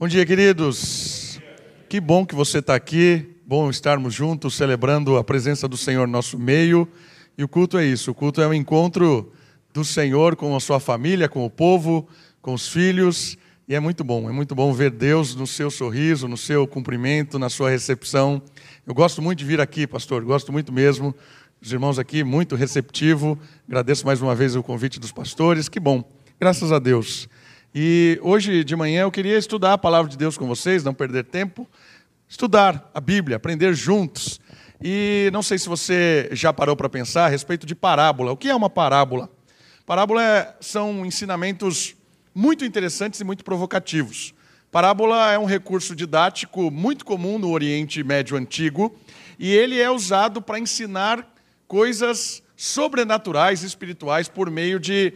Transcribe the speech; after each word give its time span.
Bom 0.00 0.06
dia, 0.06 0.24
queridos. 0.24 1.40
Que 1.88 2.00
bom 2.00 2.24
que 2.24 2.32
você 2.32 2.58
está 2.58 2.76
aqui. 2.76 3.34
Bom 3.44 3.68
estarmos 3.68 4.14
juntos 4.14 4.54
celebrando 4.54 5.16
a 5.16 5.24
presença 5.24 5.66
do 5.66 5.76
Senhor 5.76 6.06
no 6.06 6.12
nosso 6.12 6.38
meio. 6.38 6.86
E 7.36 7.42
o 7.42 7.48
culto 7.48 7.76
é 7.76 7.84
isso: 7.84 8.12
o 8.12 8.14
culto 8.14 8.40
é 8.40 8.46
um 8.46 8.54
encontro 8.54 9.32
do 9.74 9.84
Senhor 9.84 10.36
com 10.36 10.54
a 10.54 10.60
sua 10.60 10.78
família, 10.78 11.28
com 11.28 11.44
o 11.44 11.50
povo, 11.50 12.08
com 12.40 12.54
os 12.54 12.68
filhos. 12.68 13.36
E 13.66 13.74
é 13.74 13.80
muito 13.80 14.04
bom, 14.04 14.30
é 14.30 14.32
muito 14.32 14.54
bom 14.54 14.72
ver 14.72 14.92
Deus 14.92 15.34
no 15.34 15.48
seu 15.48 15.68
sorriso, 15.68 16.28
no 16.28 16.36
seu 16.36 16.64
cumprimento, 16.64 17.36
na 17.36 17.48
sua 17.48 17.68
recepção. 17.68 18.40
Eu 18.86 18.94
gosto 18.94 19.20
muito 19.20 19.40
de 19.40 19.44
vir 19.44 19.60
aqui, 19.60 19.84
pastor, 19.84 20.22
gosto 20.22 20.52
muito 20.52 20.72
mesmo. 20.72 21.12
Os 21.60 21.72
irmãos 21.72 21.98
aqui, 21.98 22.22
muito 22.22 22.54
receptivo. 22.54 23.36
Agradeço 23.66 24.06
mais 24.06 24.22
uma 24.22 24.36
vez 24.36 24.54
o 24.54 24.62
convite 24.62 25.00
dos 25.00 25.10
pastores. 25.10 25.68
Que 25.68 25.80
bom, 25.80 26.08
graças 26.38 26.70
a 26.70 26.78
Deus. 26.78 27.28
E 27.80 28.18
hoje 28.24 28.64
de 28.64 28.74
manhã 28.74 29.02
eu 29.02 29.10
queria 29.12 29.38
estudar 29.38 29.74
a 29.74 29.78
palavra 29.78 30.10
de 30.10 30.18
Deus 30.18 30.36
com 30.36 30.48
vocês, 30.48 30.82
não 30.82 30.92
perder 30.92 31.22
tempo, 31.26 31.64
estudar 32.28 32.90
a 32.92 33.00
Bíblia, 33.00 33.36
aprender 33.36 33.72
juntos. 33.72 34.40
E 34.82 35.30
não 35.32 35.44
sei 35.44 35.58
se 35.58 35.68
você 35.68 36.28
já 36.32 36.52
parou 36.52 36.74
para 36.74 36.88
pensar 36.88 37.26
a 37.26 37.28
respeito 37.28 37.64
de 37.64 37.76
parábola. 37.76 38.32
O 38.32 38.36
que 38.36 38.48
é 38.48 38.54
uma 38.56 38.68
parábola? 38.68 39.30
Parábola 39.86 40.20
é, 40.20 40.56
são 40.60 41.06
ensinamentos 41.06 41.94
muito 42.34 42.64
interessantes 42.64 43.20
e 43.20 43.24
muito 43.24 43.44
provocativos. 43.44 44.34
Parábola 44.72 45.30
é 45.30 45.38
um 45.38 45.44
recurso 45.46 45.94
didático 45.94 46.72
muito 46.72 47.04
comum 47.04 47.38
no 47.38 47.48
Oriente 47.48 48.02
Médio 48.02 48.36
Antigo 48.36 48.92
e 49.38 49.54
ele 49.54 49.80
é 49.80 49.88
usado 49.88 50.42
para 50.42 50.58
ensinar 50.58 51.32
coisas 51.68 52.42
sobrenaturais, 52.56 53.62
espirituais, 53.62 54.28
por 54.28 54.50
meio 54.50 54.80
de 54.80 55.12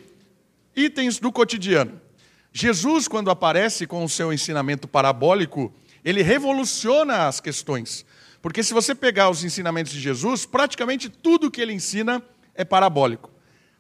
itens 0.77 1.19
do 1.19 1.33
cotidiano. 1.33 2.01
Jesus, 2.53 3.09
quando 3.09 3.31
aparece 3.31 3.87
com 3.87 4.05
o 4.05 4.09
seu 4.09 4.33
ensinamento 4.33 4.87
parabólico, 4.87 5.73
ele 6.05 6.23
revoluciona 6.23 7.27
as 7.27 7.41
questões. 7.41 8.05
Porque 8.43 8.63
se 8.63 8.75
você 8.75 8.95
pegar 8.95 9.31
os 9.31 9.43
ensinamentos 9.43 9.93
de 9.93 10.01
Jesus, 10.01 10.45
praticamente 10.45 11.09
tudo 11.09 11.51
que 11.51 11.61
ele 11.61 11.73
ensina 11.73 12.23
é 12.55 12.65
parabólico. 12.65 13.31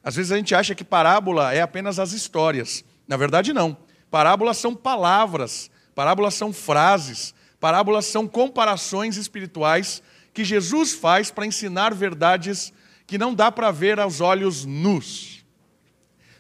Às 0.03 0.17
vezes 0.17 0.33
a 0.33 0.37
gente 0.37 0.55
acha 0.55 0.75
que 0.75 0.85
parábola 0.85 1.53
é 1.53 1.61
apenas 1.61 1.99
as 1.99 2.13
histórias. 2.13 2.85
Na 3.07 3.17
verdade, 3.17 3.53
não. 3.53 3.77
Parábolas 4.11 4.57
são 4.57 4.75
palavras, 4.75 5.71
parábolas 5.95 6.35
são 6.35 6.53
frases, 6.53 7.35
parábolas 7.61 8.07
são 8.07 8.27
comparações 8.27 9.17
espirituais 9.17 10.03
que 10.33 10.45
Jesus 10.45 10.93
faz 10.95 11.31
para 11.31 11.47
ensinar 11.47 11.95
verdades 11.95 12.73
que 13.07 13.19
não 13.19 13.35
dá 13.35 13.53
para 13.53 13.71
ver 13.71 14.01
aos 14.01 14.21
olhos 14.21 14.65
nus. 14.65 15.45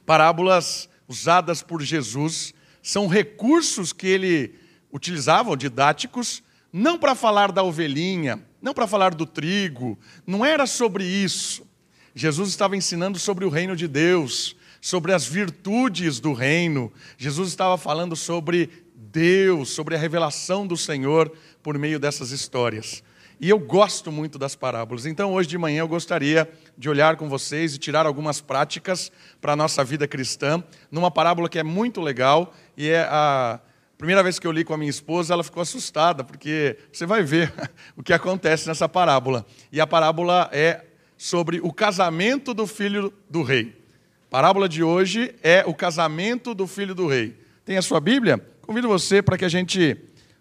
Parábolas 0.06 0.88
usadas 1.08 1.62
por 1.62 1.82
Jesus 1.82 2.54
são 2.82 3.06
recursos 3.06 3.92
que 3.92 4.06
ele 4.06 4.54
utilizava, 4.92 5.56
didáticos, 5.56 6.42
não 6.72 6.98
para 6.98 7.14
falar 7.14 7.52
da 7.52 7.62
ovelhinha, 7.62 8.42
não 8.60 8.74
para 8.74 8.86
falar 8.86 9.14
do 9.14 9.26
trigo, 9.26 9.98
não 10.26 10.44
era 10.44 10.66
sobre 10.66 11.04
isso. 11.04 11.66
Jesus 12.14 12.50
estava 12.50 12.76
ensinando 12.76 13.18
sobre 13.18 13.44
o 13.44 13.48
reino 13.48 13.74
de 13.74 13.88
Deus, 13.88 14.56
sobre 14.80 15.12
as 15.12 15.26
virtudes 15.26 16.20
do 16.20 16.32
reino. 16.32 16.92
Jesus 17.16 17.48
estava 17.48 17.78
falando 17.78 18.16
sobre 18.16 18.68
Deus, 18.94 19.70
sobre 19.70 19.94
a 19.94 19.98
revelação 19.98 20.66
do 20.66 20.76
Senhor 20.76 21.32
por 21.62 21.78
meio 21.78 21.98
dessas 21.98 22.30
histórias. 22.30 23.02
E 23.40 23.48
eu 23.48 23.58
gosto 23.58 24.12
muito 24.12 24.38
das 24.38 24.54
parábolas. 24.54 25.04
Então, 25.04 25.32
hoje 25.32 25.48
de 25.48 25.58
manhã, 25.58 25.80
eu 25.80 25.88
gostaria 25.88 26.48
de 26.76 26.88
olhar 26.88 27.16
com 27.16 27.28
vocês 27.28 27.74
e 27.74 27.78
tirar 27.78 28.06
algumas 28.06 28.40
práticas 28.40 29.12
para 29.40 29.52
a 29.52 29.56
nossa 29.56 29.84
vida 29.84 30.06
cristã, 30.08 30.62
numa 30.90 31.10
parábola 31.10 31.48
que 31.48 31.58
é 31.58 31.62
muito 31.62 32.00
legal 32.00 32.54
e 32.76 32.88
é 32.88 33.02
a 33.10 33.60
primeira 33.98 34.22
vez 34.22 34.38
que 34.38 34.46
eu 34.46 34.52
li 34.52 34.64
com 34.64 34.74
a 34.74 34.76
minha 34.76 34.90
esposa, 34.90 35.32
ela 35.32 35.44
ficou 35.44 35.60
assustada, 35.60 36.24
porque 36.24 36.76
você 36.92 37.06
vai 37.06 37.22
ver 37.22 37.52
o 37.96 38.02
que 38.02 38.12
acontece 38.12 38.66
nessa 38.66 38.88
parábola. 38.88 39.46
E 39.70 39.80
a 39.80 39.86
parábola 39.86 40.48
é 40.52 40.84
sobre 41.16 41.60
o 41.62 41.72
casamento 41.72 42.52
do 42.52 42.66
filho 42.66 43.12
do 43.30 43.42
rei. 43.42 43.80
A 44.26 44.30
parábola 44.30 44.68
de 44.68 44.82
hoje 44.82 45.34
é 45.42 45.62
o 45.66 45.72
casamento 45.72 46.52
do 46.52 46.66
filho 46.66 46.94
do 46.94 47.06
rei. 47.06 47.38
Tem 47.64 47.76
a 47.76 47.82
sua 47.82 48.00
Bíblia? 48.00 48.44
Convido 48.62 48.88
você 48.88 49.22
para 49.22 49.38
que 49.38 49.44
a 49.44 49.48
gente 49.48 49.96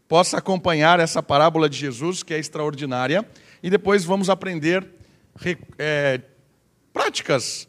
possa 0.08 0.40
acompanhar 0.40 1.00
essa 1.00 1.22
parábola 1.22 1.70
de 1.70 1.78
Jesus, 1.78 2.24
que 2.24 2.34
é 2.34 2.40
extraordinária, 2.40 3.24
e 3.62 3.70
depois 3.70 4.04
vamos 4.04 4.30
aprender 4.30 4.86
é, 5.78 6.22
práticas, 6.94 7.68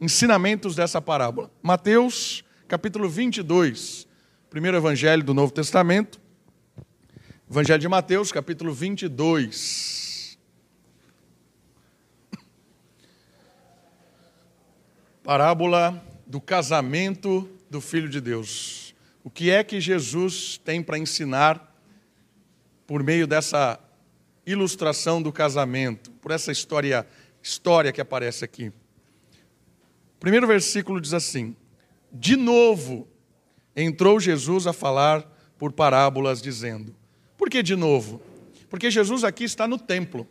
ensinamentos 0.00 0.74
dessa 0.74 1.00
parábola. 1.00 1.50
Mateus, 1.62 2.44
capítulo 2.68 3.08
22, 3.08 4.06
primeiro 4.50 4.76
evangelho 4.76 5.22
do 5.22 5.34
Novo 5.34 5.52
Testamento. 5.52 6.20
Evangelho 7.50 7.80
de 7.80 7.88
Mateus, 7.88 8.32
capítulo 8.32 8.72
22. 8.72 10.38
Parábola 15.22 16.02
do 16.26 16.40
casamento 16.40 17.48
do 17.70 17.80
Filho 17.80 18.08
de 18.08 18.20
Deus. 18.20 18.94
O 19.22 19.30
que 19.30 19.50
é 19.50 19.64
que 19.64 19.80
Jesus 19.80 20.58
tem 20.64 20.82
para 20.82 20.98
ensinar 20.98 21.74
por 22.86 23.02
meio 23.02 23.26
dessa 23.26 23.80
ilustração 24.46 25.22
do 25.22 25.32
casamento, 25.32 26.10
por 26.12 26.30
essa 26.30 26.52
história, 26.52 27.06
história 27.42 27.92
que 27.92 28.00
aparece 28.00 28.44
aqui? 28.44 28.68
O 30.16 30.20
primeiro 30.20 30.46
versículo 30.46 31.00
diz 31.00 31.12
assim: 31.12 31.56
De 32.12 32.36
novo 32.36 33.08
entrou 33.76 34.20
Jesus 34.20 34.66
a 34.66 34.72
falar 34.72 35.28
por 35.58 35.72
parábolas, 35.72 36.40
dizendo: 36.40 36.94
Por 37.36 37.48
que 37.48 37.62
de 37.62 37.76
novo? 37.76 38.20
Porque 38.68 38.90
Jesus 38.90 39.24
aqui 39.24 39.44
está 39.44 39.68
no 39.68 39.78
templo. 39.78 40.26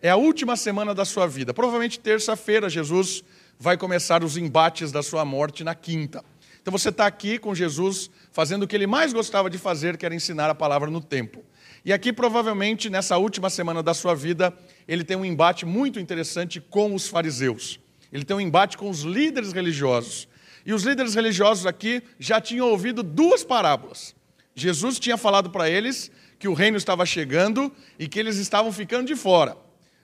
É 0.00 0.10
a 0.10 0.16
última 0.16 0.56
semana 0.56 0.94
da 0.94 1.04
sua 1.04 1.26
vida. 1.26 1.52
Provavelmente 1.52 1.98
terça-feira 1.98 2.68
Jesus 2.68 3.24
vai 3.58 3.76
começar 3.76 4.22
os 4.22 4.36
embates 4.36 4.92
da 4.92 5.02
sua 5.02 5.24
morte 5.24 5.64
na 5.64 5.74
quinta. 5.74 6.24
Então 6.60 6.70
você 6.70 6.90
está 6.90 7.06
aqui 7.06 7.38
com 7.38 7.54
Jesus 7.54 8.10
fazendo 8.30 8.62
o 8.62 8.68
que 8.68 8.76
ele 8.76 8.86
mais 8.86 9.12
gostava 9.12 9.48
de 9.50 9.58
fazer, 9.58 9.96
que 9.96 10.06
era 10.06 10.14
ensinar 10.14 10.50
a 10.50 10.54
palavra 10.54 10.90
no 10.90 11.00
templo. 11.00 11.42
E 11.84 11.92
aqui, 11.92 12.12
provavelmente, 12.12 12.90
nessa 12.90 13.16
última 13.16 13.48
semana 13.48 13.82
da 13.82 13.94
sua 13.94 14.14
vida, 14.14 14.52
ele 14.86 15.04
tem 15.04 15.16
um 15.16 15.24
embate 15.24 15.64
muito 15.64 16.00
interessante 16.00 16.60
com 16.60 16.94
os 16.94 17.08
fariseus. 17.08 17.78
Ele 18.12 18.24
tem 18.24 18.36
um 18.36 18.40
embate 18.40 18.76
com 18.76 18.90
os 18.90 19.02
líderes 19.02 19.52
religiosos. 19.52 20.28
E 20.64 20.72
os 20.72 20.82
líderes 20.82 21.14
religiosos 21.14 21.66
aqui 21.66 22.02
já 22.18 22.40
tinham 22.40 22.68
ouvido 22.68 23.02
duas 23.02 23.44
parábolas. 23.44 24.14
Jesus 24.54 24.98
tinha 24.98 25.16
falado 25.16 25.50
para 25.50 25.70
eles 25.70 26.10
que 26.38 26.48
o 26.48 26.54
reino 26.54 26.76
estava 26.76 27.06
chegando 27.06 27.72
e 27.98 28.08
que 28.08 28.18
eles 28.18 28.36
estavam 28.36 28.72
ficando 28.72 29.06
de 29.06 29.16
fora. 29.16 29.56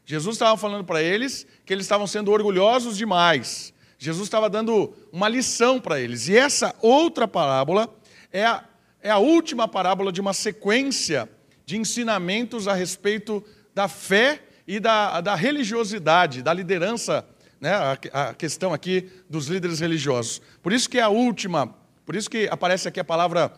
Jesus 0.07 0.37
estava 0.37 0.57
falando 0.57 0.85
para 0.85 1.03
eles 1.03 1.47
que 1.65 1.73
eles 1.73 1.85
estavam 1.85 2.07
sendo 2.07 2.31
orgulhosos 2.31 2.97
demais, 2.97 3.73
Jesus 3.99 4.27
estava 4.27 4.51
dando 4.51 4.93
uma 5.11 5.29
lição 5.29 5.81
para 5.81 5.99
eles. 5.99 6.29
E 6.29 6.37
essa 6.37 6.75
outra 6.83 7.27
parábola 7.27 7.89
é 8.31 8.45
a, 8.45 8.65
é 9.01 9.11
a 9.11 9.19
última 9.19 9.67
parábola 9.67 10.13
de 10.13 10.21
uma 10.21 10.35
sequência 10.35 11.29
de 11.65 11.77
ensinamentos 11.77 12.69
a 12.69 12.75
respeito 12.75 13.45
da 13.75 13.89
fé 13.89 14.43
e 14.67 14.81
da, 14.81 15.21
da 15.21 15.35
religiosidade, 15.35 16.43
da 16.43 16.53
liderança, 16.53 17.27
né, 17.61 17.73
a, 17.73 17.99
a 18.13 18.35
questão 18.35 18.73
aqui 18.73 19.11
dos 19.29 19.47
líderes 19.47 19.81
religiosos. 19.81 20.41
Por 20.63 20.73
isso 20.73 20.89
que 20.89 20.99
é 20.99 21.03
a 21.03 21.09
última, 21.09 21.75
por 22.05 22.15
isso 22.15 22.31
que 22.31 22.49
aparece 22.51 22.89
aqui 22.89 23.01
a 23.01 23.05
palavra 23.05 23.53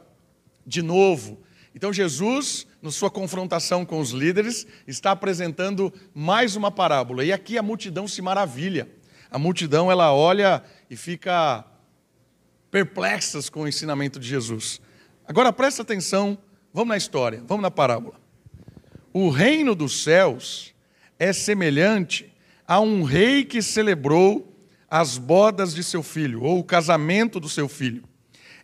de 0.67 0.83
novo. 0.83 1.43
Então 1.75 1.93
Jesus, 1.93 2.67
na 2.81 2.91
sua 2.91 3.11
confrontação 3.11 3.85
com 3.85 4.01
os 4.01 4.11
líderes, 4.11 4.67
está 4.87 5.11
apresentando 5.11 5.93
mais 6.15 6.57
uma 6.57 6.71
parábola. 6.71 7.25
E 7.25 7.33
aqui 7.33 7.59
a 7.59 7.63
multidão 7.63 8.09
se 8.09 8.23
maravilha 8.23 8.89
a 9.31 9.39
multidão 9.39 9.91
ela 9.91 10.13
olha 10.13 10.63
e 10.89 10.97
fica 10.97 11.65
perplexas 12.71 13.49
com 13.49 13.63
o 13.63 13.69
ensinamento 13.69 14.19
de 14.19 14.27
Jesus. 14.27 14.81
Agora 15.27 15.53
presta 15.53 15.83
atenção, 15.83 16.39
vamos 16.77 16.91
na 16.91 16.97
história, 16.99 17.43
vamos 17.47 17.63
na 17.63 17.71
parábola. 17.71 18.21
O 19.11 19.31
reino 19.31 19.75
dos 19.75 20.03
céus 20.03 20.75
é 21.19 21.33
semelhante 21.33 22.31
a 22.69 22.81
um 22.81 23.03
rei 23.03 23.47
que 23.47 23.63
celebrou 23.63 24.55
as 24.87 25.17
bodas 25.17 25.75
de 25.75 25.83
seu 25.83 26.03
filho, 26.03 26.43
ou 26.43 26.59
o 26.59 26.65
casamento 26.65 27.41
do 27.41 27.49
seu 27.49 27.67
filho. 27.67 28.05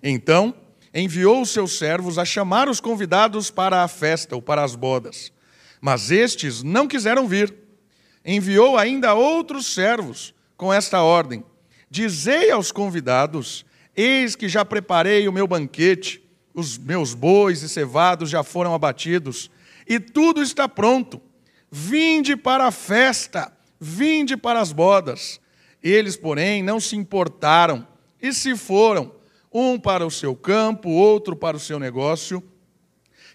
Então, 0.03 0.55
enviou 0.93 1.41
os 1.41 1.49
seus 1.49 1.79
servos 1.79 2.19
a 2.19 2.25
chamar 2.27 2.69
os 2.69 2.81
convidados 2.81 3.51
para 3.51 3.83
a 3.83 3.89
festa 3.89 4.35
ou 4.35 4.43
para 4.43 4.63
as 4.63 4.77
bodas. 4.77 5.33
Mas 5.81 6.11
estes 6.11 6.63
não 6.63 6.87
quiseram 6.87 7.27
vir. 7.27 7.55
Enviou 8.23 8.77
ainda 8.77 9.15
outros 9.15 9.73
servos 9.73 10.35
com 10.55 10.71
esta 10.71 11.01
ordem: 11.01 11.43
Dizei 11.89 12.51
aos 12.51 12.71
convidados: 12.71 13.65
Eis 13.97 14.37
que 14.37 14.51
já 14.51 14.67
preparei 14.67 15.27
o 15.27 15.33
meu 15.33 15.47
banquete, 15.47 16.22
os 16.55 16.77
meus 16.79 17.15
bois 17.15 17.63
e 17.63 17.69
cevados 17.69 18.31
já 18.31 18.43
foram 18.43 18.75
abatidos, 18.75 19.51
e 19.87 19.99
tudo 19.99 20.43
está 20.43 20.69
pronto. 20.69 21.21
Vinde 21.71 22.37
para 22.37 22.67
a 22.67 22.71
festa, 22.71 23.53
vinde 23.81 24.37
para 24.37 24.61
as 24.61 24.73
bodas. 24.73 25.41
Eles, 25.83 26.17
porém, 26.17 26.63
não 26.63 26.79
se 26.79 26.95
importaram 26.97 27.87
e 28.21 28.33
se 28.33 28.57
foram, 28.57 29.13
um 29.53 29.79
para 29.79 30.07
o 30.07 30.11
seu 30.11 30.37
campo, 30.37 30.89
outro 30.91 31.35
para 31.35 31.57
o 31.57 31.61
seu 31.61 31.79
negócio, 31.79 32.43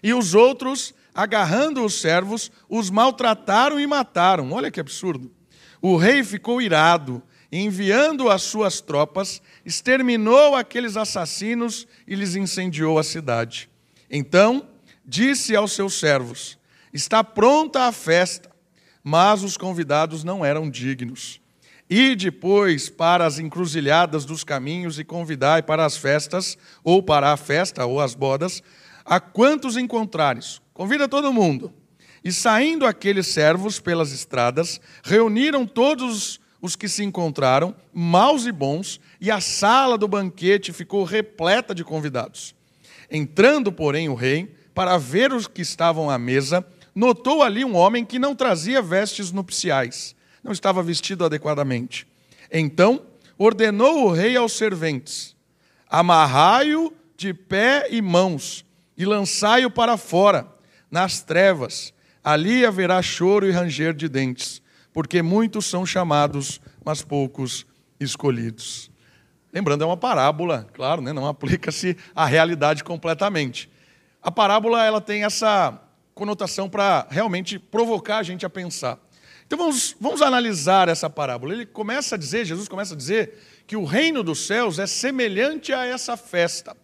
E 0.02 0.14
os 0.14 0.34
outros, 0.34 0.94
agarrando 1.14 1.84
os 1.84 2.00
servos, 2.00 2.50
os 2.68 2.90
maltrataram 2.90 3.80
e 3.80 3.86
mataram. 3.86 4.52
Olha 4.52 4.70
que 4.70 4.80
absurdo. 4.80 5.30
O 5.80 5.96
rei 5.96 6.22
ficou 6.24 6.60
irado, 6.60 7.22
enviando 7.50 8.28
as 8.28 8.42
suas 8.42 8.80
tropas, 8.80 9.40
exterminou 9.64 10.54
aqueles 10.54 10.96
assassinos 10.96 11.86
e 12.06 12.14
lhes 12.14 12.34
incendiou 12.34 12.98
a 12.98 13.02
cidade. 13.02 13.68
Então 14.10 14.68
disse 15.04 15.56
aos 15.56 15.72
seus 15.72 15.94
servos: 15.94 16.58
Está 16.92 17.24
pronta 17.24 17.84
a 17.84 17.92
festa, 17.92 18.50
mas 19.02 19.42
os 19.42 19.56
convidados 19.56 20.22
não 20.24 20.44
eram 20.44 20.70
dignos. 20.70 21.40
E 21.90 22.14
depois 22.14 22.90
para 22.90 23.24
as 23.24 23.38
encruzilhadas 23.38 24.26
dos 24.26 24.44
caminhos 24.44 24.98
e 24.98 25.04
convidai 25.04 25.62
para 25.62 25.86
as 25.86 25.96
festas, 25.96 26.58
ou 26.84 27.02
para 27.02 27.32
a 27.32 27.36
festa, 27.36 27.86
ou 27.86 27.98
as 27.98 28.14
bodas, 28.14 28.62
a 29.06 29.18
quantos 29.18 29.76
encontrares. 29.76 30.60
Convida 30.74 31.08
todo 31.08 31.32
mundo. 31.32 31.72
E 32.22 32.30
saindo 32.30 32.86
aqueles 32.86 33.28
servos 33.28 33.80
pelas 33.80 34.12
estradas, 34.12 34.78
reuniram 35.02 35.64
todos 35.64 36.14
os 36.14 36.40
que 36.76 36.88
se 36.88 37.04
encontraram, 37.04 37.74
maus 37.92 38.46
e 38.46 38.52
bons, 38.52 39.00
e 39.20 39.30
a 39.30 39.40
sala 39.40 39.96
do 39.96 40.08
banquete 40.08 40.72
ficou 40.72 41.04
repleta 41.04 41.74
de 41.74 41.84
convidados. 41.84 42.54
Entrando, 43.10 43.72
porém, 43.72 44.08
o 44.08 44.14
rei, 44.14 44.54
para 44.74 44.98
ver 44.98 45.32
os 45.32 45.46
que 45.46 45.62
estavam 45.62 46.10
à 46.10 46.18
mesa, 46.18 46.66
notou 46.94 47.42
ali 47.42 47.64
um 47.64 47.76
homem 47.76 48.04
que 48.04 48.18
não 48.18 48.34
trazia 48.34 48.82
vestes 48.82 49.30
nupciais, 49.32 50.14
não 50.42 50.52
estava 50.52 50.82
vestido 50.82 51.24
adequadamente. 51.24 52.06
Então 52.52 53.02
ordenou 53.36 54.06
o 54.06 54.12
rei 54.12 54.36
aos 54.36 54.52
serventes: 54.52 55.36
amarrai-o 55.88 56.92
de 57.16 57.32
pé 57.32 57.88
e 57.90 58.02
mãos 58.02 58.64
e 58.96 59.04
lançai-o 59.04 59.70
para 59.70 59.96
fora, 59.96 60.46
nas 60.90 61.22
trevas. 61.22 61.92
Ali 62.22 62.66
haverá 62.66 63.00
choro 63.00 63.46
e 63.46 63.50
ranger 63.50 63.94
de 63.94 64.08
dentes, 64.08 64.60
porque 64.92 65.22
muitos 65.22 65.66
são 65.66 65.84
chamados, 65.84 66.60
mas 66.84 67.02
poucos 67.02 67.66
escolhidos. 68.00 68.90
Lembrando, 69.52 69.82
é 69.82 69.86
uma 69.86 69.96
parábola, 69.96 70.66
claro, 70.72 71.00
né? 71.00 71.12
não 71.12 71.26
aplica-se 71.26 71.96
à 72.14 72.24
realidade 72.26 72.84
completamente. 72.84 73.70
A 74.22 74.30
parábola 74.30 74.84
ela 74.84 75.00
tem 75.00 75.24
essa 75.24 75.80
conotação 76.14 76.68
para 76.68 77.06
realmente 77.10 77.58
provocar 77.58 78.18
a 78.18 78.22
gente 78.22 78.44
a 78.44 78.50
pensar. 78.50 78.98
Então 79.46 79.58
vamos, 79.58 79.96
vamos 79.98 80.20
analisar 80.20 80.88
essa 80.88 81.08
parábola. 81.08 81.54
Ele 81.54 81.64
começa 81.64 82.16
a 82.16 82.18
dizer, 82.18 82.44
Jesus 82.44 82.68
começa 82.68 82.92
a 82.92 82.96
dizer, 82.96 83.62
que 83.66 83.76
o 83.76 83.84
reino 83.84 84.22
dos 84.22 84.46
céus 84.46 84.78
é 84.78 84.86
semelhante 84.86 85.72
a 85.72 85.86
essa 85.86 86.16
festa. 86.16 86.76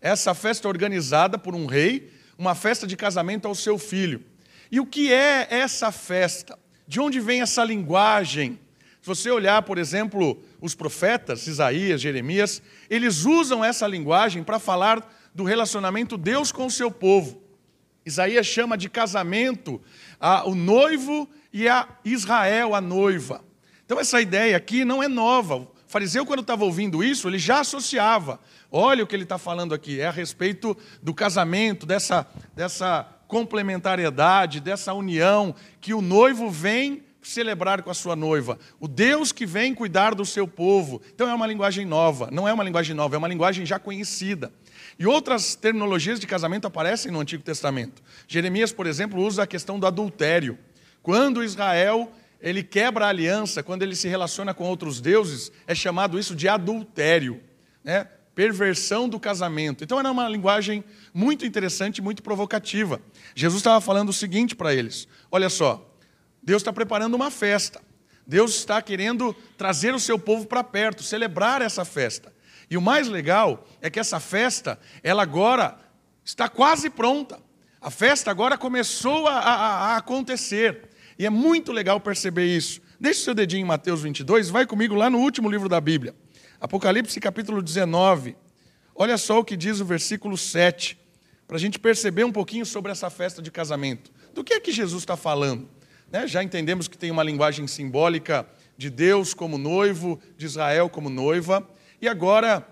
Essa 0.00 0.34
festa 0.34 0.68
organizada 0.68 1.38
por 1.38 1.54
um 1.54 1.66
rei, 1.66 2.12
uma 2.36 2.54
festa 2.54 2.86
de 2.86 2.96
casamento 2.96 3.46
ao 3.46 3.54
seu 3.54 3.78
filho. 3.78 4.24
E 4.70 4.80
o 4.80 4.86
que 4.86 5.12
é 5.12 5.46
essa 5.50 5.92
festa? 5.92 6.58
De 6.88 6.98
onde 6.98 7.20
vem 7.20 7.42
essa 7.42 7.62
linguagem? 7.62 8.58
Se 9.02 9.06
você 9.06 9.30
olhar, 9.30 9.60
por 9.62 9.76
exemplo, 9.76 10.42
os 10.58 10.74
profetas, 10.74 11.46
Isaías, 11.46 12.00
Jeremias, 12.00 12.62
eles 12.88 13.26
usam 13.26 13.62
essa 13.62 13.86
linguagem 13.86 14.42
para 14.42 14.58
falar 14.58 15.06
do 15.34 15.44
relacionamento 15.44 16.16
Deus 16.16 16.50
com 16.50 16.64
o 16.64 16.70
seu 16.70 16.90
povo. 16.90 17.42
Isaías 18.06 18.46
chama 18.46 18.78
de 18.78 18.88
casamento 18.88 19.78
a, 20.18 20.48
o 20.48 20.54
noivo 20.54 21.28
e 21.52 21.68
a 21.68 21.86
Israel, 22.02 22.74
a 22.74 22.80
noiva. 22.80 23.44
Então, 23.84 24.00
essa 24.00 24.18
ideia 24.18 24.56
aqui 24.56 24.82
não 24.82 25.02
é 25.02 25.08
nova. 25.08 25.56
O 25.56 25.70
fariseu, 25.86 26.24
quando 26.24 26.40
estava 26.40 26.64
ouvindo 26.64 27.04
isso, 27.04 27.28
ele 27.28 27.38
já 27.38 27.60
associava. 27.60 28.40
Olha 28.72 29.04
o 29.04 29.06
que 29.06 29.14
ele 29.14 29.24
está 29.24 29.36
falando 29.36 29.74
aqui, 29.74 30.00
é 30.00 30.06
a 30.06 30.10
respeito 30.10 30.74
do 31.02 31.12
casamento, 31.12 31.84
dessa, 31.84 32.26
dessa 32.56 33.06
complementariedade, 33.28 34.58
dessa 34.58 34.92
união 34.92 35.54
que 35.80 35.94
o 35.94 36.00
noivo 36.00 36.50
vem 36.50 37.02
celebrar 37.22 37.82
com 37.82 37.90
a 37.90 37.94
sua 37.94 38.16
noiva. 38.16 38.58
O 38.80 38.88
Deus 38.88 39.30
que 39.30 39.44
vem 39.44 39.74
cuidar 39.74 40.14
do 40.14 40.24
seu 40.24 40.48
povo. 40.48 41.00
Então 41.14 41.28
é 41.28 41.34
uma 41.34 41.46
linguagem 41.46 41.84
nova, 41.84 42.30
não 42.32 42.48
é 42.48 42.52
uma 42.52 42.64
linguagem 42.64 42.96
nova, 42.96 43.14
é 43.14 43.18
uma 43.18 43.28
linguagem 43.28 43.66
já 43.66 43.78
conhecida. 43.78 44.50
E 44.98 45.06
outras 45.06 45.54
terminologias 45.54 46.18
de 46.18 46.26
casamento 46.26 46.66
aparecem 46.66 47.12
no 47.12 47.20
Antigo 47.20 47.42
Testamento. 47.42 48.02
Jeremias, 48.26 48.72
por 48.72 48.86
exemplo, 48.86 49.20
usa 49.22 49.42
a 49.42 49.46
questão 49.46 49.78
do 49.78 49.86
adultério. 49.86 50.58
Quando 51.02 51.44
Israel 51.44 52.10
ele 52.40 52.62
quebra 52.62 53.06
a 53.06 53.08
aliança, 53.08 53.62
quando 53.62 53.82
ele 53.82 53.96
se 53.96 54.08
relaciona 54.08 54.54
com 54.54 54.64
outros 54.64 55.00
deuses, 55.00 55.52
é 55.66 55.74
chamado 55.74 56.18
isso 56.18 56.34
de 56.34 56.48
adultério, 56.48 57.40
né? 57.82 58.06
Perversão 58.38 59.08
do 59.08 59.18
casamento. 59.18 59.82
Então 59.82 59.98
era 59.98 60.12
uma 60.12 60.28
linguagem 60.28 60.84
muito 61.12 61.44
interessante, 61.44 62.00
muito 62.00 62.22
provocativa. 62.22 63.00
Jesus 63.34 63.58
estava 63.58 63.80
falando 63.80 64.10
o 64.10 64.12
seguinte 64.12 64.54
para 64.54 64.72
eles: 64.72 65.08
olha 65.28 65.48
só, 65.48 65.92
Deus 66.40 66.62
está 66.62 66.72
preparando 66.72 67.14
uma 67.14 67.32
festa. 67.32 67.82
Deus 68.24 68.54
está 68.54 68.80
querendo 68.80 69.34
trazer 69.56 69.92
o 69.92 69.98
seu 69.98 70.20
povo 70.20 70.46
para 70.46 70.62
perto, 70.62 71.02
celebrar 71.02 71.62
essa 71.62 71.84
festa. 71.84 72.32
E 72.70 72.76
o 72.76 72.80
mais 72.80 73.08
legal 73.08 73.66
é 73.80 73.90
que 73.90 73.98
essa 73.98 74.20
festa, 74.20 74.78
ela 75.02 75.24
agora 75.24 75.76
está 76.24 76.48
quase 76.48 76.88
pronta. 76.88 77.40
A 77.80 77.90
festa 77.90 78.30
agora 78.30 78.56
começou 78.56 79.26
a, 79.26 79.32
a, 79.32 79.54
a 79.54 79.96
acontecer. 79.96 80.90
E 81.18 81.26
é 81.26 81.30
muito 81.30 81.72
legal 81.72 81.98
perceber 81.98 82.46
isso. 82.46 82.80
Deixe 83.00 83.24
seu 83.24 83.34
dedinho 83.34 83.62
em 83.62 83.64
Mateus 83.64 84.02
22, 84.02 84.48
vai 84.48 84.64
comigo 84.64 84.94
lá 84.94 85.10
no 85.10 85.18
último 85.18 85.50
livro 85.50 85.68
da 85.68 85.80
Bíblia. 85.80 86.14
Apocalipse 86.60 87.20
capítulo 87.20 87.62
19. 87.62 88.36
Olha 88.92 89.16
só 89.16 89.38
o 89.38 89.44
que 89.44 89.56
diz 89.56 89.78
o 89.78 89.84
versículo 89.84 90.36
7, 90.36 90.98
para 91.46 91.56
a 91.56 91.60
gente 91.60 91.78
perceber 91.78 92.24
um 92.24 92.32
pouquinho 92.32 92.66
sobre 92.66 92.90
essa 92.90 93.08
festa 93.08 93.40
de 93.40 93.48
casamento. 93.48 94.10
Do 94.34 94.42
que 94.42 94.54
é 94.54 94.60
que 94.60 94.72
Jesus 94.72 95.02
está 95.02 95.16
falando? 95.16 95.68
Né? 96.10 96.26
Já 96.26 96.42
entendemos 96.42 96.88
que 96.88 96.98
tem 96.98 97.12
uma 97.12 97.22
linguagem 97.22 97.68
simbólica 97.68 98.44
de 98.76 98.90
Deus 98.90 99.34
como 99.34 99.56
noivo, 99.56 100.18
de 100.36 100.46
Israel 100.46 100.88
como 100.88 101.08
noiva. 101.08 101.64
E 102.02 102.08
agora 102.08 102.66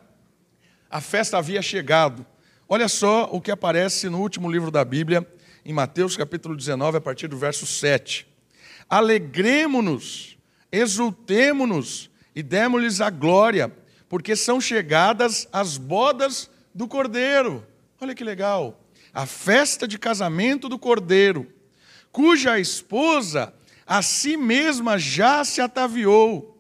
a 0.90 1.00
festa 1.00 1.38
havia 1.38 1.62
chegado. 1.62 2.26
Olha 2.68 2.88
só 2.88 3.28
o 3.30 3.40
que 3.40 3.52
aparece 3.52 4.08
no 4.08 4.20
último 4.20 4.50
livro 4.50 4.72
da 4.72 4.84
Bíblia, 4.84 5.24
em 5.64 5.72
Mateus 5.72 6.16
capítulo 6.16 6.56
19, 6.56 6.98
a 6.98 7.00
partir 7.00 7.28
do 7.28 7.38
verso 7.38 7.64
7. 7.64 8.26
Alegremo-nos, 8.90 10.36
exultemo-nos 10.72 12.10
e 12.36 12.42
demos-lhes 12.42 13.00
a 13.00 13.10
glória, 13.10 13.72
porque 14.08 14.36
são 14.36 14.60
chegadas 14.60 15.48
as 15.52 15.76
bodas 15.76 16.48
do 16.72 16.86
Cordeiro. 16.86 17.66
Olha 18.00 18.14
que 18.14 18.22
legal! 18.22 18.80
A 19.12 19.26
festa 19.26 19.88
de 19.88 19.98
casamento 19.98 20.68
do 20.68 20.78
Cordeiro, 20.78 21.50
cuja 22.12 22.60
esposa 22.60 23.52
a 23.84 24.02
si 24.02 24.36
mesma 24.36 24.96
já 24.98 25.42
se 25.42 25.60
ataviou 25.60 26.56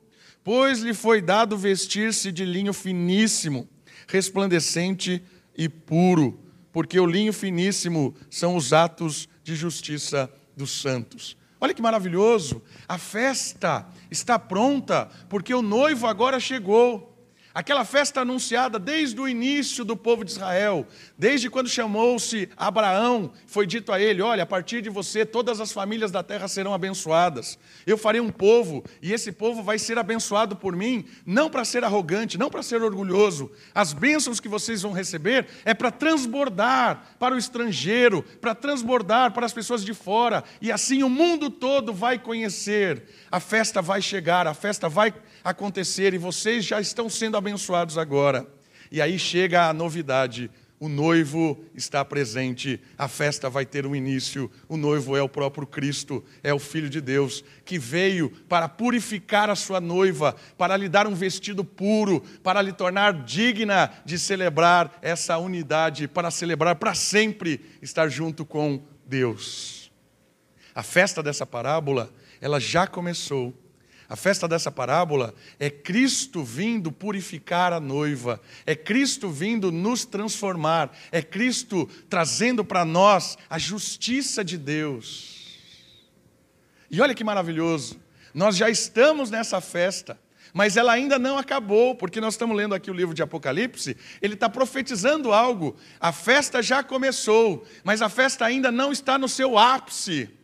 pois 0.46 0.78
lhe 0.78 0.94
foi 0.94 1.20
dado 1.20 1.58
vestir-se 1.58 2.30
de 2.30 2.44
linho 2.44 2.72
finíssimo, 2.72 3.68
resplandecente 4.06 5.20
e 5.58 5.68
puro, 5.68 6.38
porque 6.70 7.00
o 7.00 7.04
linho 7.04 7.32
finíssimo 7.32 8.14
são 8.30 8.54
os 8.54 8.72
atos 8.72 9.28
de 9.42 9.56
justiça 9.56 10.32
dos 10.56 10.80
santos. 10.80 11.36
Olha 11.60 11.72
que 11.72 11.82
maravilhoso! 11.82 12.62
A 12.86 12.98
festa 12.98 13.86
está 14.10 14.38
pronta, 14.38 15.08
porque 15.28 15.54
o 15.54 15.62
noivo 15.62 16.06
agora 16.06 16.38
chegou. 16.38 17.15
Aquela 17.56 17.86
festa 17.86 18.20
anunciada 18.20 18.78
desde 18.78 19.18
o 19.18 19.26
início 19.26 19.82
do 19.82 19.96
povo 19.96 20.22
de 20.26 20.30
Israel, 20.30 20.86
desde 21.16 21.48
quando 21.48 21.70
chamou-se 21.70 22.50
Abraão, 22.54 23.32
foi 23.46 23.66
dito 23.66 23.90
a 23.92 23.98
ele: 23.98 24.20
Olha, 24.20 24.42
a 24.42 24.46
partir 24.46 24.82
de 24.82 24.90
você 24.90 25.24
todas 25.24 25.58
as 25.58 25.72
famílias 25.72 26.10
da 26.10 26.22
terra 26.22 26.48
serão 26.48 26.74
abençoadas. 26.74 27.58
Eu 27.86 27.96
farei 27.96 28.20
um 28.20 28.28
povo, 28.28 28.84
e 29.00 29.10
esse 29.10 29.32
povo 29.32 29.62
vai 29.62 29.78
ser 29.78 29.96
abençoado 29.96 30.54
por 30.54 30.76
mim, 30.76 31.06
não 31.24 31.48
para 31.48 31.64
ser 31.64 31.82
arrogante, 31.82 32.36
não 32.36 32.50
para 32.50 32.62
ser 32.62 32.82
orgulhoso. 32.82 33.50
As 33.74 33.94
bênçãos 33.94 34.38
que 34.38 34.50
vocês 34.50 34.82
vão 34.82 34.92
receber 34.92 35.46
é 35.64 35.72
para 35.72 35.90
transbordar 35.90 37.16
para 37.18 37.34
o 37.34 37.38
estrangeiro, 37.38 38.22
para 38.38 38.54
transbordar 38.54 39.32
para 39.32 39.46
as 39.46 39.54
pessoas 39.54 39.82
de 39.82 39.94
fora, 39.94 40.44
e 40.60 40.70
assim 40.70 41.02
o 41.02 41.08
mundo 41.08 41.48
todo 41.48 41.94
vai 41.94 42.18
conhecer. 42.18 43.04
A 43.32 43.40
festa 43.40 43.80
vai 43.80 44.02
chegar, 44.02 44.46
a 44.46 44.52
festa 44.52 44.90
vai 44.90 45.14
acontecer 45.46 46.12
e 46.12 46.18
vocês 46.18 46.64
já 46.64 46.80
estão 46.80 47.08
sendo 47.08 47.36
abençoados 47.36 47.96
agora. 47.96 48.44
E 48.90 49.00
aí 49.00 49.16
chega 49.16 49.68
a 49.68 49.72
novidade: 49.72 50.50
o 50.80 50.88
noivo 50.88 51.64
está 51.72 52.04
presente, 52.04 52.80
a 52.98 53.06
festa 53.06 53.48
vai 53.48 53.64
ter 53.64 53.86
um 53.86 53.94
início. 53.94 54.50
O 54.68 54.76
noivo 54.76 55.16
é 55.16 55.22
o 55.22 55.28
próprio 55.28 55.64
Cristo, 55.64 56.24
é 56.42 56.52
o 56.52 56.58
Filho 56.58 56.90
de 56.90 57.00
Deus, 57.00 57.44
que 57.64 57.78
veio 57.78 58.28
para 58.48 58.68
purificar 58.68 59.48
a 59.48 59.54
sua 59.54 59.80
noiva, 59.80 60.34
para 60.58 60.76
lhe 60.76 60.88
dar 60.88 61.06
um 61.06 61.14
vestido 61.14 61.64
puro, 61.64 62.20
para 62.42 62.60
lhe 62.60 62.72
tornar 62.72 63.12
digna 63.24 63.92
de 64.04 64.18
celebrar 64.18 64.98
essa 65.00 65.38
unidade, 65.38 66.08
para 66.08 66.30
celebrar 66.30 66.74
para 66.74 66.92
sempre 66.92 67.60
estar 67.80 68.08
junto 68.08 68.44
com 68.44 68.82
Deus. 69.06 69.92
A 70.74 70.82
festa 70.82 71.22
dessa 71.22 71.46
parábola, 71.46 72.12
ela 72.40 72.58
já 72.58 72.86
começou 72.86 73.54
A 74.08 74.14
festa 74.14 74.46
dessa 74.46 74.70
parábola 74.70 75.34
é 75.58 75.68
Cristo 75.68 76.44
vindo 76.44 76.92
purificar 76.92 77.72
a 77.72 77.80
noiva, 77.80 78.40
é 78.64 78.76
Cristo 78.76 79.28
vindo 79.30 79.72
nos 79.72 80.04
transformar, 80.04 80.96
é 81.10 81.20
Cristo 81.20 81.88
trazendo 82.08 82.64
para 82.64 82.84
nós 82.84 83.36
a 83.50 83.58
justiça 83.58 84.44
de 84.44 84.56
Deus. 84.56 85.58
E 86.88 87.00
olha 87.00 87.14
que 87.14 87.24
maravilhoso, 87.24 88.00
nós 88.32 88.56
já 88.56 88.70
estamos 88.70 89.28
nessa 89.28 89.60
festa, 89.60 90.16
mas 90.54 90.76
ela 90.76 90.92
ainda 90.92 91.18
não 91.18 91.36
acabou, 91.36 91.96
porque 91.96 92.20
nós 92.20 92.34
estamos 92.34 92.56
lendo 92.56 92.76
aqui 92.76 92.90
o 92.90 92.94
livro 92.94 93.12
de 93.12 93.22
Apocalipse, 93.22 93.96
ele 94.22 94.34
está 94.34 94.48
profetizando 94.48 95.32
algo. 95.32 95.76
A 95.98 96.12
festa 96.12 96.62
já 96.62 96.80
começou, 96.82 97.66
mas 97.82 98.00
a 98.00 98.08
festa 98.08 98.44
ainda 98.44 98.70
não 98.70 98.92
está 98.92 99.18
no 99.18 99.28
seu 99.28 99.58
ápice 99.58 100.35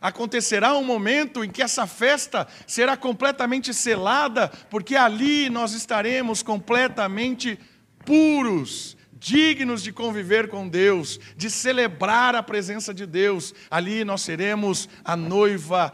acontecerá 0.00 0.74
um 0.74 0.84
momento 0.84 1.44
em 1.44 1.50
que 1.50 1.62
essa 1.62 1.86
festa 1.86 2.48
será 2.66 2.96
completamente 2.96 3.74
selada, 3.74 4.48
porque 4.70 4.96
ali 4.96 5.50
nós 5.50 5.72
estaremos 5.72 6.42
completamente 6.42 7.58
puros, 8.04 8.96
dignos 9.12 9.82
de 9.82 9.92
conviver 9.92 10.48
com 10.48 10.66
Deus, 10.66 11.20
de 11.36 11.50
celebrar 11.50 12.34
a 12.34 12.42
presença 12.42 12.94
de 12.94 13.04
Deus. 13.04 13.54
Ali 13.70 14.04
nós 14.04 14.22
seremos 14.22 14.88
a 15.04 15.14
noiva 15.14 15.92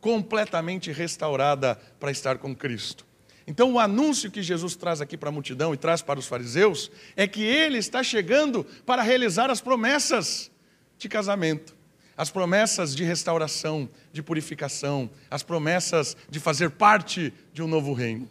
completamente 0.00 0.92
restaurada 0.92 1.80
para 1.98 2.10
estar 2.10 2.38
com 2.38 2.54
Cristo. 2.54 3.06
Então, 3.46 3.72
o 3.72 3.78
anúncio 3.78 4.30
que 4.30 4.42
Jesus 4.42 4.76
traz 4.76 5.00
aqui 5.00 5.16
para 5.16 5.30
a 5.30 5.32
multidão 5.32 5.72
e 5.72 5.76
traz 5.78 6.02
para 6.02 6.18
os 6.18 6.26
fariseus 6.26 6.90
é 7.16 7.26
que 7.26 7.42
ele 7.42 7.78
está 7.78 8.02
chegando 8.02 8.62
para 8.84 9.00
realizar 9.00 9.50
as 9.50 9.62
promessas 9.62 10.50
de 10.98 11.08
casamento 11.08 11.77
as 12.18 12.30
promessas 12.30 12.96
de 12.96 13.04
restauração, 13.04 13.88
de 14.12 14.24
purificação, 14.24 15.08
as 15.30 15.44
promessas 15.44 16.16
de 16.28 16.40
fazer 16.40 16.70
parte 16.70 17.32
de 17.52 17.62
um 17.62 17.68
novo 17.68 17.92
reino. 17.92 18.28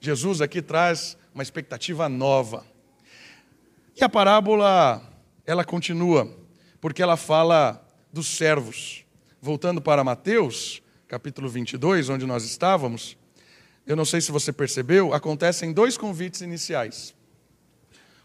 Jesus 0.00 0.40
aqui 0.40 0.62
traz 0.62 1.18
uma 1.34 1.42
expectativa 1.42 2.08
nova. 2.08 2.64
E 3.94 4.02
a 4.02 4.08
parábola, 4.08 5.02
ela 5.44 5.62
continua, 5.66 6.34
porque 6.80 7.02
ela 7.02 7.18
fala 7.18 7.86
dos 8.10 8.26
servos. 8.26 9.04
Voltando 9.38 9.82
para 9.82 10.02
Mateus, 10.02 10.82
capítulo 11.06 11.46
22, 11.46 12.08
onde 12.08 12.24
nós 12.24 12.42
estávamos, 12.44 13.18
eu 13.86 13.94
não 13.96 14.06
sei 14.06 14.22
se 14.22 14.32
você 14.32 14.50
percebeu, 14.50 15.12
acontecem 15.12 15.74
dois 15.74 15.98
convites 15.98 16.40
iniciais. 16.40 17.14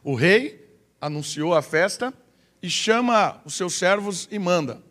O 0.01 0.15
rei 0.15 0.73
anunciou 1.01 1.53
a 1.53 1.61
festa 1.61 2.13
e 2.61 2.69
chama 2.69 3.41
os 3.43 3.55
seus 3.55 3.73
servos 3.73 4.27
e 4.31 4.39
manda. 4.39 4.84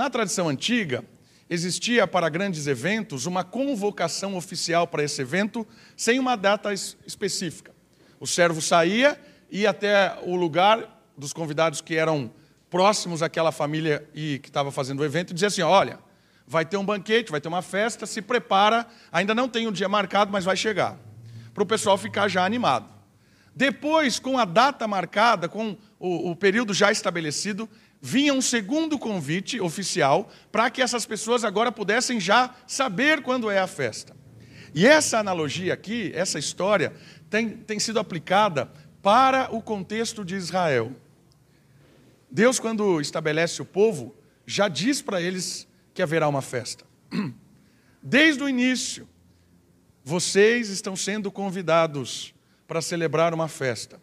Na 0.00 0.08
tradição 0.08 0.48
antiga, 0.48 1.04
existia 1.50 2.06
para 2.06 2.26
grandes 2.30 2.66
eventos 2.66 3.26
uma 3.26 3.44
convocação 3.44 4.34
oficial 4.34 4.86
para 4.86 5.02
esse 5.02 5.20
evento, 5.20 5.66
sem 5.94 6.18
uma 6.18 6.36
data 6.36 6.72
específica. 6.72 7.70
O 8.18 8.26
servo 8.26 8.62
saía, 8.62 9.20
ia 9.50 9.68
até 9.68 10.18
o 10.24 10.34
lugar 10.36 11.04
dos 11.18 11.34
convidados 11.34 11.82
que 11.82 11.96
eram 11.96 12.32
próximos 12.70 13.22
àquela 13.22 13.52
família 13.52 14.08
e 14.14 14.38
que 14.38 14.48
estava 14.48 14.72
fazendo 14.72 15.00
o 15.00 15.04
evento 15.04 15.32
e 15.32 15.34
dizia 15.34 15.48
assim: 15.48 15.60
olha, 15.60 15.98
vai 16.46 16.64
ter 16.64 16.78
um 16.78 16.84
banquete, 16.86 17.30
vai 17.30 17.38
ter 17.38 17.48
uma 17.48 17.60
festa, 17.60 18.06
se 18.06 18.22
prepara, 18.22 18.86
ainda 19.12 19.34
não 19.34 19.50
tem 19.50 19.66
o 19.66 19.68
um 19.68 19.72
dia 19.72 19.86
marcado, 19.86 20.32
mas 20.32 20.46
vai 20.46 20.56
chegar. 20.56 20.98
Para 21.52 21.62
o 21.62 21.66
pessoal 21.66 21.98
ficar 21.98 22.26
já 22.26 22.42
animado. 22.42 22.90
Depois, 23.54 24.18
com 24.18 24.38
a 24.38 24.46
data 24.46 24.88
marcada, 24.88 25.46
com 25.46 25.76
o, 25.98 26.30
o 26.30 26.36
período 26.36 26.72
já 26.72 26.90
estabelecido, 26.90 27.68
vinha 28.00 28.32
um 28.32 28.40
segundo 28.40 28.98
convite 28.98 29.60
oficial 29.60 30.30
para 30.50 30.70
que 30.70 30.80
essas 30.80 31.04
pessoas 31.04 31.44
agora 31.44 31.70
pudessem 31.70 32.18
já 32.18 32.54
saber 32.66 33.22
quando 33.22 33.50
é 33.50 33.58
a 33.58 33.66
festa. 33.66 34.16
E 34.74 34.86
essa 34.86 35.18
analogia 35.18 35.74
aqui, 35.74 36.10
essa 36.14 36.38
história, 36.38 36.94
tem, 37.28 37.48
tem 37.50 37.78
sido 37.78 37.98
aplicada 37.98 38.70
para 39.02 39.54
o 39.54 39.60
contexto 39.60 40.24
de 40.24 40.36
Israel. 40.36 40.92
Deus, 42.30 42.58
quando 42.58 43.00
estabelece 43.00 43.60
o 43.60 43.64
povo, 43.64 44.14
já 44.46 44.68
diz 44.68 45.02
para 45.02 45.20
eles 45.20 45.66
que 45.92 46.02
haverá 46.02 46.28
uma 46.28 46.42
festa. 46.42 46.84
Desde 48.02 48.42
o 48.42 48.48
início, 48.48 49.08
vocês 50.02 50.70
estão 50.70 50.96
sendo 50.96 51.30
convidados 51.30 52.32
para 52.66 52.80
celebrar 52.80 53.34
uma 53.34 53.48
festa. 53.48 54.00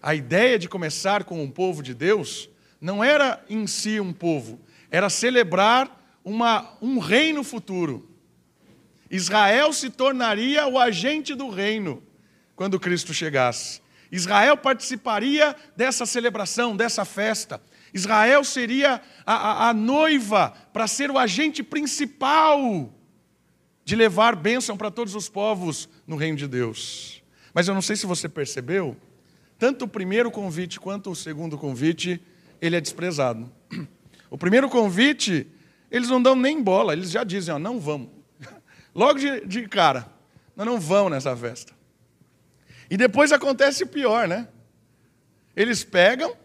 A 0.00 0.14
ideia 0.14 0.58
de 0.58 0.68
começar 0.68 1.24
com 1.24 1.42
o 1.42 1.50
povo 1.50 1.82
de 1.82 1.94
Deus 1.94 2.50
não 2.82 3.02
era 3.02 3.42
em 3.48 3.64
si 3.64 4.00
um 4.00 4.12
povo, 4.12 4.60
era 4.90 5.08
celebrar 5.08 6.18
uma, 6.24 6.76
um 6.82 6.98
reino 6.98 7.44
futuro. 7.44 8.10
Israel 9.08 9.72
se 9.72 9.88
tornaria 9.88 10.66
o 10.66 10.76
agente 10.76 11.32
do 11.32 11.48
reino 11.48 12.02
quando 12.56 12.80
Cristo 12.80 13.14
chegasse. 13.14 13.80
Israel 14.10 14.56
participaria 14.56 15.54
dessa 15.76 16.04
celebração, 16.04 16.76
dessa 16.76 17.04
festa. 17.04 17.62
Israel 17.94 18.42
seria 18.42 19.00
a, 19.24 19.34
a, 19.34 19.68
a 19.68 19.74
noiva 19.74 20.52
para 20.72 20.88
ser 20.88 21.08
o 21.08 21.18
agente 21.18 21.62
principal 21.62 22.92
de 23.84 23.94
levar 23.94 24.34
bênção 24.34 24.76
para 24.76 24.90
todos 24.90 25.14
os 25.14 25.28
povos 25.28 25.88
no 26.04 26.16
reino 26.16 26.36
de 26.36 26.48
Deus. 26.48 27.22
Mas 27.54 27.68
eu 27.68 27.74
não 27.74 27.82
sei 27.82 27.94
se 27.94 28.06
você 28.06 28.28
percebeu, 28.28 28.96
tanto 29.56 29.84
o 29.84 29.88
primeiro 29.88 30.32
convite 30.32 30.80
quanto 30.80 31.10
o 31.10 31.16
segundo 31.16 31.56
convite 31.56 32.20
ele 32.62 32.76
é 32.76 32.80
desprezado. 32.80 33.50
O 34.30 34.38
primeiro 34.38 34.70
convite, 34.70 35.48
eles 35.90 36.08
não 36.08 36.22
dão 36.22 36.36
nem 36.36 36.62
bola, 36.62 36.92
eles 36.92 37.10
já 37.10 37.24
dizem, 37.24 37.52
ó, 37.52 37.58
não 37.58 37.80
vamos. 37.80 38.08
Logo 38.94 39.18
de, 39.18 39.44
de 39.44 39.66
cara, 39.66 40.06
nós 40.54 40.64
não 40.64 40.78
vamos 40.78 41.10
nessa 41.10 41.36
festa. 41.36 41.72
E 42.88 42.96
depois 42.96 43.32
acontece 43.32 43.82
o 43.82 43.86
pior, 43.88 44.28
né? 44.28 44.46
Eles 45.56 45.82
pegam, 45.82 46.36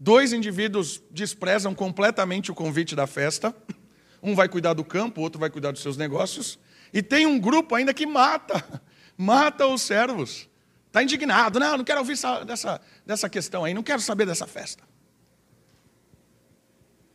dois 0.00 0.32
indivíduos 0.32 1.00
desprezam 1.12 1.74
completamente 1.74 2.50
o 2.50 2.54
convite 2.54 2.96
da 2.96 3.06
festa, 3.06 3.54
um 4.20 4.34
vai 4.34 4.48
cuidar 4.48 4.74
do 4.74 4.84
campo, 4.84 5.20
o 5.20 5.22
outro 5.22 5.38
vai 5.38 5.48
cuidar 5.48 5.70
dos 5.70 5.80
seus 5.80 5.96
negócios, 5.96 6.58
e 6.92 7.02
tem 7.02 7.24
um 7.24 7.38
grupo 7.38 7.76
ainda 7.76 7.94
que 7.94 8.04
mata, 8.04 8.82
mata 9.16 9.64
os 9.68 9.80
servos. 9.82 10.50
Está 10.88 11.04
indignado, 11.04 11.60
não, 11.60 11.78
não 11.78 11.84
quero 11.84 12.00
ouvir 12.00 12.14
essa, 12.14 12.44
dessa, 12.44 12.80
dessa 13.06 13.28
questão 13.30 13.64
aí, 13.64 13.72
não 13.72 13.82
quero 13.82 14.00
saber 14.02 14.26
dessa 14.26 14.46
festa. 14.46 14.91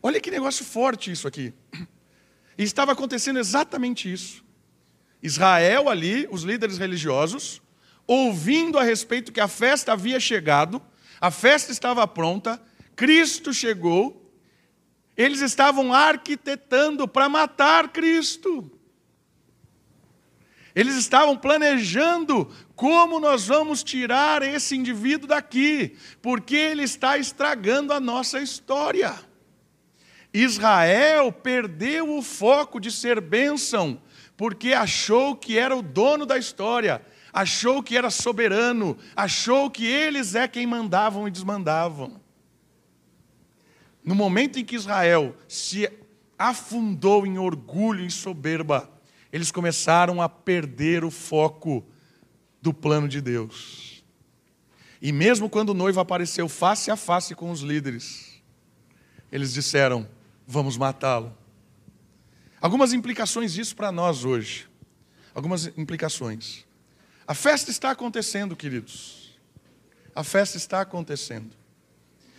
Olha 0.01 0.21
que 0.21 0.31
negócio 0.31 0.63
forte 0.63 1.11
isso 1.11 1.27
aqui. 1.27 1.53
E 2.57 2.63
estava 2.63 2.91
acontecendo 2.91 3.39
exatamente 3.39 4.11
isso. 4.11 4.43
Israel 5.21 5.89
ali, 5.89 6.27
os 6.31 6.43
líderes 6.43 6.77
religiosos, 6.77 7.61
ouvindo 8.05 8.79
a 8.79 8.83
respeito 8.83 9.31
que 9.31 9.39
a 9.39 9.47
festa 9.47 9.93
havia 9.93 10.19
chegado, 10.19 10.81
a 11.19 11.29
festa 11.29 11.71
estava 11.71 12.07
pronta, 12.07 12.61
Cristo 12.95 13.53
chegou, 13.53 14.31
eles 15.15 15.41
estavam 15.41 15.93
arquitetando 15.93 17.07
para 17.07 17.27
matar 17.27 17.89
Cristo. 17.89 18.71
Eles 20.75 20.95
estavam 20.95 21.35
planejando 21.35 22.53
como 22.75 23.19
nós 23.19 23.47
vamos 23.47 23.83
tirar 23.83 24.43
esse 24.43 24.75
indivíduo 24.75 25.27
daqui, 25.27 25.97
porque 26.21 26.55
ele 26.55 26.83
está 26.83 27.17
estragando 27.17 27.91
a 27.91 27.99
nossa 27.99 28.39
história. 28.39 29.26
Israel 30.33 31.31
perdeu 31.31 32.15
o 32.15 32.21
foco 32.21 32.79
de 32.79 32.91
ser 32.91 33.19
bênção, 33.21 33.99
porque 34.35 34.73
achou 34.73 35.35
que 35.35 35.57
era 35.57 35.75
o 35.75 35.81
dono 35.81 36.25
da 36.25 36.37
história, 36.37 37.01
achou 37.33 37.81
que 37.81 37.97
era 37.97 38.09
soberano, 38.09 38.97
achou 39.15 39.69
que 39.69 39.85
eles 39.85 40.35
é 40.35 40.47
quem 40.47 40.67
mandavam 40.67 41.27
e 41.27 41.31
desmandavam. 41.31 42.21
No 44.03 44.15
momento 44.15 44.59
em 44.59 44.65
que 44.65 44.75
Israel 44.75 45.35
se 45.47 45.89
afundou 46.37 47.25
em 47.25 47.37
orgulho 47.37 48.05
e 48.05 48.11
soberba, 48.11 48.89
eles 49.33 49.51
começaram 49.51 50.21
a 50.21 50.29
perder 50.29 51.03
o 51.03 51.11
foco 51.11 51.83
do 52.61 52.73
plano 52.73 53.07
de 53.07 53.21
Deus. 53.21 54.03
E 55.01 55.11
mesmo 55.11 55.49
quando 55.49 55.69
o 55.69 55.73
noivo 55.73 55.99
apareceu 55.99 56.47
face 56.47 56.89
a 56.89 56.95
face 56.95 57.35
com 57.35 57.51
os 57.51 57.61
líderes, 57.61 58.41
eles 59.31 59.53
disseram: 59.53 60.07
vamos 60.47 60.77
matá-lo. 60.77 61.35
Algumas 62.61 62.93
implicações 62.93 63.53
disso 63.53 63.75
para 63.75 63.91
nós 63.91 64.23
hoje. 64.23 64.67
Algumas 65.35 65.67
implicações. 65.77 66.65
A 67.27 67.33
festa 67.33 67.69
está 67.69 67.91
acontecendo, 67.91 68.55
queridos. 68.55 69.37
A 70.15 70.23
festa 70.23 70.55
está 70.57 70.81
acontecendo. 70.81 71.55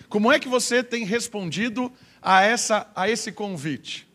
Como 0.08 0.32
é 0.32 0.40
que 0.40 0.48
você 0.48 0.82
tem 0.82 1.04
respondido 1.04 1.92
a, 2.22 2.42
essa, 2.42 2.90
a 2.96 3.08
esse 3.08 3.30
convite? 3.30 4.08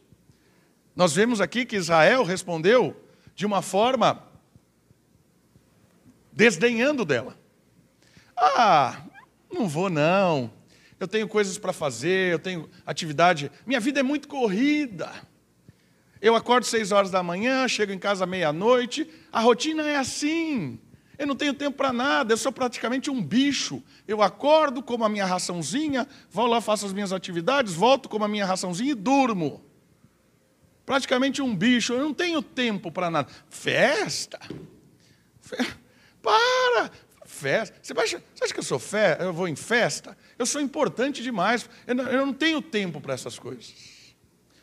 Nós 0.95 1.13
vemos 1.13 1.39
aqui 1.39 1.63
que 1.63 1.75
Israel 1.75 2.23
respondeu 2.23 2.99
de 3.35 3.45
uma 3.45 3.61
forma 3.61 4.27
desdenhando 6.31 7.05
dela. 7.05 7.37
Ah, 8.35 9.03
não 9.51 9.67
vou 9.69 9.89
não 9.89 10.51
eu 11.03 11.07
tenho 11.07 11.27
coisas 11.27 11.57
para 11.57 11.73
fazer, 11.73 12.31
eu 12.31 12.39
tenho 12.39 12.69
atividade. 12.85 13.51
Minha 13.65 13.79
vida 13.79 13.99
é 13.99 14.03
muito 14.03 14.27
corrida. 14.27 15.11
Eu 16.21 16.35
acordo 16.35 16.65
seis 16.65 16.91
horas 16.91 17.11
da 17.11 17.21
manhã, 17.21 17.67
chego 17.67 17.91
em 17.91 17.99
casa 17.99 18.25
meia-noite. 18.25 19.07
A 19.31 19.41
rotina 19.41 19.83
é 19.83 19.97
assim. 19.97 20.79
Eu 21.17 21.27
não 21.27 21.35
tenho 21.35 21.53
tempo 21.53 21.77
para 21.77 21.93
nada, 21.93 22.33
eu 22.33 22.37
sou 22.37 22.51
praticamente 22.51 23.11
um 23.11 23.21
bicho. 23.21 23.83
Eu 24.07 24.21
acordo, 24.21 24.81
como 24.81 25.03
a 25.03 25.09
minha 25.09 25.25
raçãozinha, 25.25 26.07
vou 26.31 26.47
lá, 26.47 26.59
faço 26.59 26.85
as 26.85 26.93
minhas 26.93 27.11
atividades, 27.13 27.73
volto, 27.73 28.09
como 28.09 28.25
a 28.25 28.27
minha 28.27 28.45
raçãozinha 28.45 28.91
e 28.91 28.95
durmo. 28.95 29.63
Praticamente 30.85 31.41
um 31.41 31.55
bicho, 31.55 31.93
eu 31.93 32.01
não 32.01 32.13
tenho 32.13 32.41
tempo 32.41 32.91
para 32.91 33.09
nada. 33.09 33.29
Festa? 33.49 34.39
Para! 36.21 36.91
Festa. 37.43 37.77
Você 37.83 37.93
acha, 37.93 38.23
você 38.33 38.43
acha 38.45 38.53
que 38.53 38.59
eu 38.61 38.63
sou 38.63 38.79
fé? 38.79 39.17
Eu 39.19 39.33
vou 39.33 39.49
em 39.49 39.55
festa? 39.55 40.17
Eu 40.39 40.45
sou 40.45 40.61
importante 40.61 41.21
demais. 41.21 41.69
Eu 41.85 41.93
não, 41.93 42.03
eu 42.05 42.25
não 42.25 42.33
tenho 42.33 42.61
tempo 42.61 43.01
para 43.01 43.13
essas 43.13 43.37
coisas. 43.37 43.73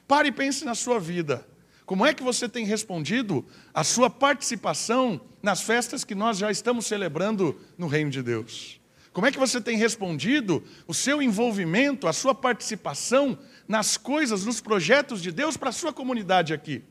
Pare 0.09 0.31
e 0.31 0.33
pense 0.33 0.65
na 0.65 0.75
sua 0.75 0.99
vida. 0.99 1.47
Como 1.85 2.07
é 2.07 2.15
que 2.15 2.23
você 2.23 2.49
tem 2.49 2.65
respondido 2.65 3.45
a 3.75 3.85
sua 3.85 4.09
participação 4.09 5.21
nas 5.43 5.61
festas 5.61 6.05
que 6.05 6.15
nós 6.15 6.39
já 6.39 6.51
estamos 6.51 6.87
celebrando 6.87 7.61
no 7.77 7.87
Reino 7.87 8.11
de 8.11 8.23
Deus? 8.23 8.81
Como 9.13 9.27
é 9.27 9.31
que 9.31 9.39
você 9.39 9.61
tem 9.61 9.77
respondido 9.77 10.65
o 10.87 10.95
seu 10.95 11.21
envolvimento, 11.21 12.09
a 12.09 12.15
sua 12.15 12.35
participação 12.35 13.39
nas 13.69 13.99
coisas, 13.99 14.47
nos 14.47 14.59
projetos 14.59 15.21
de 15.21 15.31
Deus 15.31 15.55
para 15.57 15.69
a 15.69 15.73
sua 15.73 15.93
comunidade 15.93 16.55
aqui? 16.55 16.83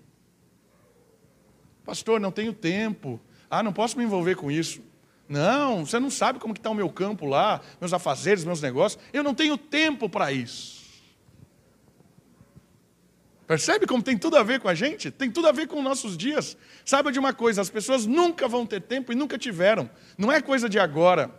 Pastor, 1.84 2.19
não 2.19 2.31
tenho 2.31 2.53
tempo. 2.53 3.19
Ah, 3.50 3.63
não 3.63 3.74
posso 3.74 3.98
me 3.98 4.03
envolver 4.03 4.36
com 4.36 4.51
isso. 4.51 4.88
Não, 5.29 5.86
você 5.86 6.00
não 6.00 6.09
sabe 6.09 6.39
como 6.39 6.55
está 6.55 6.71
o 6.71 6.74
meu 6.74 6.89
campo 6.89 7.27
lá, 7.27 7.62
meus 7.79 7.93
afazeres, 7.93 8.43
meus 8.43 8.63
negócios. 8.63 9.01
Eu 9.13 9.21
não 9.21 9.36
tenho 9.36 9.59
tempo 9.59 10.09
para 10.09 10.31
isso. 10.31 10.79
Percebe 13.45 13.86
como 13.86 14.01
tem 14.01 14.17
tudo 14.17 14.38
a 14.38 14.43
ver 14.43 14.59
com 14.59 14.67
a 14.67 14.74
gente? 14.74 15.12
Tem 15.12 15.29
tudo 15.29 15.48
a 15.48 15.51
ver 15.51 15.67
com 15.67 15.81
nossos 15.83 16.17
dias. 16.17 16.57
Saiba 16.83 17.12
de 17.12 17.19
uma 17.19 17.31
coisa: 17.31 17.62
as 17.62 17.69
pessoas 17.69 18.07
nunca 18.07 18.48
vão 18.48 18.65
ter 18.65 18.81
tempo 18.81 19.12
e 19.12 19.15
nunca 19.15 19.38
tiveram. 19.38 19.88
Não 20.17 20.31
é 20.31 20.41
coisa 20.41 20.67
de 20.67 20.79
agora. 20.79 21.31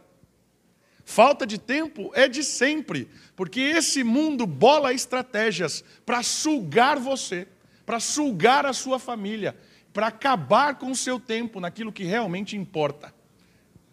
Falta 1.04 1.44
de 1.44 1.58
tempo 1.58 2.12
é 2.14 2.28
de 2.28 2.44
sempre, 2.44 3.10
porque 3.34 3.60
esse 3.60 4.04
mundo 4.04 4.46
bola 4.46 4.92
estratégias 4.92 5.82
para 6.06 6.22
sugar 6.22 6.96
você, 7.00 7.48
para 7.84 7.98
sugar 7.98 8.64
a 8.66 8.72
sua 8.72 9.00
família, 9.00 9.56
para 9.92 10.06
acabar 10.06 10.78
com 10.78 10.92
o 10.92 10.96
seu 10.96 11.18
tempo 11.18 11.58
naquilo 11.58 11.90
que 11.92 12.04
realmente 12.04 12.56
importa. 12.56 13.12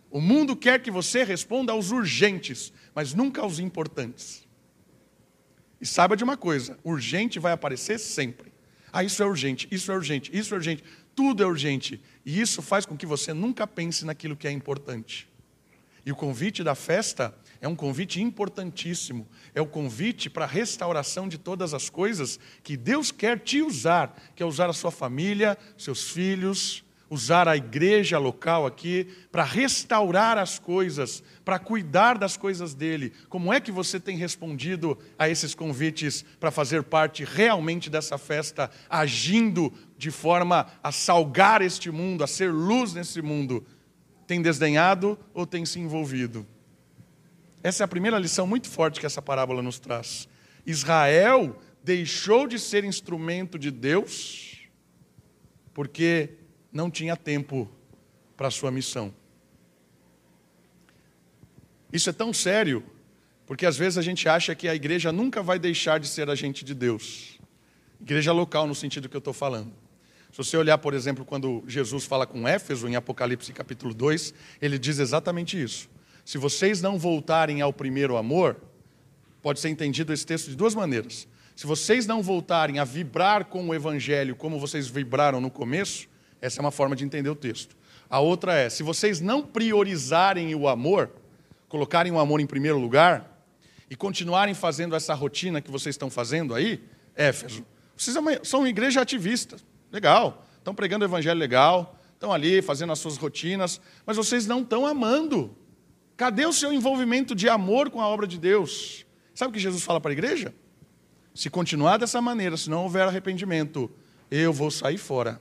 O 0.10 0.22
mundo 0.22 0.56
quer 0.56 0.82
que 0.82 0.90
você 0.90 1.24
responda 1.24 1.72
aos 1.72 1.92
urgentes, 1.92 2.72
mas 2.96 3.14
nunca 3.14 3.42
aos 3.42 3.60
importantes. 3.60 4.48
E 5.80 5.86
saiba 5.86 6.16
de 6.16 6.24
uma 6.24 6.38
coisa: 6.38 6.78
urgente 6.84 7.40
vai 7.40 7.52
aparecer 7.52 8.00
sempre. 8.00 8.52
Ah, 8.92 9.04
isso 9.04 9.22
é 9.22 9.26
urgente, 9.26 9.68
isso 9.70 9.92
é 9.92 9.96
urgente, 9.96 10.36
isso 10.36 10.54
é 10.54 10.58
urgente, 10.58 10.84
tudo 11.16 11.44
é 11.44 11.46
urgente. 11.46 12.02
E 12.26 12.40
isso 12.40 12.62
faz 12.62 12.86
com 12.86 12.98
que 12.98 13.06
você 13.06 13.34
nunca 13.34 13.68
pense 13.68 14.06
naquilo 14.06 14.36
que 14.36 14.48
é 14.48 14.52
importante. 14.52 15.28
E 16.06 16.12
o 16.12 16.16
convite 16.16 16.64
da 16.64 16.74
festa 16.74 17.38
é 17.60 17.68
um 17.68 17.76
convite 17.76 18.22
importantíssimo. 18.22 19.28
É 19.54 19.60
o 19.60 19.68
convite 19.68 20.30
para 20.30 20.46
a 20.46 20.48
restauração 20.48 21.28
de 21.28 21.38
todas 21.38 21.74
as 21.74 21.90
coisas 21.90 22.40
que 22.64 22.78
Deus 22.78 23.12
quer 23.12 23.40
te 23.40 23.62
usar, 23.62 24.18
quer 24.34 24.46
usar 24.46 24.70
a 24.70 24.74
sua 24.74 24.90
família, 24.90 25.58
seus 25.78 26.10
filhos, 26.10 26.84
usar 27.10 27.48
a 27.48 27.56
igreja 27.56 28.18
local 28.18 28.66
aqui 28.66 29.08
para 29.32 29.44
restaurar 29.44 30.38
as 30.38 30.60
coisas, 30.60 31.24
para 31.46 31.58
cuidar 31.58 32.18
das 32.18 32.36
coisas 32.36 32.74
dele. 32.74 33.14
Como 33.30 33.52
é 33.54 33.60
que 33.60 33.72
você 33.72 34.00
tem 34.00 34.18
respondido 34.18 34.98
a 35.18 35.30
esses 35.30 35.56
convites 35.56 36.24
para 36.40 36.52
fazer 36.52 36.84
parte 36.84 37.24
realmente 37.24 37.90
dessa 37.90 38.18
festa, 38.18 38.70
agindo 38.90 39.74
de 39.98 40.12
forma 40.12 40.68
a 40.84 40.92
salgar 40.92 41.62
este 41.62 41.90
mundo, 41.90 42.24
a 42.24 42.28
ser 42.28 42.52
luz 42.52 42.94
nesse 42.94 43.22
mundo? 43.22 43.66
Tem 44.26 44.42
desdenhado 44.42 45.18
ou 45.34 45.46
tem 45.46 45.66
se 45.66 45.80
envolvido? 45.80 46.46
Essa 47.64 47.84
é 47.84 47.86
a 47.86 47.88
primeira 47.88 48.20
lição 48.20 48.46
muito 48.46 48.70
forte 48.70 49.00
que 49.00 49.05
essa 49.05 49.22
parábola 49.22 49.62
nos 49.62 49.79
traz. 49.79 50.27
Israel 50.66 51.58
deixou 51.84 52.48
de 52.48 52.60
ser 52.60 52.84
instrumento 52.84 53.58
de 53.58 53.72
Deus 53.72 54.58
porque 55.77 56.31
não 56.72 56.90
tinha 56.90 57.16
tempo 57.16 57.70
para 58.36 58.48
a 58.48 58.51
sua 58.51 58.72
missão. 58.72 59.14
Isso 61.92 62.10
é 62.10 62.14
tão 62.14 62.34
sério, 62.34 62.84
porque 63.46 63.66
às 63.66 63.77
vezes 63.77 63.98
a 63.98 64.01
gente 64.01 64.27
acha 64.27 64.53
que 64.53 64.68
a 64.68 64.75
igreja 64.75 65.12
nunca 65.12 65.42
vai 65.42 65.58
deixar 65.58 66.00
de 66.00 66.08
ser 66.08 66.30
agente 66.30 66.64
de 66.66 66.74
Deus. 66.74 67.40
Igreja 68.00 68.32
local, 68.32 68.68
no 68.68 68.75
sentido 68.75 69.10
que 69.10 69.16
eu 69.16 69.20
estou 69.20 69.34
falando. 69.34 69.74
Se 70.32 70.38
você 70.38 70.58
olhar, 70.58 70.77
por 70.77 70.94
exemplo, 70.94 71.25
quando 71.25 71.64
Jesus 71.68 72.06
fala 72.06 72.27
com 72.27 72.48
Éfeso, 72.48 72.88
em 72.88 72.96
Apocalipse 72.96 73.51
capítulo 73.53 73.94
2, 73.94 74.34
ele 74.62 74.77
diz 74.77 75.00
exatamente 75.00 75.60
isso. 75.62 75.90
Se 76.24 76.38
vocês 76.38 76.82
não 76.82 77.00
voltarem 77.00 77.62
ao 77.62 77.72
primeiro 77.72 78.18
amor, 78.18 78.58
pode 79.42 79.60
ser 79.60 79.70
entendido 79.70 80.12
esse 80.12 80.25
texto 80.25 80.50
de 80.50 80.56
duas 80.56 80.75
maneiras. 80.75 81.27
Se 81.56 81.66
vocês 81.66 82.06
não 82.06 82.22
voltarem 82.22 82.77
a 82.77 82.84
vibrar 82.84 83.46
com 83.46 83.68
o 83.68 83.74
evangelho 83.74 84.36
como 84.36 84.60
vocês 84.60 84.88
vibraram 84.88 85.42
no 85.42 85.50
começo, 85.50 86.08
essa 86.42 86.60
é 86.60 86.62
uma 86.62 86.72
forma 86.72 86.96
de 86.96 87.04
entender 87.04 87.30
o 87.30 87.36
texto. 87.36 87.76
A 88.10 88.20
outra 88.20 88.54
é: 88.54 88.70
se 88.70 88.84
vocês 88.84 89.20
não 89.20 89.42
priorizarem 89.42 90.54
o 90.56 90.68
amor, 90.68 91.12
colocarem 91.68 92.12
o 92.12 92.20
amor 92.20 92.40
em 92.40 92.46
primeiro 92.46 92.78
lugar, 92.78 93.38
e 93.90 93.96
continuarem 93.96 94.54
fazendo 94.54 94.96
essa 94.96 95.14
rotina 95.14 95.62
que 95.62 95.72
vocês 95.72 95.94
estão 95.94 96.10
fazendo 96.10 96.54
aí, 96.54 96.84
Éfeso, 97.16 97.66
vocês 97.96 98.16
são 98.44 98.60
uma 98.60 98.70
igreja 98.70 99.02
ativista, 99.02 99.58
legal, 99.92 100.46
estão 100.58 100.76
pregando 100.76 101.04
o 101.06 101.08
evangelho 101.08 101.40
legal, 101.40 101.98
estão 102.14 102.32
ali 102.32 102.62
fazendo 102.62 102.92
as 102.92 103.00
suas 103.00 103.18
rotinas, 103.18 103.80
mas 104.06 104.18
vocês 104.18 104.46
não 104.46 104.62
estão 104.62 104.86
amando. 104.86 105.56
Cadê 106.16 106.46
o 106.46 106.54
seu 106.54 106.74
envolvimento 106.74 107.34
de 107.36 107.48
amor 107.48 107.90
com 107.90 108.02
a 108.02 108.08
obra 108.08 108.28
de 108.28 108.38
Deus? 108.38 109.06
Sabe 109.34 109.52
o 109.52 109.54
que 109.54 109.60
Jesus 109.60 109.84
fala 109.84 110.02
para 110.02 110.12
a 110.12 110.14
igreja? 110.14 110.54
Se 111.34 111.50
continuar 111.50 111.98
dessa 111.98 112.20
maneira, 112.20 112.58
se 112.58 112.70
não 112.70 112.84
houver 112.84 113.08
arrependimento, 113.08 113.90
eu 114.30 114.52
vou 114.52 114.72
sair 114.72 114.98
fora. 114.98 115.40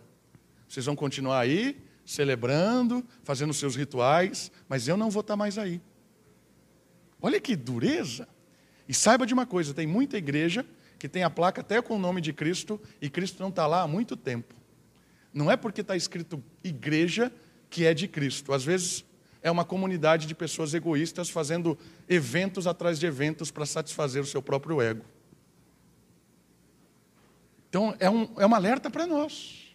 Vocês 0.69 0.87
vão 0.87 0.97
continuar 0.97 1.41
aí, 1.41 1.77
celebrando, 2.05 3.05
fazendo 3.25 3.53
seus 3.53 3.75
rituais, 3.77 4.51
mas 4.69 4.87
eu 4.87 4.97
não 4.97 5.11
vou 5.11 5.21
estar 5.21 5.37
mais 5.37 5.59
aí. 5.59 5.81
Olha 7.21 7.41
que 7.41 7.57
dureza. 7.57 8.29
E 8.89 8.95
saiba 8.95 9.27
de 9.27 9.35
uma 9.35 9.45
coisa: 9.45 9.75
tem 9.75 9.87
muita 9.87 10.17
igreja 10.17 10.65
que 10.99 11.09
tem 11.09 11.23
a 11.23 11.31
placa 11.31 11.61
até 11.61 11.83
com 11.83 11.97
o 11.97 11.99
nome 11.99 12.21
de 12.21 12.33
Cristo 12.33 12.81
e 13.01 13.11
Cristo 13.11 13.43
não 13.43 13.49
está 13.49 13.67
lá 13.67 13.83
há 13.83 13.89
muito 13.89 14.17
tempo. 14.17 14.55
Não 15.33 15.51
é 15.51 15.57
porque 15.57 15.83
está 15.83 15.97
escrito 15.97 16.43
igreja 16.65 17.33
que 17.69 17.85
é 17.85 17.93
de 17.93 18.09
Cristo. 18.09 18.53
Às 18.53 18.65
vezes 18.65 19.05
é 19.43 19.51
uma 19.51 19.65
comunidade 19.65 20.27
de 20.27 20.35
pessoas 20.35 20.73
egoístas 20.73 21.29
fazendo 21.29 21.79
eventos 22.09 22.67
atrás 22.67 22.99
de 22.99 23.07
eventos 23.07 23.51
para 23.51 23.67
satisfazer 23.67 24.23
o 24.23 24.27
seu 24.27 24.41
próprio 24.41 24.81
ego. 24.81 25.05
Então 27.69 27.95
é 27.99 28.09
um, 28.09 28.29
é 28.39 28.47
um 28.47 28.55
alerta 28.55 28.89
para 28.89 29.07
nós 29.07 29.66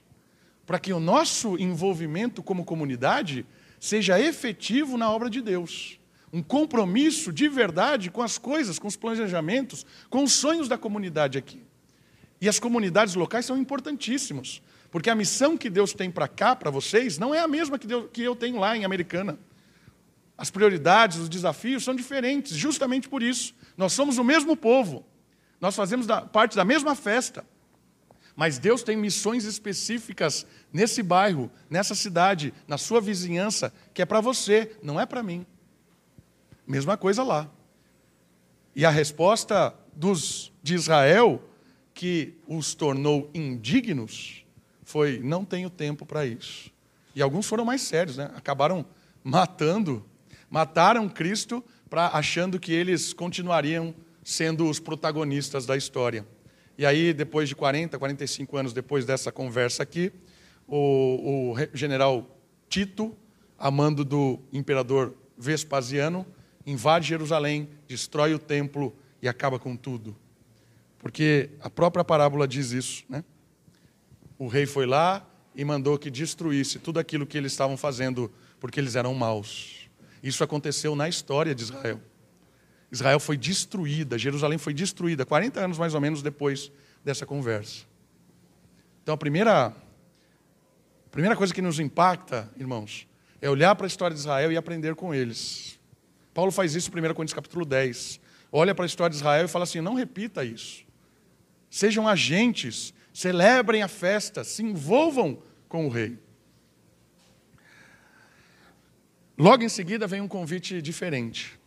para 0.72 0.80
que 0.80 0.94
o 0.94 1.02
nosso 1.02 1.58
envolvimento 1.58 2.42
como 2.42 2.64
comunidade 2.64 3.46
seja 3.78 4.18
efetivo 4.18 4.98
na 4.98 5.12
obra 5.12 5.30
de 5.30 5.42
Deus. 5.42 6.00
Um 6.32 6.42
compromisso 6.42 7.34
de 7.34 7.50
verdade 7.50 8.10
com 8.10 8.22
as 8.22 8.38
coisas, 8.38 8.80
com 8.80 8.88
os 8.88 8.96
planejamentos, 8.96 9.86
com 10.10 10.24
os 10.24 10.32
sonhos 10.32 10.70
da 10.70 10.78
comunidade 10.78 11.38
aqui. 11.38 11.62
E 12.40 12.48
as 12.48 12.58
comunidades 12.58 13.16
locais 13.16 13.46
são 13.46 13.58
importantíssimos, 13.58 14.62
porque 14.90 15.10
a 15.10 15.14
missão 15.14 15.58
que 15.58 15.70
Deus 15.70 15.92
tem 15.92 16.10
para 16.10 16.30
cá, 16.30 16.56
para 16.56 16.72
vocês, 16.72 17.18
não 17.18 17.36
é 17.36 17.40
a 17.40 17.50
mesma 17.50 17.78
que, 17.78 17.86
Deus, 17.86 18.06
que 18.14 18.24
eu 18.24 18.34
tenho 18.34 18.58
lá 18.58 18.78
em 18.78 18.86
Americana. 18.86 19.38
As 20.38 20.50
prioridades, 20.50 21.18
os 21.18 21.28
desafios 21.28 21.84
são 21.84 21.94
diferentes, 21.94 22.56
justamente 22.56 23.10
por 23.10 23.22
isso. 23.22 23.54
Nós 23.76 23.92
somos 23.92 24.18
o 24.18 24.24
mesmo 24.24 24.56
povo, 24.56 25.06
nós 25.60 25.76
fazemos 25.76 26.08
parte 26.32 26.56
da 26.56 26.64
mesma 26.64 26.96
festa, 26.96 27.46
mas 28.36 28.58
Deus 28.58 28.84
tem 28.84 28.96
missões 28.96 29.46
específicas 29.46 30.46
nesse 30.72 31.04
bairro, 31.04 31.52
nessa 31.70 31.96
cidade, 31.96 32.54
na 32.68 32.78
sua 32.78 33.02
vizinhança, 33.02 33.74
que 33.94 34.02
é 34.02 34.06
para 34.06 34.22
você, 34.22 34.76
não 34.82 35.00
é 35.00 35.06
para 35.06 35.24
mim. 35.24 35.46
Mesma 36.66 36.98
coisa 36.98 37.24
lá. 37.24 37.50
E 38.76 38.86
a 38.86 38.90
resposta 38.90 39.76
dos 39.94 40.52
de 40.64 40.76
Israel, 40.76 41.44
que 41.94 42.34
os 42.48 42.74
tornou 42.74 43.30
indignos, 43.34 44.46
foi: 44.84 45.20
não 45.20 45.44
tenho 45.44 45.70
tempo 45.70 46.06
para 46.06 46.26
isso. 46.26 46.72
E 47.14 47.22
alguns 47.22 47.46
foram 47.46 47.66
mais 47.66 47.82
sérios, 47.82 48.18
né? 48.18 48.32
acabaram 48.36 48.86
matando, 49.24 50.06
mataram 50.50 51.10
Cristo 51.10 51.64
para 51.90 52.08
achando 52.08 52.60
que 52.60 52.72
eles 52.72 53.12
continuariam 53.12 53.94
sendo 54.24 54.70
os 54.70 54.80
protagonistas 54.80 55.66
da 55.66 55.76
história. 55.76 56.26
E 56.82 56.86
aí, 56.88 57.14
depois 57.14 57.48
de 57.48 57.56
40, 57.56 58.00
45 58.00 58.58
anos 58.58 58.74
depois 58.74 59.06
dessa 59.06 59.32
conversa 59.32 59.84
aqui, 59.84 60.12
o, 60.68 61.54
o 61.54 61.56
general 61.76 62.28
Tito, 62.68 63.16
amando 63.56 64.04
do 64.04 64.40
imperador 64.52 65.14
Vespasiano, 65.38 66.26
invade 66.66 67.08
Jerusalém, 67.08 67.70
destrói 67.88 68.34
o 68.34 68.40
templo 68.40 68.96
e 69.22 69.28
acaba 69.28 69.60
com 69.60 69.76
tudo. 69.76 70.18
Porque 70.98 71.52
a 71.62 71.70
própria 71.70 72.04
parábola 72.04 72.48
diz 72.48 72.72
isso. 72.72 73.04
Né? 73.08 73.24
o 74.40 74.48
rei 74.48 74.66
foi 74.66 74.88
lá 74.88 75.24
e 75.56 75.64
mandou 75.64 76.00
que 76.00 76.10
destruísse 76.10 76.80
tudo 76.80 77.00
aquilo 77.00 77.28
que 77.28 77.38
eles 77.38 77.52
estavam 77.52 77.78
fazendo, 77.78 78.32
porque 78.60 78.80
eles 78.80 78.96
eram 78.96 79.14
maus. 79.14 79.88
Isso 80.24 80.44
aconteceu 80.44 80.96
na 80.96 81.08
história 81.08 81.54
de 81.54 81.62
Israel. 81.62 82.02
Israel 82.92 83.20
foi 83.20 83.38
destruída, 83.38 84.18
Jerusalém 84.18 84.58
foi 84.58 84.74
destruída, 84.74 85.26
40 85.26 85.60
anos 85.60 85.78
mais 85.78 85.94
ou 85.94 86.02
menos 86.02 86.22
depois 86.22 86.72
dessa 87.04 87.26
conversa. 87.26 87.86
Então, 89.02 89.16
a 89.16 89.18
primeira, 89.18 89.68
a 89.68 91.10
primeira 91.10 91.36
coisa 91.36 91.54
que 91.54 91.62
nos 91.62 91.80
impacta, 91.80 92.52
irmãos, 92.58 93.08
é 93.42 93.50
olhar 93.50 93.76
para 93.76 93.86
a 93.86 93.88
história 93.88 94.14
de 94.14 94.20
Israel 94.20 94.52
e 94.52 94.58
aprender 94.58 94.94
com 94.94 95.16
eles. 95.16 95.80
Paulo 96.34 96.52
faz 96.52 96.76
isso 96.76 96.90
em 96.90 97.00
1 97.00 97.14
Coríntios 97.14 97.34
capítulo 97.34 97.66
10. 97.66 98.20
Olha 98.52 98.76
para 98.76 98.84
a 98.84 98.88
história 98.88 99.12
de 99.12 99.18
Israel 99.18 99.46
e 99.46 99.48
fala 99.48 99.64
assim: 99.64 99.82
não 99.82 99.96
repita 99.96 100.44
isso. 100.44 100.84
Sejam 101.70 102.08
agentes, 102.08 102.94
celebrem 103.14 103.82
a 103.82 103.88
festa, 103.88 104.44
se 104.44 104.62
envolvam 104.62 105.42
com 105.68 105.88
o 105.88 105.90
rei. 105.90 106.20
Logo 109.38 109.64
em 109.64 109.70
seguida 109.70 110.06
vem 110.06 110.22
um 110.22 110.28
convite 110.28 110.82
diferente. 110.82 111.61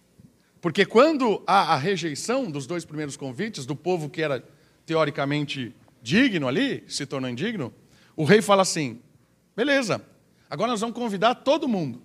Porque 0.65 0.87
quando 0.87 1.43
há 1.47 1.75
a 1.75 1.77
rejeição 1.77 2.51
dos 2.51 2.67
dois 2.67 2.87
primeiros 2.87 3.19
convites, 3.19 3.67
do 3.67 3.77
povo 3.77 4.09
que 4.09 4.23
era 4.23 4.43
teoricamente 4.87 5.77
digno 6.01 6.49
ali, 6.49 6.83
se 6.89 7.05
tornou 7.05 7.29
indigno, 7.29 7.71
o 8.17 8.25
rei 8.25 8.41
fala 8.41 8.63
assim: 8.63 8.99
beleza, 9.55 10.03
agora 10.49 10.71
nós 10.71 10.81
vamos 10.81 10.97
convidar 10.97 11.35
todo 11.35 11.69
mundo. 11.69 12.01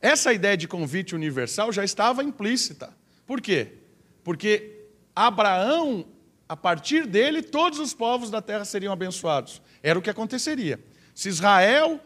Essa 0.00 0.32
ideia 0.32 0.56
de 0.56 0.66
convite 0.66 1.14
universal 1.14 1.70
já 1.72 1.84
estava 1.84 2.24
implícita. 2.24 2.96
Por 3.26 3.38
quê? 3.42 3.74
Porque 4.22 4.86
Abraão, 5.14 6.06
a 6.48 6.56
partir 6.56 7.06
dele, 7.06 7.42
todos 7.42 7.80
os 7.80 7.92
povos 7.92 8.30
da 8.30 8.40
terra 8.40 8.64
seriam 8.64 8.94
abençoados. 8.94 9.60
Era 9.82 9.98
o 9.98 10.02
que 10.02 10.08
aconteceria. 10.08 10.80
Se 11.14 11.28
Israel 11.28 12.00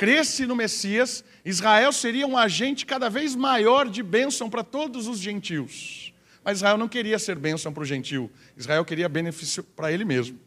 cresce 0.00 0.46
no 0.46 0.56
Messias, 0.56 1.22
Israel 1.44 1.92
seria 1.92 2.26
um 2.26 2.38
agente 2.38 2.86
cada 2.86 3.10
vez 3.10 3.36
maior 3.36 3.86
de 3.86 4.02
bênção 4.02 4.48
para 4.48 4.64
todos 4.64 5.06
os 5.06 5.18
gentios. 5.18 6.14
Mas 6.42 6.56
Israel 6.56 6.78
não 6.78 6.88
queria 6.88 7.18
ser 7.18 7.38
bênção 7.38 7.70
para 7.70 7.82
o 7.82 7.84
gentil, 7.84 8.30
Israel 8.56 8.82
queria 8.82 9.10
benefício 9.10 9.62
para 9.62 9.92
ele 9.92 10.06
mesmo. 10.06 10.40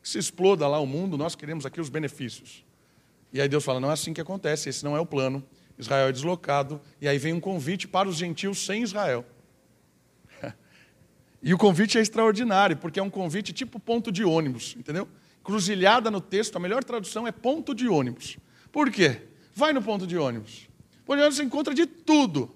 Se 0.00 0.16
exploda 0.16 0.68
lá 0.68 0.78
o 0.78 0.86
mundo, 0.86 1.18
nós 1.18 1.34
queremos 1.34 1.66
aqui 1.66 1.80
os 1.80 1.88
benefícios. 1.88 2.64
E 3.32 3.40
aí 3.40 3.48
Deus 3.48 3.64
fala: 3.64 3.80
não 3.80 3.90
é 3.90 3.94
assim 3.94 4.14
que 4.14 4.20
acontece, 4.20 4.68
esse 4.68 4.84
não 4.84 4.96
é 4.96 5.00
o 5.00 5.06
plano. 5.06 5.42
Israel 5.76 6.06
é 6.06 6.12
deslocado, 6.12 6.80
e 7.00 7.08
aí 7.08 7.18
vem 7.18 7.32
um 7.32 7.40
convite 7.40 7.88
para 7.88 8.08
os 8.08 8.14
gentios 8.14 8.64
sem 8.64 8.84
Israel. 8.84 9.26
E 11.42 11.52
o 11.52 11.58
convite 11.58 11.98
é 11.98 12.00
extraordinário, 12.00 12.76
porque 12.76 13.00
é 13.00 13.02
um 13.02 13.10
convite 13.10 13.52
tipo 13.52 13.80
ponto 13.80 14.12
de 14.12 14.22
ônibus, 14.22 14.76
entendeu? 14.78 15.08
Cruzilhada 15.42 16.08
no 16.08 16.20
texto, 16.20 16.54
a 16.54 16.60
melhor 16.60 16.84
tradução 16.84 17.26
é 17.26 17.32
ponto 17.32 17.74
de 17.74 17.88
ônibus. 17.88 18.38
Por 18.72 18.90
quê? 18.90 19.20
Vai 19.54 19.72
no 19.72 19.82
ponto 19.82 20.06
de 20.06 20.16
ônibus. 20.16 20.68
Ponto 21.04 21.16
de 21.16 21.22
ônibus 21.22 21.36
você 21.36 21.44
encontra 21.44 21.74
de 21.74 21.86
tudo. 21.86 22.50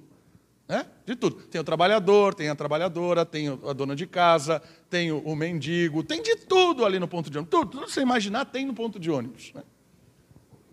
Né? 0.68 0.84
De 1.04 1.14
tudo. 1.14 1.36
Tem 1.42 1.60
o 1.60 1.64
trabalhador, 1.64 2.34
tem 2.34 2.48
a 2.48 2.54
trabalhadora, 2.54 3.24
tem 3.24 3.48
a 3.48 3.72
dona 3.72 3.94
de 3.94 4.06
casa, 4.06 4.60
tem 4.90 5.12
o, 5.12 5.36
mendigo, 5.36 6.02
tem 6.02 6.22
de 6.22 6.36
tudo 6.36 6.84
ali 6.84 6.98
no 6.98 7.06
ponto 7.06 7.30
de 7.30 7.38
ônibus. 7.38 7.50
Tudo, 7.50 7.70
tudo 7.70 7.86
que 7.86 7.92
você 7.92 8.00
imaginar 8.00 8.46
tem 8.46 8.66
no 8.66 8.74
ponto 8.74 8.98
de 8.98 9.10
ônibus. 9.10 9.52
Né? 9.54 9.62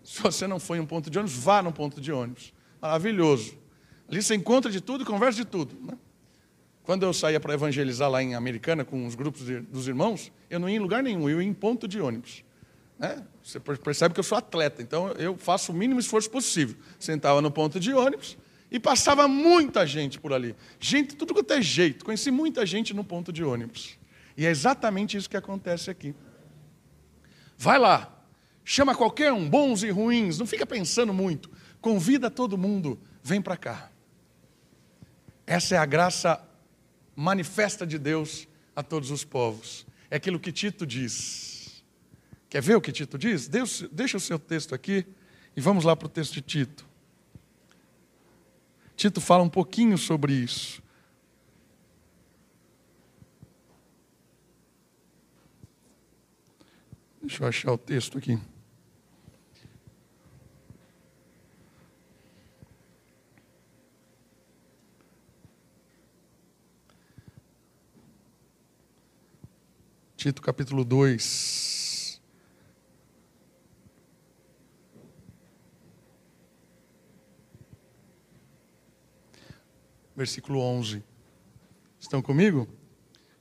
Se 0.02 0.20
você 0.20 0.46
não 0.46 0.58
foi 0.58 0.78
em 0.78 0.80
um 0.80 0.86
ponto 0.86 1.10
de 1.10 1.18
ônibus, 1.18 1.36
vá 1.36 1.62
no 1.62 1.72
ponto 1.72 2.00
de 2.00 2.10
ônibus. 2.10 2.52
Maravilhoso. 2.80 3.56
Ali 4.08 4.22
você 4.22 4.34
encontra 4.34 4.70
de 4.70 4.80
tudo 4.80 5.04
e 5.04 5.06
conversa 5.06 5.38
de 5.38 5.44
tudo. 5.44 5.76
Né? 5.80 5.96
Quando 6.82 7.04
eu 7.04 7.12
saía 7.12 7.38
para 7.38 7.54
evangelizar 7.54 8.10
lá 8.10 8.22
em 8.22 8.34
Americana 8.34 8.84
com 8.84 9.06
os 9.06 9.14
grupos 9.14 9.46
de, 9.46 9.60
dos 9.60 9.88
irmãos, 9.88 10.32
eu 10.50 10.58
não 10.58 10.68
ia 10.68 10.76
em 10.76 10.80
lugar 10.80 11.02
nenhum, 11.02 11.28
eu 11.28 11.40
ia 11.40 11.48
em 11.48 11.54
ponto 11.54 11.86
de 11.86 12.00
ônibus. 12.00 12.44
Né? 12.98 13.24
Você 13.44 13.60
percebe 13.60 14.14
que 14.14 14.20
eu 14.20 14.24
sou 14.24 14.38
atleta, 14.38 14.82
então 14.82 15.08
eu 15.12 15.36
faço 15.36 15.70
o 15.70 15.74
mínimo 15.74 16.00
esforço 16.00 16.30
possível. 16.30 16.76
Sentava 16.98 17.40
no 17.40 17.50
ponto 17.50 17.78
de 17.78 17.92
ônibus 17.92 18.36
e 18.70 18.80
passava 18.80 19.28
muita 19.28 19.86
gente 19.86 20.18
por 20.18 20.32
ali. 20.32 20.56
Gente, 20.80 21.14
tudo 21.14 21.34
quanto 21.34 21.52
é 21.52 21.62
jeito. 21.62 22.04
Conheci 22.04 22.30
muita 22.30 22.64
gente 22.66 22.92
no 22.92 23.04
ponto 23.04 23.32
de 23.32 23.44
ônibus. 23.44 23.98
E 24.36 24.46
é 24.46 24.50
exatamente 24.50 25.16
isso 25.16 25.30
que 25.30 25.36
acontece 25.36 25.90
aqui. 25.90 26.14
Vai 27.56 27.78
lá, 27.78 28.14
Chama 28.64 28.94
qualquer 28.94 29.30
um, 29.30 29.48
bons 29.48 29.82
e 29.82 29.90
ruins, 29.90 30.38
não 30.38 30.46
fica 30.46 30.64
pensando 30.64 31.12
muito. 31.12 31.50
Convida 31.80 32.30
todo 32.30 32.56
mundo, 32.56 32.98
vem 33.22 33.42
para 33.42 33.58
cá. 33.58 33.90
Essa 35.46 35.74
é 35.74 35.78
a 35.78 35.84
graça 35.84 36.42
manifesta 37.14 37.86
de 37.86 37.98
Deus 37.98 38.48
a 38.74 38.82
todos 38.82 39.10
os 39.10 39.22
povos. 39.22 39.86
É 40.10 40.16
aquilo 40.16 40.40
que 40.40 40.50
Tito 40.50 40.86
diz. 40.86 41.53
Quer 42.54 42.62
ver 42.62 42.76
o 42.76 42.80
que 42.80 42.92
Tito 42.92 43.18
diz? 43.18 43.48
Deixa 43.48 44.16
o 44.16 44.20
seu 44.20 44.38
texto 44.38 44.76
aqui 44.76 45.04
e 45.56 45.60
vamos 45.60 45.82
lá 45.82 45.96
para 45.96 46.06
o 46.06 46.08
texto 46.08 46.34
de 46.34 46.40
Tito. 46.40 46.86
Tito 48.94 49.20
fala 49.20 49.42
um 49.42 49.48
pouquinho 49.48 49.98
sobre 49.98 50.32
isso. 50.34 50.80
Deixa 57.20 57.42
eu 57.42 57.48
achar 57.48 57.72
o 57.72 57.76
texto 57.76 58.18
aqui. 58.18 58.38
Tito 70.16 70.40
capítulo 70.40 70.84
2. 70.84 71.82
Versículo 80.16 80.60
11. 80.60 81.02
Estão 81.98 82.22
comigo? 82.22 82.68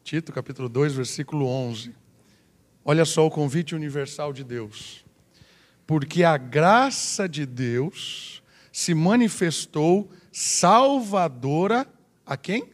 Tito 0.04 0.32
capítulo 0.32 0.68
2, 0.68 0.94
versículo 0.94 1.46
11. 1.48 1.94
Olha 2.84 3.06
só 3.06 3.26
o 3.26 3.32
convite 3.32 3.76
universal 3.76 4.34
de 4.34 4.44
Deus. 4.44 5.06
Porque 5.86 6.24
a 6.24 6.38
graça 6.38 7.28
de 7.28 7.46
Deus 7.46 8.42
se 8.72 8.94
manifestou 8.94 10.10
salvadora 10.32 11.88
a 12.26 12.36
quem? 12.36 12.70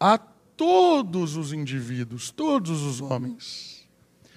A 0.00 0.16
todos 0.18 1.36
os 1.36 1.52
indivíduos, 1.52 2.30
todos 2.30 2.82
os 2.82 3.00
homens. 3.00 3.86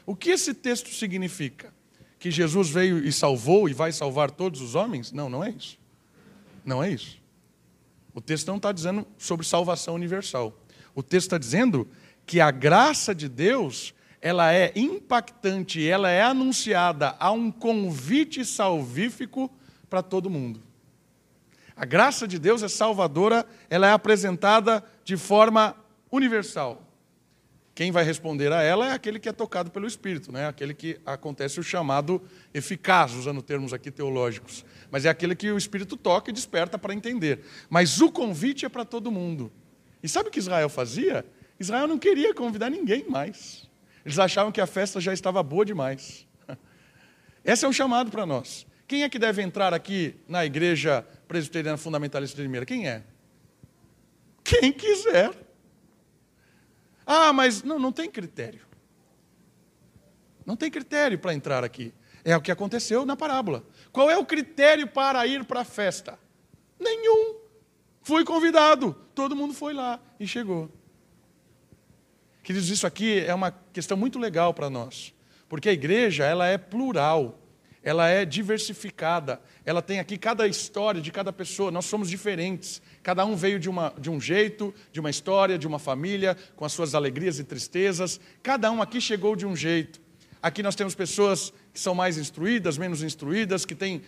O 0.05 0.15
que 0.15 0.31
esse 0.31 0.53
texto 0.53 0.89
significa? 0.89 1.73
Que 2.19 2.29
Jesus 2.29 2.69
veio 2.69 2.97
e 2.99 3.11
salvou 3.11 3.69
e 3.69 3.73
vai 3.73 3.91
salvar 3.91 4.29
todos 4.29 4.61
os 4.61 4.75
homens? 4.75 5.11
Não, 5.11 5.29
não 5.29 5.43
é 5.43 5.51
isso. 5.51 5.79
Não 6.65 6.83
é 6.83 6.91
isso. 6.91 7.18
O 8.13 8.21
texto 8.21 8.47
não 8.47 8.57
está 8.57 8.71
dizendo 8.71 9.05
sobre 9.17 9.45
salvação 9.45 9.95
universal. 9.95 10.57
O 10.95 11.03
texto 11.03 11.27
está 11.27 11.37
dizendo 11.37 11.87
que 12.25 12.39
a 12.39 12.51
graça 12.51 13.13
de 13.13 13.29
Deus 13.29 13.93
ela 14.21 14.53
é 14.53 14.71
impactante, 14.75 15.87
ela 15.87 16.09
é 16.09 16.21
anunciada 16.21 17.15
a 17.19 17.31
um 17.31 17.49
convite 17.49 18.43
salvífico 18.43 19.49
para 19.89 20.03
todo 20.03 20.29
mundo. 20.29 20.61
A 21.75 21.85
graça 21.85 22.27
de 22.27 22.37
Deus 22.37 22.61
é 22.61 22.67
salvadora, 22.67 23.45
ela 23.69 23.87
é 23.87 23.91
apresentada 23.93 24.83
de 25.05 25.15
forma 25.15 25.75
universal. 26.11 26.83
Quem 27.73 27.93
vai 27.93 28.03
responder 28.03 28.51
a 28.51 28.61
ela 28.61 28.89
é 28.89 28.91
aquele 28.91 29.17
que 29.17 29.29
é 29.29 29.31
tocado 29.31 29.71
pelo 29.71 29.87
Espírito, 29.87 30.33
né? 30.33 30.45
aquele 30.45 30.73
que 30.73 30.99
acontece 31.05 31.61
o 31.61 31.63
chamado 31.63 32.21
eficaz, 32.53 33.13
usando 33.13 33.41
termos 33.41 33.71
aqui 33.71 33.89
teológicos. 33.89 34.65
Mas 34.91 35.05
é 35.05 35.09
aquele 35.09 35.35
que 35.35 35.51
o 35.51 35.57
Espírito 35.57 35.95
toca 35.95 36.29
e 36.29 36.33
desperta 36.33 36.77
para 36.77 36.93
entender. 36.93 37.41
Mas 37.69 38.01
o 38.01 38.11
convite 38.11 38.65
é 38.65 38.69
para 38.69 38.83
todo 38.83 39.11
mundo. 39.11 39.51
E 40.01 40.09
sabe 40.09 40.29
o 40.29 40.31
que 40.31 40.39
Israel 40.39 40.69
fazia? 40.69 41.25
Israel 41.59 41.87
não 41.87 41.99
queria 41.99 42.33
convidar 42.33 42.69
ninguém 42.69 43.07
mais. 43.07 43.69
Eles 44.03 44.17
achavam 44.17 44.51
que 44.51 44.61
a 44.61 44.67
festa 44.67 44.99
já 44.99 45.13
estava 45.13 45.43
boa 45.43 45.65
demais. 45.65 46.25
Esse 47.43 47.65
é 47.65 47.67
um 47.67 47.73
chamado 47.73 48.09
para 48.09 48.25
nós. 48.25 48.65
Quem 48.87 49.03
é 49.03 49.09
que 49.09 49.19
deve 49.19 49.41
entrar 49.41 49.73
aqui 49.73 50.15
na 50.27 50.45
igreja 50.45 51.05
presbiteriana 51.27 51.77
fundamentalista 51.77 52.35
de 52.35 52.41
Limeira? 52.41 52.65
Quem 52.65 52.87
é? 52.87 53.03
Quem 54.43 54.71
quiser. 54.71 55.31
Ah, 57.05 57.31
mas 57.31 57.61
não, 57.61 57.77
não 57.77 57.91
tem 57.91 58.09
critério. 58.09 58.61
Não 60.45 60.55
tem 60.55 60.71
critério 60.71 61.19
para 61.19 61.33
entrar 61.33 61.63
aqui. 61.63 61.93
É 62.23 62.35
o 62.35 62.41
que 62.41 62.51
aconteceu 62.51 63.05
na 63.05 63.15
parábola. 63.15 63.63
Qual 63.91 64.09
é 64.09 64.17
o 64.17 64.25
critério 64.25 64.87
para 64.87 65.25
ir 65.25 65.43
para 65.45 65.61
a 65.61 65.65
festa? 65.65 66.19
Nenhum. 66.79 67.35
Fui 68.01 68.23
convidado. 68.23 68.95
Todo 69.13 69.35
mundo 69.35 69.53
foi 69.53 69.73
lá 69.73 69.99
e 70.19 70.27
chegou. 70.27 70.69
Queridos, 72.43 72.69
isso 72.69 72.87
aqui 72.87 73.19
é 73.19 73.33
uma 73.33 73.51
questão 73.73 73.97
muito 73.97 74.17
legal 74.17 74.53
para 74.53 74.69
nós. 74.69 75.13
Porque 75.47 75.69
a 75.69 75.73
igreja, 75.73 76.25
ela 76.25 76.47
é 76.47 76.57
plural 76.57 77.39
ela 77.81 78.07
é 78.07 78.25
diversificada. 78.25 79.39
Ela 79.65 79.81
tem 79.81 79.99
aqui 79.99 80.17
cada 80.17 80.47
história 80.47 81.01
de 81.01 81.11
cada 81.11 81.31
pessoa. 81.31 81.71
Nós 81.71 81.85
somos 81.85 82.09
diferentes. 82.09 82.81
Cada 83.01 83.25
um 83.25 83.35
veio 83.35 83.59
de, 83.59 83.69
uma, 83.69 83.93
de 83.97 84.09
um 84.09 84.19
jeito, 84.19 84.73
de 84.91 84.99
uma 84.99 85.09
história, 85.09 85.57
de 85.57 85.67
uma 85.67 85.79
família, 85.79 86.35
com 86.55 86.65
as 86.65 86.73
suas 86.73 86.93
alegrias 86.93 87.39
e 87.39 87.43
tristezas. 87.43 88.19
Cada 88.43 88.69
um 88.71 88.81
aqui 88.81 88.99
chegou 88.99 89.35
de 89.35 89.45
um 89.45 89.55
jeito. 89.55 90.01
Aqui 90.41 90.63
nós 90.63 90.75
temos 90.75 90.95
pessoas 90.95 91.53
que 91.73 91.79
são 91.79 91.93
mais 91.93 92.17
instruídas, 92.17 92.77
menos 92.77 93.03
instruídas, 93.03 93.65
que 93.65 93.75
têm 93.75 94.01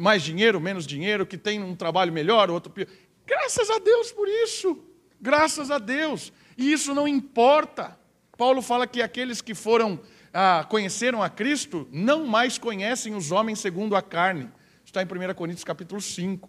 mais 0.00 0.22
dinheiro, 0.22 0.60
menos 0.60 0.86
dinheiro, 0.86 1.26
que 1.26 1.36
têm 1.36 1.62
um 1.62 1.76
trabalho 1.76 2.12
melhor, 2.12 2.50
outro 2.50 2.72
pior. 2.72 2.86
Graças 3.26 3.70
a 3.70 3.78
Deus 3.78 4.10
por 4.10 4.28
isso. 4.28 4.78
Graças 5.20 5.70
a 5.70 5.78
Deus. 5.78 6.32
E 6.56 6.72
isso 6.72 6.94
não 6.94 7.06
importa. 7.06 7.98
Paulo 8.36 8.62
fala 8.62 8.86
que 8.86 9.02
aqueles 9.02 9.40
que 9.40 9.54
foram 9.54 10.00
ah, 10.32 10.66
conheceram 10.68 11.22
a 11.22 11.30
Cristo 11.30 11.88
não 11.92 12.26
mais 12.26 12.58
conhecem 12.58 13.14
os 13.14 13.30
homens 13.30 13.60
segundo 13.60 13.94
a 13.94 14.02
carne. 14.02 14.50
Está 14.84 15.02
em 15.02 15.06
1 15.06 15.34
Coríntios 15.34 15.64
capítulo 15.64 16.00
5. 16.00 16.48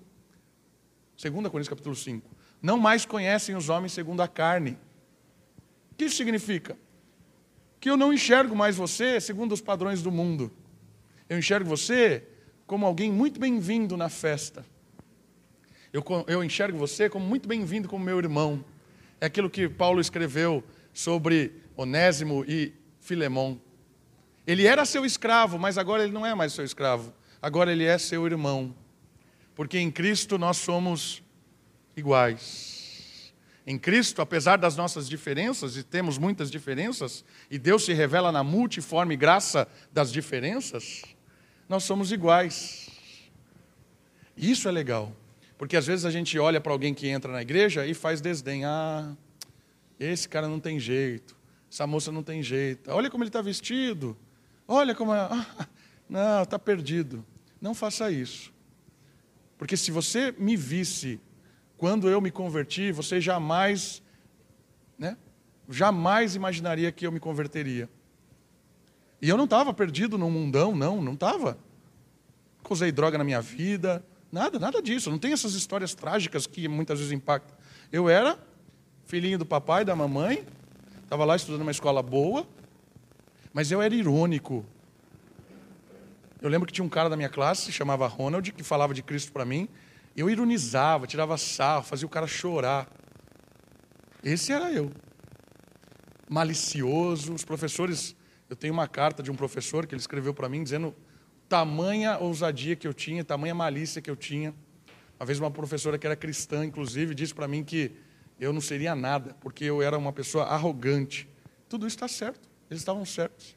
2 1.22 1.34
Coríntios 1.34 1.70
capítulo 1.70 1.96
5. 1.96 2.30
Não 2.62 2.78
mais 2.78 3.06
conhecem 3.06 3.56
os 3.56 3.70
homens 3.70 3.94
segundo 3.94 4.22
a 4.22 4.28
carne. 4.28 4.78
O 5.92 5.96
que 5.96 6.06
isso 6.06 6.16
significa? 6.16 6.78
Que 7.86 7.90
eu 7.92 7.98
não 7.98 8.12
enxergo 8.12 8.56
mais 8.56 8.76
você 8.76 9.22
segundo 9.22 9.52
os 9.52 9.62
padrões 9.62 10.02
do 10.02 10.12
mundo. 10.12 10.52
Eu 11.30 11.38
enxergo 11.38 11.70
você 11.70 12.24
como 12.66 12.84
alguém 12.84 13.12
muito 13.12 13.40
bem-vindo 13.40 13.96
na 13.96 14.10
festa. 14.10 14.66
Eu, 15.94 16.04
eu 16.26 16.44
enxergo 16.44 16.80
você 16.80 17.08
como 17.08 17.28
muito 17.28 17.48
bem-vindo 17.48 17.88
como 17.88 18.04
meu 18.04 18.18
irmão. 18.18 18.66
É 19.22 19.28
aquilo 19.28 19.52
que 19.52 19.70
Paulo 19.70 20.02
escreveu 20.02 20.64
sobre 20.96 21.62
Onésimo 21.78 22.44
e 22.48 22.74
Filemão. 23.00 23.62
Ele 24.48 24.66
era 24.66 24.84
seu 24.84 25.06
escravo, 25.06 25.60
mas 25.60 25.78
agora 25.78 26.02
ele 26.02 26.12
não 26.12 26.26
é 26.26 26.34
mais 26.34 26.54
seu 26.54 26.66
escravo. 26.66 27.14
Agora 27.40 27.72
ele 27.72 27.84
é 27.84 28.00
seu 28.00 28.26
irmão. 28.26 28.74
Porque 29.54 29.78
em 29.78 29.92
Cristo 29.92 30.40
nós 30.40 30.58
somos 30.58 31.22
iguais. 31.96 32.75
Em 33.68 33.80
Cristo, 33.80 34.22
apesar 34.22 34.58
das 34.58 34.76
nossas 34.76 35.10
diferenças, 35.10 35.76
e 35.76 35.84
temos 35.84 36.18
muitas 36.18 36.52
diferenças, 36.52 37.26
e 37.50 37.58
Deus 37.58 37.84
se 37.84 37.94
revela 37.94 38.32
na 38.32 38.44
multiforme 38.44 39.16
graça 39.16 39.68
das 39.92 40.12
diferenças, 40.12 41.02
nós 41.68 41.84
somos 41.84 42.12
iguais. 42.12 42.90
E 44.38 44.52
isso 44.52 44.68
é 44.68 44.72
legal. 44.72 45.12
Porque 45.58 45.76
às 45.76 45.88
vezes 45.88 46.06
a 46.06 46.12
gente 46.12 46.38
olha 46.38 46.60
para 46.60 46.72
alguém 46.72 46.94
que 46.94 47.08
entra 47.08 47.32
na 47.32 47.42
igreja 47.42 47.88
e 47.88 47.94
faz 47.94 48.22
desdém. 48.22 48.66
Ah, 48.66 49.16
esse 50.00 50.28
cara 50.28 50.48
não 50.48 50.60
tem 50.60 50.80
jeito. 50.80 51.36
Essa 51.72 51.88
moça 51.88 52.12
não 52.12 52.22
tem 52.22 52.44
jeito. 52.44 52.92
Olha 52.92 53.10
como 53.10 53.24
ele 53.24 53.30
está 53.30 53.42
vestido. 53.42 54.16
Olha 54.68 54.94
como. 54.94 55.12
Ah, 55.18 55.68
não, 56.08 56.44
está 56.44 56.60
perdido. 56.60 57.26
Não 57.60 57.74
faça 57.74 58.12
isso. 58.12 58.54
Porque 59.58 59.76
se 59.76 59.90
você 59.90 60.32
me 60.38 60.56
visse 60.56 61.20
quando 61.78 62.10
eu 62.10 62.22
me 62.22 62.32
converti, 62.32 62.92
você 62.92 63.20
jamais, 63.20 64.02
né, 64.98 65.18
jamais 65.70 66.36
imaginaria 66.36 66.92
que 66.92 67.06
eu 67.06 67.12
me 67.12 67.20
converteria. 67.20 67.90
E 69.22 69.30
eu 69.30 69.38
não 69.38 69.46
estava 69.46 69.74
perdido 69.74 70.18
num 70.18 70.30
mundão, 70.30 70.76
não, 70.76 71.02
não 71.02 71.14
estava. 71.14 71.58
Usei 72.70 72.92
droga 72.92 73.18
na 73.18 73.24
minha 73.24 73.42
vida, 73.42 74.04
nada, 74.32 74.60
nada 74.60 74.82
disso. 74.82 75.10
Não 75.10 75.20
tem 75.20 75.34
essas 75.34 75.54
histórias 75.54 75.94
trágicas 75.94 76.48
que 76.48 76.68
muitas 76.68 77.00
vezes 77.00 77.12
impactam. 77.12 77.56
Eu 77.92 78.10
era 78.10 78.40
filhinho 79.06 79.38
do 79.38 79.46
papai 79.46 79.84
e 79.84 79.86
da 79.86 79.96
mamãe, 79.96 80.46
estava 81.04 81.24
lá 81.26 81.36
estudando 81.36 81.60
numa 81.60 81.72
escola 81.72 82.02
boa, 82.02 82.46
mas 83.54 83.72
eu 83.72 83.82
era 83.82 83.94
irônico. 83.94 84.66
Eu 86.42 86.50
lembro 86.50 86.68
que 86.68 86.74
tinha 86.74 86.86
um 86.86 86.90
cara 86.90 87.10
da 87.10 87.16
minha 87.16 87.30
classe, 87.30 87.64
se 87.64 87.72
chamava 87.72 88.08
Ronald, 88.08 88.52
que 88.52 88.64
falava 88.64 88.94
de 88.94 89.02
Cristo 89.02 89.32
para 89.32 89.46
mim. 89.46 89.70
Eu 90.16 90.30
ironizava, 90.30 91.06
tirava 91.06 91.38
sarro, 91.38 91.84
fazia 91.84 92.06
o 92.06 92.10
cara 92.10 92.28
chorar. 92.28 92.88
Esse 94.24 94.52
era 94.52 94.72
eu. 94.72 94.92
Malicioso. 96.30 97.34
Os 97.34 97.44
professores 97.44 98.16
eu 98.50 98.56
tenho 98.56 98.74
uma 98.74 98.88
carta 98.88 99.24
de 99.24 99.32
um 99.32 99.36
professor 99.36 99.88
que 99.88 99.96
ele 99.96 100.02
escreveu 100.02 100.34
para 100.34 100.48
mim 100.48 100.64
dizendo 100.64 100.96
tamanha 101.50 102.18
ousadia 102.18 102.76
que 102.76 102.88
eu 102.88 102.94
tinha, 102.94 103.24
tamanha 103.24 103.56
malícia 103.56 104.02
que 104.02 104.10
eu 104.10 104.16
tinha. 104.16 104.54
Uma 105.20 105.26
vez 105.26 105.40
uma 105.40 105.50
professora 105.50 105.98
que 105.98 106.06
era 106.06 106.16
cristã, 106.16 106.66
inclusive, 106.66 107.16
disse 107.16 107.34
para 107.34 107.48
mim 107.48 107.64
que 107.64 107.96
eu 108.40 108.52
não 108.52 108.62
seria 108.62 108.94
nada, 108.94 109.34
porque 109.40 109.64
eu 109.64 109.82
era 109.82 109.98
uma 109.98 110.12
pessoa 110.12 110.46
arrogante. 110.46 111.28
Tudo 111.70 111.88
isso 111.88 111.96
está 111.96 112.08
certo, 112.08 112.48
eles 112.70 112.82
estavam 112.82 113.06
certos. 113.06 113.56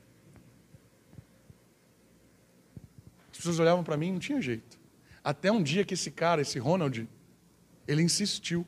As 3.31 3.37
pessoas 3.37 3.59
olhavam 3.59 3.85
para 3.85 3.97
mim 3.97 4.12
não 4.12 4.18
tinha 4.18 4.40
jeito. 4.40 4.78
Até 5.29 5.53
um 5.53 5.62
dia 5.62 5.85
que 5.85 5.93
esse 5.93 6.11
cara, 6.11 6.41
esse 6.41 6.59
Ronald, 6.59 7.07
ele 7.87 8.03
insistiu. 8.03 8.67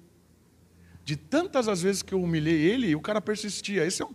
De 1.02 1.16
tantas 1.16 1.66
as 1.68 1.80
vezes 1.80 2.02
que 2.02 2.12
eu 2.12 2.22
humilhei 2.22 2.60
ele, 2.60 2.94
o 2.94 3.00
cara 3.00 3.18
persistia. 3.18 3.86
Esse 3.86 4.02
é 4.02 4.04
um, 4.04 4.14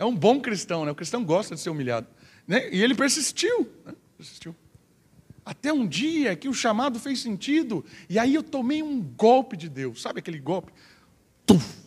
é 0.00 0.04
um 0.04 0.16
bom 0.16 0.40
cristão, 0.40 0.84
né? 0.84 0.90
O 0.90 0.96
cristão 0.96 1.24
gosta 1.24 1.54
de 1.54 1.60
ser 1.60 1.70
humilhado. 1.70 2.08
Né? 2.44 2.68
E 2.74 2.82
ele 2.82 2.92
persistiu, 2.92 3.70
né? 3.86 3.94
persistiu. 4.16 4.52
Até 5.44 5.72
um 5.72 5.86
dia 5.86 6.34
que 6.34 6.48
o 6.48 6.52
chamado 6.52 6.98
fez 6.98 7.20
sentido, 7.20 7.84
e 8.08 8.18
aí 8.18 8.34
eu 8.34 8.42
tomei 8.42 8.82
um 8.82 9.00
golpe 9.00 9.56
de 9.56 9.68
Deus, 9.68 10.02
sabe 10.02 10.18
aquele 10.18 10.40
golpe? 10.40 10.72
Tuf! 11.46 11.84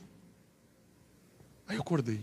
Aí 1.67 1.75
eu 1.75 1.81
acordei. 1.81 2.21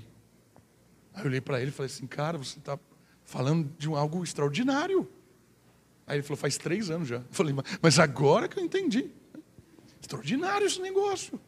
Aí 1.13 1.25
eu 1.25 1.27
olhei 1.27 1.43
para 1.43 1.61
ele 1.61 1.69
e 1.69 1.75
falei 1.75 1.93
assim, 1.93 2.07
cara, 2.07 2.39
você 2.39 2.59
está 2.59 2.79
falando 3.23 3.71
de 3.77 3.87
algo 3.89 4.25
extraordinário. 4.25 5.07
Aí 6.09 6.17
ele 6.17 6.23
falou, 6.23 6.39
faz 6.39 6.57
três 6.57 6.91
anos 6.91 7.07
já. 7.07 7.17
Eu 7.17 7.25
falei, 7.31 7.55
mas 7.83 7.99
agora 7.99 8.49
que 8.49 8.59
eu 8.59 8.65
entendi. 8.65 9.11
Extraordinário 10.01 10.67
esse 10.67 10.81
negócio. 10.81 11.39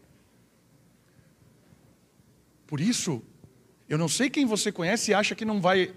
Por 2.67 2.79
isso, 2.79 3.23
eu 3.89 3.97
não 3.97 4.07
sei 4.07 4.29
quem 4.29 4.45
você 4.45 4.71
conhece 4.71 5.11
e 5.11 5.15
acha 5.15 5.35
que 5.35 5.47
não 5.47 5.61
vai. 5.61 5.95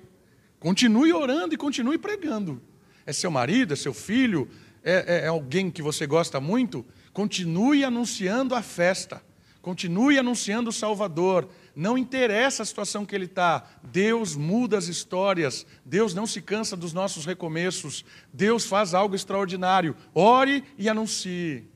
Continue 0.60 1.12
orando 1.12 1.54
e 1.54 1.58
continue 1.58 1.98
pregando. 1.98 2.62
É 3.06 3.12
seu 3.12 3.30
marido, 3.30 3.74
é 3.74 3.76
seu 3.76 3.94
filho, 3.94 4.50
é, 4.82 4.94
é, 5.08 5.26
é 5.26 5.28
alguém 5.28 5.70
que 5.70 5.82
você 5.82 6.08
gosta 6.08 6.40
muito? 6.40 6.86
Continue 7.12 7.84
anunciando 7.84 8.56
a 8.56 8.62
festa. 8.62 9.22
Continue 9.62 10.18
anunciando 10.18 10.70
o 10.70 10.74
Salvador. 10.74 11.50
Não 11.76 11.98
interessa 11.98 12.62
a 12.62 12.66
situação 12.66 13.06
que 13.06 13.16
ele 13.16 13.26
está. 13.26 13.68
Deus 13.84 14.36
muda 14.36 14.78
as 14.78 14.88
histórias. 14.88 15.66
Deus 15.84 16.14
não 16.14 16.28
se 16.28 16.42
cansa 16.42 16.78
dos 16.78 16.94
nossos 16.94 17.26
recomeços. 17.26 18.06
Deus 18.32 18.66
faz 18.66 18.94
algo 18.94 19.16
extraordinário. 19.16 19.96
Ore 20.14 20.64
e 20.78 20.88
anuncie. 20.88 21.68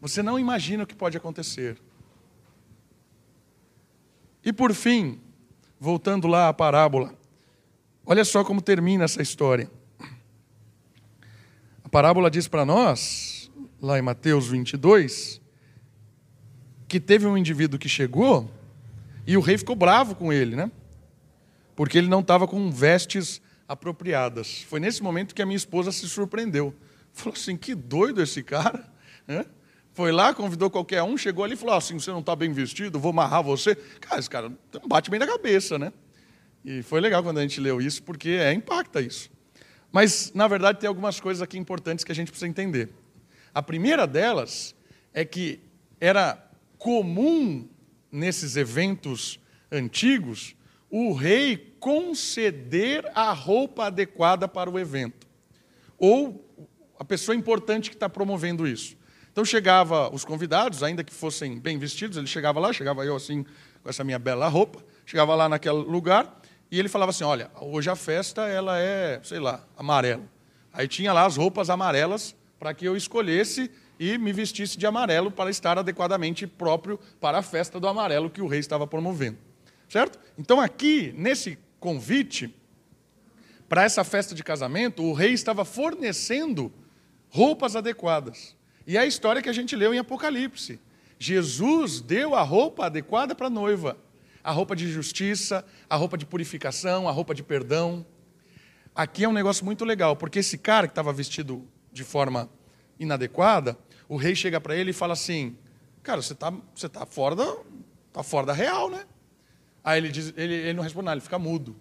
Você 0.00 0.22
não 0.22 0.38
imagina 0.38 0.84
o 0.84 0.86
que 0.86 0.94
pode 0.94 1.16
acontecer. 1.16 1.80
E 4.44 4.52
por 4.52 4.74
fim, 4.74 5.20
voltando 5.80 6.28
lá 6.28 6.48
à 6.48 6.52
parábola, 6.52 7.18
olha 8.04 8.24
só 8.24 8.44
como 8.44 8.60
termina 8.60 9.04
essa 9.04 9.22
história. 9.22 9.70
A 11.82 11.88
parábola 11.88 12.30
diz 12.30 12.46
para 12.46 12.64
nós, 12.64 13.50
lá 13.80 13.98
em 13.98 14.02
Mateus 14.02 14.48
22, 14.48 15.40
que 16.86 17.00
teve 17.00 17.26
um 17.26 17.38
indivíduo 17.38 17.78
que 17.78 17.88
chegou 17.88 18.50
e 19.26 19.36
o 19.36 19.40
rei 19.40 19.58
ficou 19.58 19.74
bravo 19.74 20.14
com 20.14 20.32
ele, 20.32 20.54
né? 20.54 20.70
Porque 21.74 21.98
ele 21.98 22.08
não 22.08 22.20
estava 22.20 22.46
com 22.46 22.70
vestes 22.70 23.42
apropriadas. 23.68 24.62
Foi 24.62 24.78
nesse 24.78 25.02
momento 25.02 25.34
que 25.34 25.42
a 25.42 25.46
minha 25.46 25.56
esposa 25.56 25.90
se 25.90 26.08
surpreendeu. 26.08 26.74
Falou 27.12 27.34
assim: 27.34 27.56
que 27.56 27.74
doido 27.74 28.22
esse 28.22 28.42
cara. 28.42 28.94
Né? 29.26 29.44
Foi 29.92 30.12
lá, 30.12 30.32
convidou 30.32 30.70
qualquer 30.70 31.02
um, 31.02 31.16
chegou 31.16 31.44
ali 31.44 31.54
e 31.54 31.56
falou: 31.56 31.74
assim, 31.74 31.98
você 31.98 32.10
não 32.10 32.20
está 32.20 32.36
bem 32.36 32.52
vestido, 32.52 33.00
vou 33.00 33.10
amarrar 33.10 33.42
você. 33.42 33.74
Cara, 34.00 34.20
esse 34.20 34.30
cara 34.30 34.48
não 34.48 34.88
bate 34.88 35.10
bem 35.10 35.18
na 35.18 35.26
cabeça, 35.26 35.78
né? 35.78 35.92
E 36.64 36.82
foi 36.82 37.00
legal 37.00 37.22
quando 37.22 37.38
a 37.38 37.42
gente 37.42 37.60
leu 37.60 37.80
isso, 37.80 38.02
porque 38.02 38.28
é, 38.28 38.52
impacta 38.52 39.00
isso. 39.00 39.30
Mas, 39.90 40.32
na 40.34 40.46
verdade, 40.46 40.78
tem 40.78 40.88
algumas 40.88 41.18
coisas 41.18 41.40
aqui 41.40 41.58
importantes 41.58 42.04
que 42.04 42.12
a 42.12 42.14
gente 42.14 42.30
precisa 42.30 42.48
entender. 42.48 42.90
A 43.54 43.62
primeira 43.62 44.06
delas 44.06 44.74
é 45.14 45.24
que 45.24 45.60
era 45.98 46.38
comum 46.76 47.68
nesses 48.16 48.56
eventos 48.56 49.38
antigos 49.70 50.56
o 50.90 51.12
rei 51.12 51.76
conceder 51.78 53.10
a 53.14 53.32
roupa 53.32 53.86
adequada 53.86 54.48
para 54.48 54.70
o 54.70 54.78
evento. 54.78 55.26
Ou 55.98 56.44
a 56.98 57.04
pessoa 57.04 57.34
importante 57.34 57.90
que 57.90 57.96
está 57.96 58.08
promovendo 58.08 58.66
isso. 58.66 58.96
Então 59.30 59.44
chegava 59.44 60.12
os 60.14 60.24
convidados, 60.24 60.82
ainda 60.82 61.04
que 61.04 61.12
fossem 61.12 61.58
bem 61.58 61.78
vestidos, 61.78 62.16
ele 62.16 62.26
chegava 62.26 62.58
lá, 62.58 62.72
chegava 62.72 63.04
eu 63.04 63.16
assim, 63.16 63.44
com 63.82 63.90
essa 63.90 64.02
minha 64.02 64.18
bela 64.18 64.48
roupa, 64.48 64.82
chegava 65.04 65.34
lá 65.34 65.48
naquele 65.48 65.74
lugar, 65.74 66.40
e 66.70 66.78
ele 66.78 66.88
falava 66.88 67.10
assim, 67.10 67.24
olha, 67.24 67.50
hoje 67.60 67.90
a 67.90 67.96
festa 67.96 68.46
ela 68.46 68.78
é, 68.78 69.20
sei 69.22 69.38
lá, 69.38 69.62
amarelo. 69.76 70.28
Aí 70.72 70.88
tinha 70.88 71.12
lá 71.12 71.26
as 71.26 71.36
roupas 71.36 71.68
amarelas 71.68 72.34
para 72.58 72.72
que 72.72 72.86
eu 72.86 72.96
escolhesse 72.96 73.70
e 73.98 74.18
me 74.18 74.32
vestisse 74.32 74.76
de 74.76 74.86
amarelo 74.86 75.30
para 75.30 75.50
estar 75.50 75.78
adequadamente 75.78 76.46
próprio 76.46 76.98
para 77.20 77.38
a 77.38 77.42
festa 77.42 77.80
do 77.80 77.88
amarelo 77.88 78.30
que 78.30 78.42
o 78.42 78.46
rei 78.46 78.60
estava 78.60 78.86
promovendo. 78.86 79.38
Certo? 79.88 80.18
Então 80.36 80.60
aqui, 80.60 81.14
nesse 81.16 81.58
convite, 81.78 82.54
para 83.68 83.84
essa 83.84 84.04
festa 84.04 84.34
de 84.34 84.44
casamento, 84.44 85.02
o 85.02 85.12
rei 85.12 85.32
estava 85.32 85.64
fornecendo 85.64 86.72
roupas 87.28 87.76
adequadas. 87.76 88.56
E 88.86 88.96
é 88.96 89.00
a 89.00 89.06
história 89.06 89.42
que 89.42 89.48
a 89.48 89.52
gente 89.52 89.74
leu 89.74 89.92
em 89.92 89.98
Apocalipse. 89.98 90.78
Jesus 91.18 92.00
deu 92.00 92.34
a 92.34 92.42
roupa 92.42 92.86
adequada 92.86 93.34
para 93.34 93.46
a 93.46 93.50
noiva. 93.50 93.96
a 94.46 94.52
roupa 94.52 94.76
de 94.76 94.86
justiça, 94.86 95.64
a 95.90 95.96
roupa 95.96 96.16
de 96.16 96.24
purificação, 96.24 97.08
a 97.08 97.10
roupa 97.10 97.34
de 97.34 97.42
perdão. 97.42 98.06
Aqui 98.94 99.24
é 99.24 99.28
um 99.28 99.32
negócio 99.32 99.64
muito 99.64 99.84
legal, 99.84 100.14
porque 100.14 100.38
esse 100.38 100.56
cara 100.56 100.86
que 100.86 100.92
estava 100.92 101.12
vestido 101.12 101.66
de 101.92 102.04
forma 102.04 102.48
inadequada, 102.96 103.76
o 104.08 104.16
rei 104.16 104.34
chega 104.34 104.60
para 104.60 104.76
ele 104.76 104.90
e 104.90 104.94
fala 104.94 105.12
assim: 105.12 105.56
Cara, 106.02 106.22
você 106.22 106.32
está 106.32 106.52
você 106.74 106.88
tá 106.88 107.04
fora, 107.04 107.34
da, 107.34 107.56
tá 108.12 108.22
fora 108.22 108.46
da 108.46 108.52
real, 108.52 108.88
né? 108.90 109.04
Aí 109.82 109.98
ele, 109.98 110.08
diz, 110.08 110.32
ele, 110.36 110.54
ele 110.54 110.72
não 110.74 110.82
responde 110.82 111.06
nada, 111.06 111.16
ele 111.16 111.22
fica 111.22 111.38
mudo. 111.38 111.76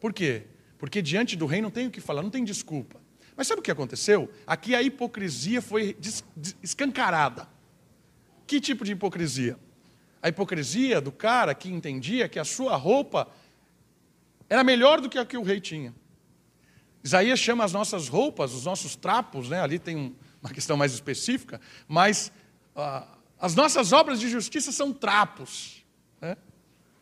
Por 0.00 0.12
quê? 0.12 0.44
Porque 0.78 1.00
diante 1.00 1.36
do 1.36 1.46
rei 1.46 1.60
não 1.62 1.70
tem 1.70 1.86
o 1.86 1.90
que 1.90 2.00
falar, 2.00 2.22
não 2.22 2.30
tem 2.30 2.44
desculpa. 2.44 3.00
Mas 3.36 3.46
sabe 3.46 3.60
o 3.60 3.62
que 3.62 3.70
aconteceu? 3.70 4.30
Aqui 4.46 4.74
a 4.74 4.82
hipocrisia 4.82 5.60
foi 5.60 5.96
escancarada. 6.62 7.48
Que 8.46 8.60
tipo 8.60 8.84
de 8.84 8.92
hipocrisia? 8.92 9.58
A 10.22 10.28
hipocrisia 10.28 11.00
do 11.00 11.10
cara 11.10 11.54
que 11.54 11.68
entendia 11.68 12.28
que 12.28 12.38
a 12.38 12.44
sua 12.44 12.76
roupa 12.76 13.28
era 14.48 14.62
melhor 14.62 15.00
do 15.00 15.08
que 15.08 15.18
a 15.18 15.24
que 15.24 15.36
o 15.36 15.42
rei 15.42 15.60
tinha. 15.60 15.94
Isaías 17.02 17.38
chama 17.38 17.64
as 17.64 17.72
nossas 17.72 18.08
roupas, 18.08 18.52
os 18.52 18.64
nossos 18.64 18.96
trapos, 18.96 19.48
né? 19.48 19.60
ali 19.60 19.78
tem 19.78 20.14
uma 20.44 20.52
questão 20.52 20.76
mais 20.76 20.92
específica, 20.92 21.58
mas 21.88 22.30
ah, 22.76 23.08
as 23.40 23.54
nossas 23.54 23.92
obras 23.92 24.20
de 24.20 24.28
justiça 24.28 24.70
são 24.70 24.92
trapos. 24.92 25.82
Né? 26.20 26.36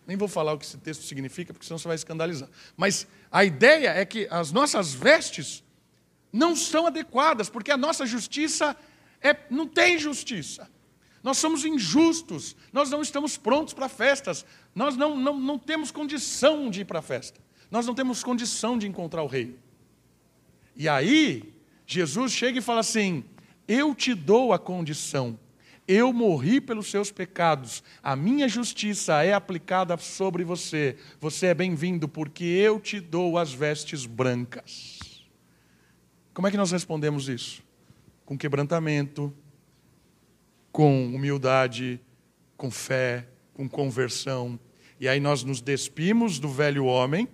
Nem 0.07 0.16
vou 0.16 0.28
falar 0.28 0.52
o 0.52 0.59
que 0.59 0.64
esse 0.64 0.78
texto 0.78 1.02
significa, 1.02 1.52
porque 1.52 1.66
senão 1.66 1.76
você 1.76 1.88
vai 1.88 1.96
escandalizar. 1.96 2.48
Mas 2.76 3.05
a 3.33 3.44
ideia 3.44 3.88
é 3.88 4.05
que 4.05 4.28
as 4.31 4.52
nossas 4.52 4.94
vestes 4.94 5.64
não 6.33 6.55
são 6.55 6.87
adequadas, 6.87 7.50
porque 7.50 7.72
a 7.72 7.76
nossa 7.76 8.07
justiça 8.07 8.76
é, 9.20 9.37
não 9.50 9.66
tem 9.66 9.98
justiça. 9.98 10.70
Nós 11.20 11.37
somos 11.38 11.64
injustos, 11.64 12.57
nós 12.72 12.90
não 12.90 13.02
estamos 13.02 13.37
prontos 13.37 13.74
para 13.74 13.88
festas, 13.88 14.46
nós 14.72 14.96
não, 14.96 15.16
não, 15.16 15.38
não 15.38 15.59
temos 15.59 15.90
condição 15.90 16.70
de 16.70 16.83
ir 16.83 16.85
para 16.85 17.00
a 17.00 17.02
festa, 17.02 17.40
nós 17.70 17.87
não 17.87 17.94
temos 17.94 18.22
condição 18.22 18.78
de 18.78 18.87
encontrar 18.87 19.22
o 19.22 19.26
rei. 19.26 19.59
E 20.76 20.88
aí, 20.88 21.52
Jesus 21.87 22.33
chega 22.33 22.59
e 22.59 22.62
fala 22.62 22.81
assim: 22.81 23.24
Eu 23.66 23.94
te 23.94 24.14
dou 24.14 24.53
a 24.53 24.59
condição, 24.59 25.38
eu 25.87 26.12
morri 26.12 26.61
pelos 26.61 26.90
seus 26.90 27.11
pecados, 27.11 27.83
a 28.03 28.14
minha 28.16 28.48
justiça 28.48 29.22
é 29.22 29.33
aplicada 29.33 29.96
sobre 29.96 30.44
você, 30.44 30.96
você 31.20 31.48
é 31.48 31.55
bem-vindo, 31.55 32.09
porque 32.09 32.44
eu 32.44 32.81
te 32.81 33.01
dou 33.01 33.37
as 33.37 33.53
vestes 33.53 34.07
brancas. 34.07 35.01
Como 36.35 36.46
é 36.48 36.51
que 36.51 36.57
nós 36.57 36.72
respondemos 36.72 37.29
isso? 37.29 37.62
Com 38.25 38.38
quebrantamento, 38.38 39.35
com 40.70 41.14
humildade, 41.14 42.01
com 42.57 42.70
fé, 42.70 43.29
com 43.53 43.68
conversão. 43.68 44.59
E 44.98 45.07
aí 45.07 45.20
nós 45.20 45.44
nos 45.44 45.61
despimos 45.61 46.38
do 46.38 46.48
velho 46.48 46.87
homem 46.87 47.29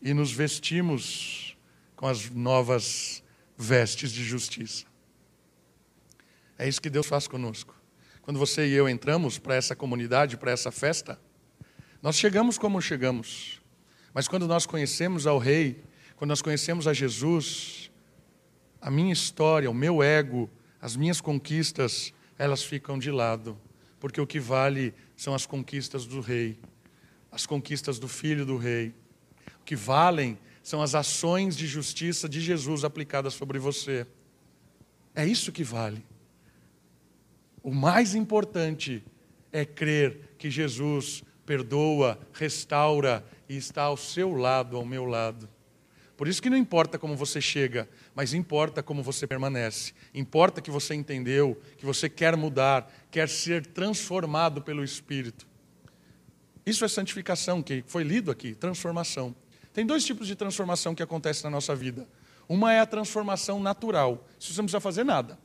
e 0.00 0.14
nos 0.14 0.30
vestimos 0.30 1.56
com 1.96 2.06
as 2.06 2.30
novas 2.30 3.22
vestes 3.56 4.12
de 4.12 4.22
justiça. 4.22 4.93
É 6.58 6.68
isso 6.68 6.80
que 6.80 6.90
Deus 6.90 7.06
faz 7.06 7.26
conosco. 7.26 7.74
Quando 8.22 8.38
você 8.38 8.66
e 8.66 8.72
eu 8.72 8.88
entramos 8.88 9.38
para 9.38 9.54
essa 9.54 9.76
comunidade, 9.76 10.36
para 10.36 10.50
essa 10.50 10.70
festa, 10.70 11.20
nós 12.00 12.16
chegamos 12.16 12.58
como 12.58 12.80
chegamos. 12.80 13.60
Mas 14.12 14.28
quando 14.28 14.46
nós 14.46 14.66
conhecemos 14.66 15.26
ao 15.26 15.38
Rei, 15.38 15.82
quando 16.16 16.30
nós 16.30 16.40
conhecemos 16.40 16.86
a 16.86 16.92
Jesus, 16.92 17.90
a 18.80 18.90
minha 18.90 19.12
história, 19.12 19.70
o 19.70 19.74
meu 19.74 20.02
ego, 20.02 20.48
as 20.80 20.96
minhas 20.96 21.20
conquistas, 21.20 22.12
elas 22.38 22.62
ficam 22.62 22.98
de 22.98 23.10
lado, 23.10 23.58
porque 23.98 24.20
o 24.20 24.26
que 24.26 24.38
vale 24.38 24.94
são 25.16 25.34
as 25.34 25.46
conquistas 25.46 26.06
do 26.06 26.20
rei, 26.20 26.58
as 27.32 27.46
conquistas 27.46 27.98
do 27.98 28.06
filho 28.06 28.44
do 28.44 28.56
rei. 28.56 28.94
O 29.60 29.64
que 29.64 29.74
valem 29.74 30.38
são 30.62 30.82
as 30.82 30.94
ações 30.94 31.56
de 31.56 31.66
justiça 31.66 32.28
de 32.28 32.40
Jesus 32.40 32.84
aplicadas 32.84 33.34
sobre 33.34 33.58
você. 33.58 34.06
É 35.14 35.26
isso 35.26 35.50
que 35.50 35.64
vale. 35.64 36.04
O 37.64 37.72
mais 37.72 38.14
importante 38.14 39.02
é 39.50 39.64
crer 39.64 40.34
que 40.36 40.50
Jesus 40.50 41.24
perdoa, 41.46 42.20
restaura 42.34 43.24
e 43.48 43.56
está 43.56 43.84
ao 43.84 43.96
seu 43.96 44.34
lado, 44.34 44.76
ao 44.76 44.84
meu 44.84 45.06
lado. 45.06 45.48
Por 46.14 46.28
isso 46.28 46.42
que 46.42 46.50
não 46.50 46.58
importa 46.58 46.98
como 46.98 47.16
você 47.16 47.40
chega, 47.40 47.88
mas 48.14 48.34
importa 48.34 48.82
como 48.82 49.02
você 49.02 49.26
permanece. 49.26 49.94
Importa 50.12 50.60
que 50.60 50.70
você 50.70 50.94
entendeu, 50.94 51.58
que 51.78 51.86
você 51.86 52.06
quer 52.06 52.36
mudar, 52.36 52.92
quer 53.10 53.30
ser 53.30 53.64
transformado 53.64 54.60
pelo 54.60 54.84
Espírito. 54.84 55.46
Isso 56.66 56.84
é 56.84 56.88
santificação, 56.88 57.62
que 57.62 57.82
foi 57.86 58.04
lido 58.04 58.30
aqui, 58.30 58.54
transformação. 58.54 59.34
Tem 59.72 59.86
dois 59.86 60.04
tipos 60.04 60.26
de 60.26 60.36
transformação 60.36 60.94
que 60.94 61.02
acontece 61.02 61.42
na 61.42 61.48
nossa 61.48 61.74
vida. 61.74 62.06
Uma 62.46 62.74
é 62.74 62.80
a 62.80 62.86
transformação 62.86 63.58
natural. 63.58 64.28
Isso 64.38 64.52
você 64.52 64.60
não 64.60 64.66
precisa 64.66 64.80
fazer 64.80 65.02
nada. 65.02 65.38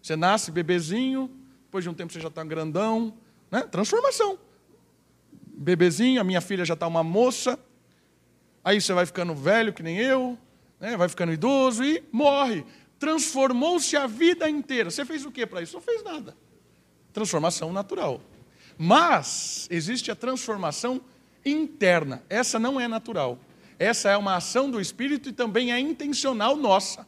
Você 0.00 0.16
nasce 0.16 0.50
bebezinho, 0.50 1.30
depois 1.68 1.84
de 1.84 1.90
um 1.90 1.94
tempo 1.94 2.10
você 2.10 2.18
já 2.18 2.28
está 2.28 2.42
grandão. 2.42 3.12
Né? 3.50 3.60
Transformação. 3.62 4.38
Bebezinho, 5.46 6.18
a 6.18 6.24
minha 6.24 6.40
filha 6.40 6.64
já 6.64 6.72
está 6.72 6.86
uma 6.86 7.04
moça. 7.04 7.58
Aí 8.64 8.80
você 8.80 8.92
vai 8.94 9.04
ficando 9.04 9.34
velho, 9.34 9.72
que 9.72 9.82
nem 9.82 9.98
eu, 9.98 10.38
né? 10.80 10.96
vai 10.96 11.10
ficando 11.10 11.30
idoso 11.30 11.84
e 11.84 12.02
morre. 12.10 12.64
Transformou-se 12.98 13.94
a 13.96 14.06
vida 14.06 14.48
inteira. 14.48 14.90
Você 14.90 15.04
fez 15.04 15.26
o 15.26 15.30
que 15.30 15.46
para 15.46 15.60
isso? 15.60 15.74
Não 15.74 15.82
fez 15.82 16.02
nada. 16.02 16.34
Transformação 17.12 17.70
natural. 17.70 18.20
Mas 18.78 19.68
existe 19.70 20.10
a 20.10 20.16
transformação 20.16 21.02
interna. 21.44 22.22
Essa 22.30 22.58
não 22.58 22.80
é 22.80 22.88
natural. 22.88 23.38
Essa 23.78 24.08
é 24.08 24.16
uma 24.16 24.36
ação 24.36 24.70
do 24.70 24.80
Espírito 24.80 25.28
e 25.28 25.32
também 25.32 25.70
é 25.70 25.78
intencional 25.78 26.56
nossa. 26.56 27.06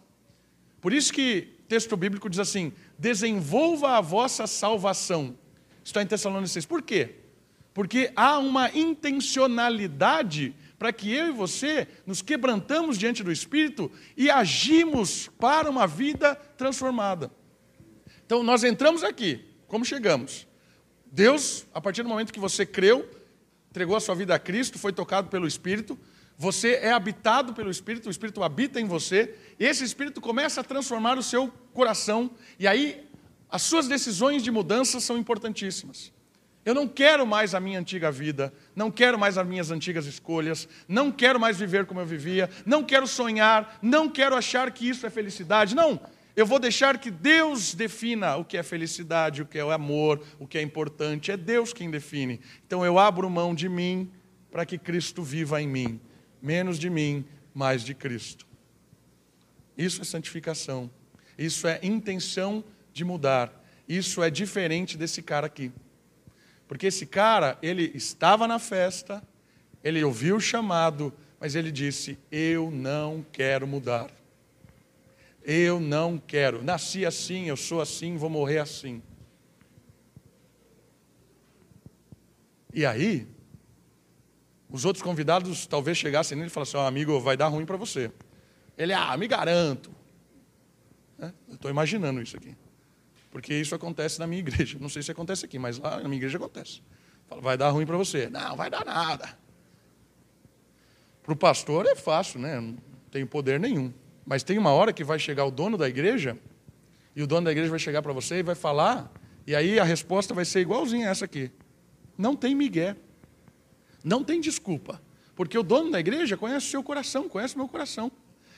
Por 0.83 0.93
isso 0.93 1.13
que 1.13 1.49
texto 1.71 1.97
bíblico 1.97 2.29
diz 2.29 2.41
assim: 2.41 2.73
desenvolva 3.01 3.97
a 3.97 4.01
vossa 4.03 4.47
salvação. 4.47 5.35
Está 5.83 6.03
em 6.03 6.07
Tessalonicenses. 6.07 6.67
Por 6.67 6.83
quê? 6.83 7.15
Porque 7.73 8.13
há 8.15 8.39
uma 8.39 8.71
intencionalidade 8.77 10.55
para 10.79 10.93
que 10.93 11.11
eu 11.11 11.29
e 11.29 11.33
você 11.33 11.89
nos 12.07 12.21
quebrantamos 12.21 12.99
diante 12.99 13.23
do 13.23 13.33
Espírito 13.33 13.91
e 14.17 14.31
agimos 14.31 15.31
para 15.39 15.71
uma 15.71 15.87
vida 15.87 16.35
transformada. 16.35 17.31
Então, 18.27 18.43
nós 18.43 18.65
entramos 18.65 19.03
aqui, 19.03 19.45
como 19.67 19.85
chegamos? 19.85 20.47
Deus, 21.11 21.67
a 21.73 21.81
partir 21.81 22.03
do 22.03 22.09
momento 22.09 22.33
que 22.33 22.39
você 22.39 22.67
creu, 22.67 23.09
entregou 23.71 23.97
a 23.97 24.01
sua 24.01 24.15
vida 24.15 24.35
a 24.35 24.39
Cristo, 24.39 24.79
foi 24.79 24.93
tocado 24.93 25.29
pelo 25.29 25.47
Espírito, 25.47 25.99
você 26.41 26.77
é 26.77 26.91
habitado 26.91 27.53
pelo 27.53 27.71
Espírito, 27.71 28.07
o 28.07 28.11
Espírito 28.11 28.43
habita 28.43 28.81
em 28.81 28.87
você, 28.87 29.35
esse 29.59 29.85
Espírito 29.85 30.23
começa 30.23 30.63
a 30.63 30.65
transformar 30.65 31.19
o 31.19 31.23
seu 31.23 31.53
coração, 31.75 32.31
e 32.59 32.67
aí 32.67 33.07
as 33.51 33.61
suas 33.61 33.87
decisões 33.87 34.43
de 34.43 34.51
mudança 34.51 35.01
são 35.01 35.19
importantíssimas. 35.19 36.11
Eu 36.65 36.73
não 36.75 36.89
quero 36.89 37.27
mais 37.27 37.55
a 37.55 37.61
minha 37.61 37.79
antiga 37.79 38.11
vida, 38.11 38.55
não 38.75 38.91
quero 38.91 39.19
mais 39.19 39.37
as 39.37 39.47
minhas 39.47 39.71
antigas 39.71 40.07
escolhas, 40.07 40.67
não 40.89 41.13
quero 41.13 41.39
mais 41.39 41.59
viver 41.59 41.85
como 41.85 42.01
eu 42.01 42.07
vivia, 42.07 42.49
não 42.65 42.83
quero 42.83 43.07
sonhar, 43.07 43.79
não 43.83 44.09
quero 44.09 44.35
achar 44.35 44.71
que 44.71 44.89
isso 44.89 45.07
é 45.07 45.11
felicidade. 45.11 45.77
Não, 45.77 46.01
eu 46.35 46.47
vou 46.47 46.59
deixar 46.59 46.97
que 46.97 47.11
Deus 47.11 47.75
defina 47.75 48.37
o 48.37 48.47
que 48.47 48.57
é 48.57 48.63
felicidade, 48.63 49.43
o 49.43 49.47
que 49.47 49.59
é 49.59 49.65
o 49.65 49.71
amor, 49.71 50.23
o 50.39 50.47
que 50.47 50.57
é 50.57 50.63
importante. 50.63 51.31
É 51.31 51.37
Deus 51.37 51.75
quem 51.75 51.91
define. 51.91 52.41
Então 52.67 52.83
eu 52.83 52.99
abro 52.99 53.29
mão 53.29 53.55
de 53.55 53.69
mim 53.69 54.11
para 54.51 54.65
que 54.65 54.79
Cristo 54.79 55.23
viva 55.23 55.61
em 55.61 55.69
mim. 55.69 56.01
Menos 56.43 56.79
de 56.79 56.89
mim, 56.89 57.25
mais 57.55 57.83
de 57.83 57.95
Cristo. 57.95 58.47
Isso 59.77 60.03
é 60.03 60.05
santificação. 60.05 60.91
Isso 61.39 61.67
é 61.67 61.79
intenção 61.83 62.63
de 62.93 63.05
mudar. 63.05 63.53
Isso 63.89 64.23
é 64.23 64.31
diferente 64.31 64.97
desse 64.97 65.23
cara 65.23 65.47
aqui. 65.47 65.73
Porque 66.69 66.87
esse 66.87 67.07
cara, 67.07 67.59
ele 67.61 67.91
estava 67.95 68.47
na 68.47 68.59
festa, 68.59 69.23
ele 69.83 70.05
ouviu 70.05 70.37
o 70.37 70.41
chamado, 70.41 71.13
mas 71.41 71.55
ele 71.55 71.73
disse: 71.73 72.19
Eu 72.31 72.71
não 72.71 73.25
quero 73.33 73.67
mudar. 73.67 74.11
Eu 75.43 75.81
não 75.81 76.19
quero. 76.19 76.63
Nasci 76.63 77.07
assim, 77.07 77.47
eu 77.47 77.57
sou 77.57 77.81
assim, 77.81 78.17
vou 78.17 78.31
morrer 78.31 78.59
assim. 78.59 79.03
E 82.73 82.87
aí, 82.87 83.27
os 84.71 84.85
outros 84.85 85.03
convidados 85.03 85.67
talvez 85.67 85.99
chegassem 85.99 86.37
nele 86.37 86.49
e 86.49 86.53
falassem: 86.53 86.79
oh, 86.79 86.85
amigo, 86.85 87.19
vai 87.21 87.37
dar 87.37 87.49
ruim 87.49 87.67
para 87.67 87.77
você. 87.77 88.11
Ele, 88.77 88.93
ah, 88.93 89.17
me 89.17 89.27
garanto. 89.27 89.91
É, 91.19 91.33
eu 91.49 91.55
estou 91.55 91.71
imaginando 91.71 92.23
isso 92.23 92.37
aqui. 92.37 92.57
Porque 93.31 93.55
isso 93.55 93.75
acontece 93.75 94.19
na 94.19 94.27
minha 94.27 94.41
igreja. 94.41 94.79
Não 94.81 94.89
sei 94.89 95.03
se 95.03 95.11
acontece 95.11 95.45
aqui, 95.45 95.59
mas 95.59 95.79
lá 95.79 95.97
na 95.99 96.09
minha 96.09 96.17
igreja 96.17 96.39
acontece. 96.39 96.83
Fala, 97.29 97.41
vai 97.41 97.57
dar 97.57 97.71
ruim 97.71 97.87
para 97.87 97.97
você. 97.97 98.29
Não, 98.29 98.57
vai 98.57 98.71
dar 98.71 98.85
nada. 98.85 99.39
Para 101.23 101.33
o 101.33 101.37
pastor 101.37 101.87
é 101.87 101.95
fácil, 101.95 102.41
né? 102.41 102.61
Não 102.61 102.77
tem 103.11 103.27
poder 103.27 103.61
nenhum. 103.61 103.93
Mas 104.25 104.43
tem 104.43 104.59
uma 104.59 104.71
hora 104.71 104.93
que 104.93 105.05
vai 105.05 105.19
chegar 105.19 105.45
o 105.45 105.51
dono 105.51 105.77
da 105.77 105.89
igreja, 105.89 106.39
e 107.15 107.23
o 107.23 107.27
dono 107.27 107.45
da 107.45 107.53
igreja 107.53 107.71
vai 107.71 107.79
chegar 107.79 108.03
para 108.03 108.13
você 108.13 108.37
e 108.37 108.43
vai 108.43 108.55
falar, 108.55 109.13
e 109.47 109.55
aí 109.55 109.79
a 109.79 109.85
resposta 109.85 110.33
vai 110.33 110.45
ser 110.45 110.61
igualzinha 110.61 111.09
a 111.09 111.11
essa 111.11 111.25
aqui. 111.25 111.51
Não 112.17 112.37
tem 112.37 112.55
migué. 112.55 112.97
Não 114.03 114.25
tem 114.25 114.41
desculpa, 114.41 115.01
porque 115.35 115.59
o 115.59 115.63
dono 115.63 115.91
da 115.91 116.01
igreja 116.01 116.37
conhece 116.37 116.67
o 116.67 116.71
seu 116.71 116.83
coração, 116.83 117.29
conhece 117.29 117.55
o 117.55 117.59
meu 117.59 117.69
coração. 117.69 118.11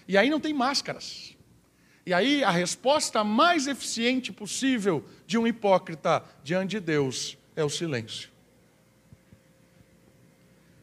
E 0.07 0.16
aí 0.16 0.28
não 0.28 0.40
tem 0.40 0.53
máscaras. 0.53 1.36
E 2.05 2.12
aí 2.12 2.43
a 2.43 2.51
resposta 2.51 3.22
mais 3.22 3.66
eficiente 3.66 4.32
possível 4.32 5.05
de 5.26 5.38
um 5.38 5.47
hipócrita 5.47 6.24
diante 6.43 6.70
de 6.70 6.80
Deus 6.80 7.38
é 7.55 7.64
o 7.64 7.70
silêncio. 7.70 8.30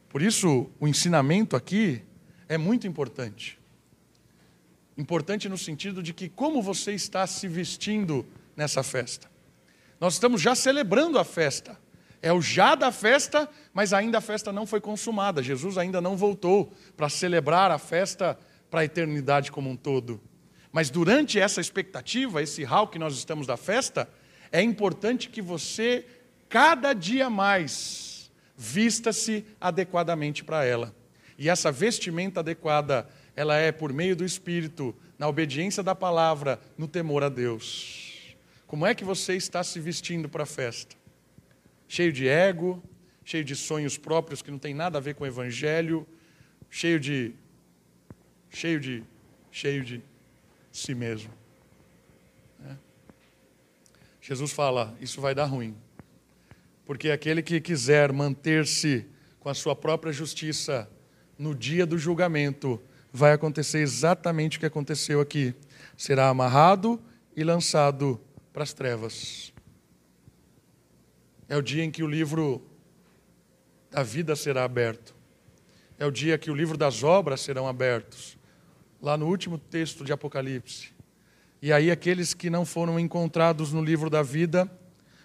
Por 0.08 0.22
isso, 0.22 0.68
o 0.80 0.88
ensinamento 0.88 1.54
aqui 1.54 2.02
é 2.48 2.58
muito 2.58 2.86
importante. 2.86 3.58
Importante 4.98 5.48
no 5.48 5.56
sentido 5.56 6.02
de 6.02 6.12
que 6.12 6.28
como 6.28 6.60
você 6.60 6.92
está 6.92 7.26
se 7.26 7.46
vestindo 7.46 8.26
nessa 8.56 8.82
festa. 8.82 9.30
Nós 10.00 10.14
estamos 10.14 10.42
já 10.42 10.54
celebrando 10.54 11.18
a 11.18 11.24
festa. 11.24 11.78
É 12.22 12.32
o 12.32 12.42
já 12.42 12.74
da 12.74 12.92
festa, 12.92 13.48
mas 13.72 13.92
ainda 13.92 14.18
a 14.18 14.20
festa 14.20 14.52
não 14.52 14.66
foi 14.66 14.80
consumada. 14.80 15.42
Jesus 15.42 15.78
ainda 15.78 16.00
não 16.00 16.16
voltou 16.16 16.72
para 16.96 17.08
celebrar 17.08 17.70
a 17.70 17.78
festa 17.78 18.38
para 18.70 18.80
a 18.80 18.84
eternidade 18.84 19.50
como 19.50 19.70
um 19.70 19.76
todo. 19.76 20.20
Mas 20.70 20.90
durante 20.90 21.40
essa 21.40 21.60
expectativa, 21.60 22.42
esse 22.42 22.62
hall 22.62 22.88
que 22.88 22.98
nós 22.98 23.14
estamos 23.14 23.46
da 23.46 23.56
festa, 23.56 24.08
é 24.52 24.62
importante 24.62 25.28
que 25.28 25.42
você, 25.42 26.06
cada 26.48 26.92
dia 26.92 27.30
mais, 27.30 28.30
vista-se 28.56 29.44
adequadamente 29.60 30.44
para 30.44 30.64
ela. 30.64 30.94
E 31.38 31.48
essa 31.48 31.72
vestimenta 31.72 32.40
adequada, 32.40 33.08
ela 33.34 33.56
é 33.56 33.72
por 33.72 33.92
meio 33.92 34.14
do 34.14 34.24
Espírito, 34.24 34.94
na 35.18 35.26
obediência 35.26 35.82
da 35.82 35.94
palavra, 35.94 36.60
no 36.76 36.86
temor 36.86 37.24
a 37.24 37.28
Deus. 37.28 38.36
Como 38.66 38.86
é 38.86 38.94
que 38.94 39.04
você 39.04 39.34
está 39.34 39.64
se 39.64 39.80
vestindo 39.80 40.28
para 40.28 40.42
a 40.42 40.46
festa? 40.46 40.99
Cheio 41.90 42.12
de 42.12 42.28
ego, 42.28 42.80
cheio 43.24 43.42
de 43.42 43.56
sonhos 43.56 43.98
próprios 43.98 44.40
que 44.40 44.48
não 44.48 44.60
tem 44.60 44.72
nada 44.72 44.98
a 44.98 45.00
ver 45.00 45.16
com 45.16 45.24
o 45.24 45.26
evangelho, 45.26 46.06
cheio 46.70 47.00
de 47.00 47.34
cheio 48.48 48.78
de 48.78 49.02
cheio 49.50 49.82
de 49.82 50.00
si 50.70 50.94
mesmo. 50.94 51.32
É. 52.64 52.76
Jesus 54.20 54.52
fala, 54.52 54.96
isso 55.00 55.20
vai 55.20 55.34
dar 55.34 55.46
ruim. 55.46 55.76
Porque 56.86 57.10
aquele 57.10 57.42
que 57.42 57.60
quiser 57.60 58.12
manter-se 58.12 59.04
com 59.40 59.48
a 59.48 59.54
sua 59.54 59.74
própria 59.74 60.12
justiça 60.12 60.88
no 61.36 61.56
dia 61.56 61.84
do 61.84 61.98
julgamento, 61.98 62.80
vai 63.12 63.32
acontecer 63.32 63.80
exatamente 63.80 64.58
o 64.58 64.60
que 64.60 64.66
aconteceu 64.66 65.20
aqui. 65.20 65.56
Será 65.96 66.28
amarrado 66.28 67.02
e 67.34 67.42
lançado 67.42 68.20
para 68.52 68.62
as 68.62 68.72
trevas. 68.72 69.49
É 71.50 71.56
o 71.56 71.60
dia 71.60 71.82
em 71.82 71.90
que 71.90 72.04
o 72.04 72.06
livro 72.06 72.62
da 73.90 74.04
vida 74.04 74.36
será 74.36 74.62
aberto. 74.62 75.12
É 75.98 76.06
o 76.06 76.10
dia 76.12 76.38
que 76.38 76.48
o 76.48 76.54
livro 76.54 76.78
das 76.78 77.02
obras 77.02 77.40
serão 77.40 77.66
abertos. 77.66 78.38
Lá 79.02 79.16
no 79.16 79.26
último 79.26 79.58
texto 79.58 80.04
de 80.04 80.12
Apocalipse. 80.12 80.92
E 81.60 81.72
aí 81.72 81.90
aqueles 81.90 82.34
que 82.34 82.48
não 82.48 82.64
foram 82.64 83.00
encontrados 83.00 83.72
no 83.72 83.82
livro 83.82 84.08
da 84.08 84.22
vida 84.22 84.70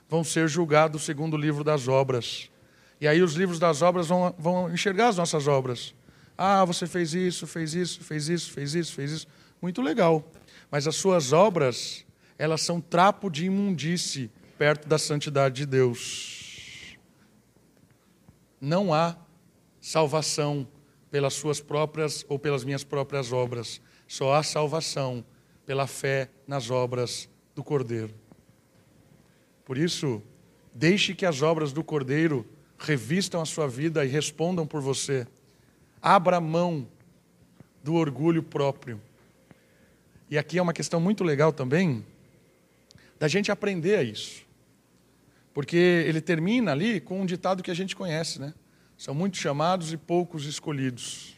vão 0.09 0.23
ser 0.23 0.49
julgados 0.49 1.05
segundo 1.05 1.35
o 1.35 1.37
livro 1.37 1.63
das 1.63 1.87
obras. 1.87 2.49
E 2.99 3.07
aí 3.07 3.21
os 3.21 3.35
livros 3.35 3.59
das 3.59 3.83
obras 3.83 4.07
vão, 4.07 4.33
vão 4.35 4.73
enxergar 4.73 5.09
as 5.09 5.17
nossas 5.17 5.47
obras. 5.47 5.93
Ah, 6.35 6.65
você 6.65 6.87
fez 6.87 7.13
isso, 7.13 7.45
fez 7.45 7.75
isso, 7.75 8.03
fez 8.03 8.29
isso, 8.29 8.51
fez 8.51 8.73
isso, 8.73 8.93
fez 8.93 9.11
isso. 9.11 9.27
Muito 9.61 9.79
legal. 9.79 10.27
Mas 10.71 10.87
as 10.87 10.95
suas 10.95 11.33
obras, 11.33 12.03
elas 12.35 12.61
são 12.61 12.81
trapo 12.81 13.29
de 13.29 13.45
imundície 13.45 14.31
perto 14.57 14.87
da 14.87 14.97
santidade 14.97 15.55
de 15.55 15.65
Deus. 15.65 16.97
Não 18.59 18.93
há 18.93 19.15
salvação 19.79 20.67
pelas 21.11 21.33
suas 21.33 21.61
próprias 21.61 22.25
ou 22.27 22.39
pelas 22.39 22.63
minhas 22.63 22.83
próprias 22.83 23.31
obras. 23.31 23.81
Só 24.07 24.33
há 24.33 24.43
salvação 24.43 25.23
pela 25.65 25.87
fé 25.87 26.29
nas 26.47 26.69
obras 26.69 27.29
do 27.53 27.63
Cordeiro. 27.63 28.13
Por 29.63 29.77
isso, 29.77 30.21
deixe 30.73 31.13
que 31.13 31.25
as 31.25 31.41
obras 31.41 31.73
do 31.73 31.83
Cordeiro 31.83 32.45
revistam 32.77 33.41
a 33.41 33.45
sua 33.45 33.67
vida 33.67 34.05
e 34.05 34.07
respondam 34.07 34.65
por 34.65 34.81
você. 34.81 35.27
Abra 36.01 36.39
mão 36.39 36.87
do 37.83 37.95
orgulho 37.95 38.43
próprio. 38.43 39.01
E 40.29 40.37
aqui 40.37 40.57
é 40.57 40.61
uma 40.61 40.73
questão 40.73 40.99
muito 40.99 41.23
legal 41.23 41.53
também, 41.53 42.05
da 43.19 43.27
gente 43.27 43.51
aprender 43.51 43.95
a 43.95 44.03
isso. 44.03 44.44
Porque 45.55 45.77
ele 45.77 46.19
termina 46.19 46.73
ali 46.73 46.99
com 46.99 47.21
um 47.21 47.25
ditado 47.25 47.63
que 47.63 47.71
a 47.71 47.73
gente 47.73 47.95
conhece, 47.95 48.41
né? 48.41 48.53
São 48.97 49.15
muitos 49.15 49.39
chamados 49.39 49.93
e 49.93 49.95
poucos 49.95 50.45
escolhidos. 50.45 51.37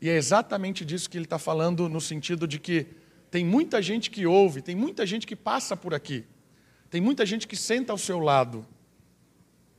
E 0.00 0.10
é 0.10 0.16
exatamente 0.16 0.84
disso 0.84 1.08
que 1.08 1.16
ele 1.16 1.24
está 1.24 1.38
falando, 1.38 1.88
no 1.88 2.00
sentido 2.00 2.44
de 2.48 2.58
que 2.58 2.88
tem 3.30 3.44
muita 3.44 3.80
gente 3.80 4.10
que 4.10 4.26
ouve, 4.26 4.60
tem 4.60 4.74
muita 4.74 5.06
gente 5.06 5.28
que 5.28 5.36
passa 5.36 5.76
por 5.76 5.94
aqui, 5.94 6.24
tem 6.90 7.00
muita 7.00 7.24
gente 7.24 7.46
que 7.46 7.54
senta 7.54 7.92
ao 7.92 7.98
seu 7.98 8.18
lado. 8.18 8.66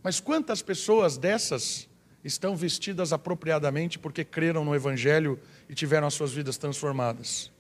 Mas 0.02 0.22
quantas 0.22 0.62
pessoas 0.62 1.18
dessas 1.18 1.90
estão 2.24 2.56
vestidas 2.56 3.12
apropriadamente 3.12 4.00
porque 4.00 4.24
creram 4.24 4.64
no 4.64 4.74
Evangelho 4.74 5.38
e 5.68 5.76
tiveram 5.76 6.08
as 6.08 6.14
suas 6.14 6.32
vidas 6.32 6.58
transformadas? 6.58 7.52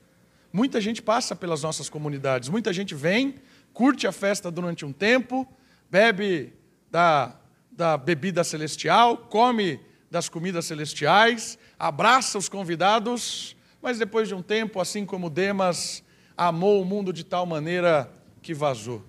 Muita 0.53 0.79
gente 0.79 1.01
passa 1.01 1.35
pelas 1.35 1.63
nossas 1.63 1.89
comunidades, 1.89 2.47
muita 2.47 2.71
gente 2.71 2.95
vem, 2.95 3.35
curte 3.73 4.07
a 4.07 4.13
festa 4.13 4.49
durante 4.49 4.85
um 4.85 4.93
tempo, 4.93 5.45
bebe 5.89 6.53
da, 6.89 7.35
da 7.71 7.97
bebida 7.97 8.43
celestial, 8.43 9.17
come 9.17 9.79
das 10.09 10.29
comidas 10.29 10.65
celestiais, 10.65 11.57
abraça 11.77 12.37
os 12.37 12.47
convidados, 12.47 13.55
mas 13.81 13.99
depois 13.99 14.27
de 14.27 14.35
um 14.35 14.41
tempo, 14.41 14.79
assim 14.79 15.05
como 15.05 15.29
Demas, 15.29 16.03
amou 16.37 16.81
o 16.81 16.85
mundo 16.85 17.11
de 17.11 17.23
tal 17.23 17.45
maneira 17.45 18.11
que 18.41 18.53
vazou 18.53 19.03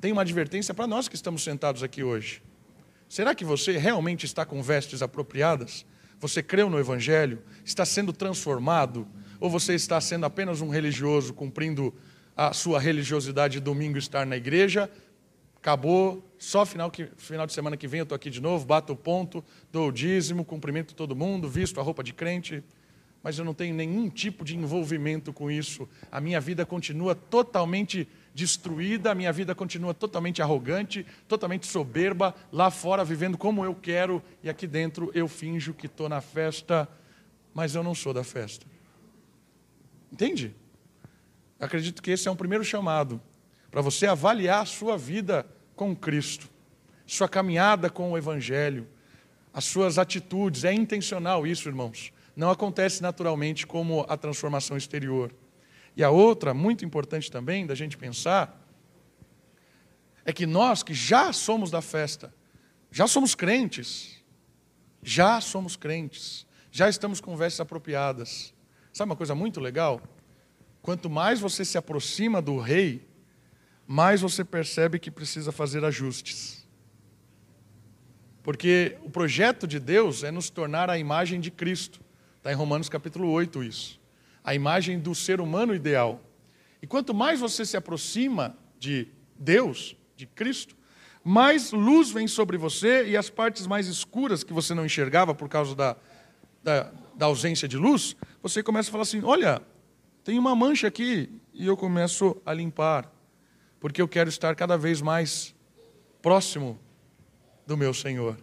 tem 0.00 0.12
uma 0.12 0.22
advertência 0.22 0.72
para 0.72 0.86
nós 0.86 1.08
que 1.08 1.16
estamos 1.16 1.42
sentados 1.42 1.82
aqui 1.82 2.02
hoje. 2.02 2.42
Será 3.08 3.34
que 3.34 3.44
você 3.44 3.76
realmente 3.76 4.24
está 4.24 4.44
com 4.44 4.62
vestes 4.62 5.02
apropriadas? 5.02 5.84
Você 6.20 6.42
creu 6.42 6.70
no 6.70 6.78
Evangelho? 6.78 7.42
Está 7.64 7.84
sendo 7.84 8.12
transformado? 8.12 9.08
Ou 9.40 9.50
você 9.50 9.74
está 9.74 10.00
sendo 10.00 10.26
apenas 10.26 10.60
um 10.60 10.68
religioso, 10.68 11.34
cumprindo 11.34 11.92
a 12.38 12.52
sua 12.52 12.78
religiosidade 12.78 13.58
domingo 13.58 13.98
estar 13.98 14.24
na 14.24 14.36
igreja? 14.36 14.88
Acabou, 15.56 16.24
só 16.38 16.64
final, 16.64 16.88
que, 16.88 17.08
final 17.16 17.48
de 17.48 17.52
semana 17.52 17.76
que 17.76 17.88
vem 17.88 17.98
eu 17.98 18.04
estou 18.04 18.14
aqui 18.14 18.30
de 18.30 18.40
novo, 18.40 18.64
bato 18.64 18.92
o 18.92 18.96
ponto, 18.96 19.44
dou 19.72 19.88
o 19.88 19.92
dízimo, 19.92 20.44
cumprimento 20.44 20.94
todo 20.94 21.16
mundo, 21.16 21.48
visto 21.48 21.80
a 21.80 21.82
roupa 21.82 22.04
de 22.04 22.14
crente, 22.14 22.62
mas 23.24 23.36
eu 23.36 23.44
não 23.44 23.52
tenho 23.52 23.74
nenhum 23.74 24.08
tipo 24.08 24.44
de 24.44 24.56
envolvimento 24.56 25.32
com 25.32 25.50
isso. 25.50 25.88
A 26.12 26.20
minha 26.20 26.40
vida 26.40 26.64
continua 26.64 27.12
totalmente 27.12 28.08
destruída, 28.32 29.10
a 29.10 29.16
minha 29.16 29.32
vida 29.32 29.52
continua 29.52 29.92
totalmente 29.92 30.40
arrogante, 30.40 31.04
totalmente 31.26 31.66
soberba, 31.66 32.32
lá 32.52 32.70
fora 32.70 33.04
vivendo 33.04 33.36
como 33.36 33.64
eu 33.64 33.74
quero, 33.74 34.22
e 34.44 34.48
aqui 34.48 34.68
dentro 34.68 35.10
eu 35.12 35.26
finjo 35.26 35.74
que 35.74 35.86
estou 35.86 36.08
na 36.08 36.20
festa, 36.20 36.88
mas 37.52 37.74
eu 37.74 37.82
não 37.82 37.96
sou 37.96 38.14
da 38.14 38.22
festa. 38.22 38.64
Entende? 40.12 40.54
Acredito 41.58 42.02
que 42.02 42.10
esse 42.10 42.28
é 42.28 42.30
um 42.30 42.36
primeiro 42.36 42.64
chamado 42.64 43.20
para 43.70 43.80
você 43.80 44.06
avaliar 44.06 44.62
a 44.62 44.66
sua 44.66 44.96
vida 44.96 45.46
com 45.74 45.94
Cristo, 45.94 46.48
sua 47.06 47.28
caminhada 47.28 47.90
com 47.90 48.12
o 48.12 48.18
Evangelho, 48.18 48.86
as 49.52 49.64
suas 49.64 49.98
atitudes. 49.98 50.64
É 50.64 50.72
intencional 50.72 51.46
isso, 51.46 51.68
irmãos. 51.68 52.12
Não 52.36 52.50
acontece 52.50 53.02
naturalmente 53.02 53.66
como 53.66 54.06
a 54.08 54.16
transformação 54.16 54.76
exterior. 54.76 55.34
E 55.96 56.04
a 56.04 56.10
outra, 56.10 56.54
muito 56.54 56.84
importante 56.84 57.30
também, 57.30 57.66
da 57.66 57.74
gente 57.74 57.96
pensar, 57.96 58.64
é 60.24 60.32
que 60.32 60.46
nós 60.46 60.82
que 60.82 60.94
já 60.94 61.32
somos 61.32 61.70
da 61.70 61.82
festa, 61.82 62.32
já 62.90 63.06
somos 63.08 63.34
crentes, 63.34 64.22
já 65.02 65.40
somos 65.40 65.74
crentes, 65.74 66.46
já 66.70 66.88
estamos 66.88 67.20
com 67.20 67.36
vestes 67.36 67.60
apropriadas. 67.60 68.54
Sabe 68.92 69.10
uma 69.10 69.16
coisa 69.16 69.34
muito 69.34 69.58
legal? 69.58 70.00
Quanto 70.82 71.10
mais 71.10 71.40
você 71.40 71.64
se 71.64 71.76
aproxima 71.76 72.40
do 72.40 72.58
rei, 72.58 73.06
mais 73.86 74.20
você 74.20 74.44
percebe 74.44 74.98
que 74.98 75.10
precisa 75.10 75.52
fazer 75.52 75.84
ajustes. 75.84 76.66
Porque 78.42 78.96
o 79.02 79.10
projeto 79.10 79.66
de 79.66 79.78
Deus 79.78 80.22
é 80.24 80.30
nos 80.30 80.50
tornar 80.50 80.88
a 80.88 80.98
imagem 80.98 81.40
de 81.40 81.50
Cristo. 81.50 82.00
Está 82.36 82.52
em 82.52 82.54
Romanos 82.54 82.88
capítulo 82.88 83.30
8 83.30 83.62
isso 83.62 83.98
a 84.48 84.54
imagem 84.54 84.98
do 84.98 85.14
ser 85.14 85.42
humano 85.42 85.74
ideal. 85.74 86.22
E 86.80 86.86
quanto 86.86 87.12
mais 87.12 87.38
você 87.38 87.66
se 87.66 87.76
aproxima 87.76 88.56
de 88.78 89.08
Deus, 89.38 89.94
de 90.16 90.26
Cristo, 90.26 90.74
mais 91.22 91.70
luz 91.70 92.10
vem 92.10 92.26
sobre 92.26 92.56
você 92.56 93.06
e 93.06 93.14
as 93.14 93.28
partes 93.28 93.66
mais 93.66 93.88
escuras 93.88 94.42
que 94.42 94.54
você 94.54 94.72
não 94.72 94.86
enxergava 94.86 95.34
por 95.34 95.50
causa 95.50 95.74
da, 95.74 95.96
da, 96.64 96.90
da 97.14 97.26
ausência 97.26 97.68
de 97.68 97.76
luz, 97.76 98.16
você 98.42 98.62
começa 98.62 98.88
a 98.88 98.92
falar 98.92 99.02
assim: 99.02 99.22
olha, 99.22 99.60
tem 100.24 100.38
uma 100.38 100.54
mancha 100.54 100.88
aqui, 100.88 101.30
e 101.52 101.66
eu 101.66 101.76
começo 101.76 102.36
a 102.44 102.52
limpar, 102.52 103.12
porque 103.80 104.00
eu 104.00 104.08
quero 104.08 104.28
estar 104.28 104.54
cada 104.54 104.76
vez 104.76 105.00
mais 105.00 105.54
próximo 106.20 106.78
do 107.66 107.76
meu 107.76 107.94
Senhor. 107.94 108.36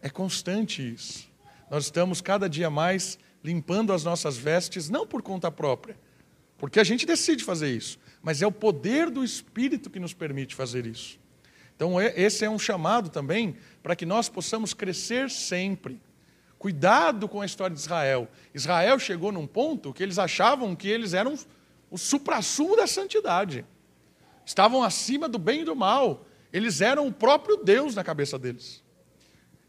É 0.00 0.08
constante 0.08 0.94
isso. 0.94 1.30
Nós 1.70 1.84
estamos 1.84 2.20
cada 2.20 2.48
dia 2.48 2.70
mais 2.70 3.18
limpando 3.42 3.92
as 3.92 4.04
nossas 4.04 4.36
vestes, 4.36 4.90
não 4.90 5.06
por 5.06 5.22
conta 5.22 5.50
própria, 5.50 5.96
porque 6.58 6.78
a 6.80 6.84
gente 6.84 7.06
decide 7.06 7.42
fazer 7.42 7.74
isso, 7.74 7.98
mas 8.22 8.42
é 8.42 8.46
o 8.46 8.52
poder 8.52 9.10
do 9.10 9.24
Espírito 9.24 9.88
que 9.88 9.98
nos 9.98 10.12
permite 10.12 10.54
fazer 10.54 10.86
isso. 10.86 11.18
Então, 11.74 11.98
é, 11.98 12.12
esse 12.14 12.44
é 12.44 12.50
um 12.50 12.58
chamado 12.58 13.08
também 13.08 13.56
para 13.82 13.96
que 13.96 14.04
nós 14.04 14.28
possamos 14.28 14.74
crescer 14.74 15.30
sempre. 15.30 15.98
Cuidado 16.60 17.26
com 17.26 17.40
a 17.40 17.46
história 17.46 17.74
de 17.74 17.80
Israel. 17.80 18.28
Israel 18.52 18.98
chegou 18.98 19.32
num 19.32 19.46
ponto 19.46 19.94
que 19.94 20.02
eles 20.02 20.18
achavam 20.18 20.76
que 20.76 20.88
eles 20.88 21.14
eram 21.14 21.34
o 21.90 21.96
suprassumo 21.96 22.76
da 22.76 22.86
santidade. 22.86 23.64
Estavam 24.44 24.82
acima 24.82 25.26
do 25.26 25.38
bem 25.38 25.62
e 25.62 25.64
do 25.64 25.74
mal. 25.74 26.26
Eles 26.52 26.82
eram 26.82 27.06
o 27.06 27.12
próprio 27.14 27.56
Deus 27.56 27.94
na 27.94 28.04
cabeça 28.04 28.38
deles. 28.38 28.84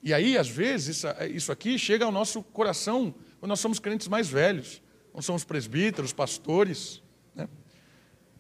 E 0.04 0.14
aí, 0.14 0.38
às 0.38 0.50
vezes, 0.50 1.06
isso 1.34 1.50
aqui 1.50 1.80
chega 1.80 2.04
ao 2.04 2.12
nosso 2.12 2.44
coração 2.44 3.16
quando 3.40 3.52
nós 3.52 3.62
somos 3.62 3.80
crentes 3.80 4.10
mais 4.10 4.28
velhos, 4.28 4.82
quando 5.14 5.24
somos 5.24 5.46
presbíteros, 5.46 6.12
pastores. 6.12 7.02
Né? 7.34 7.48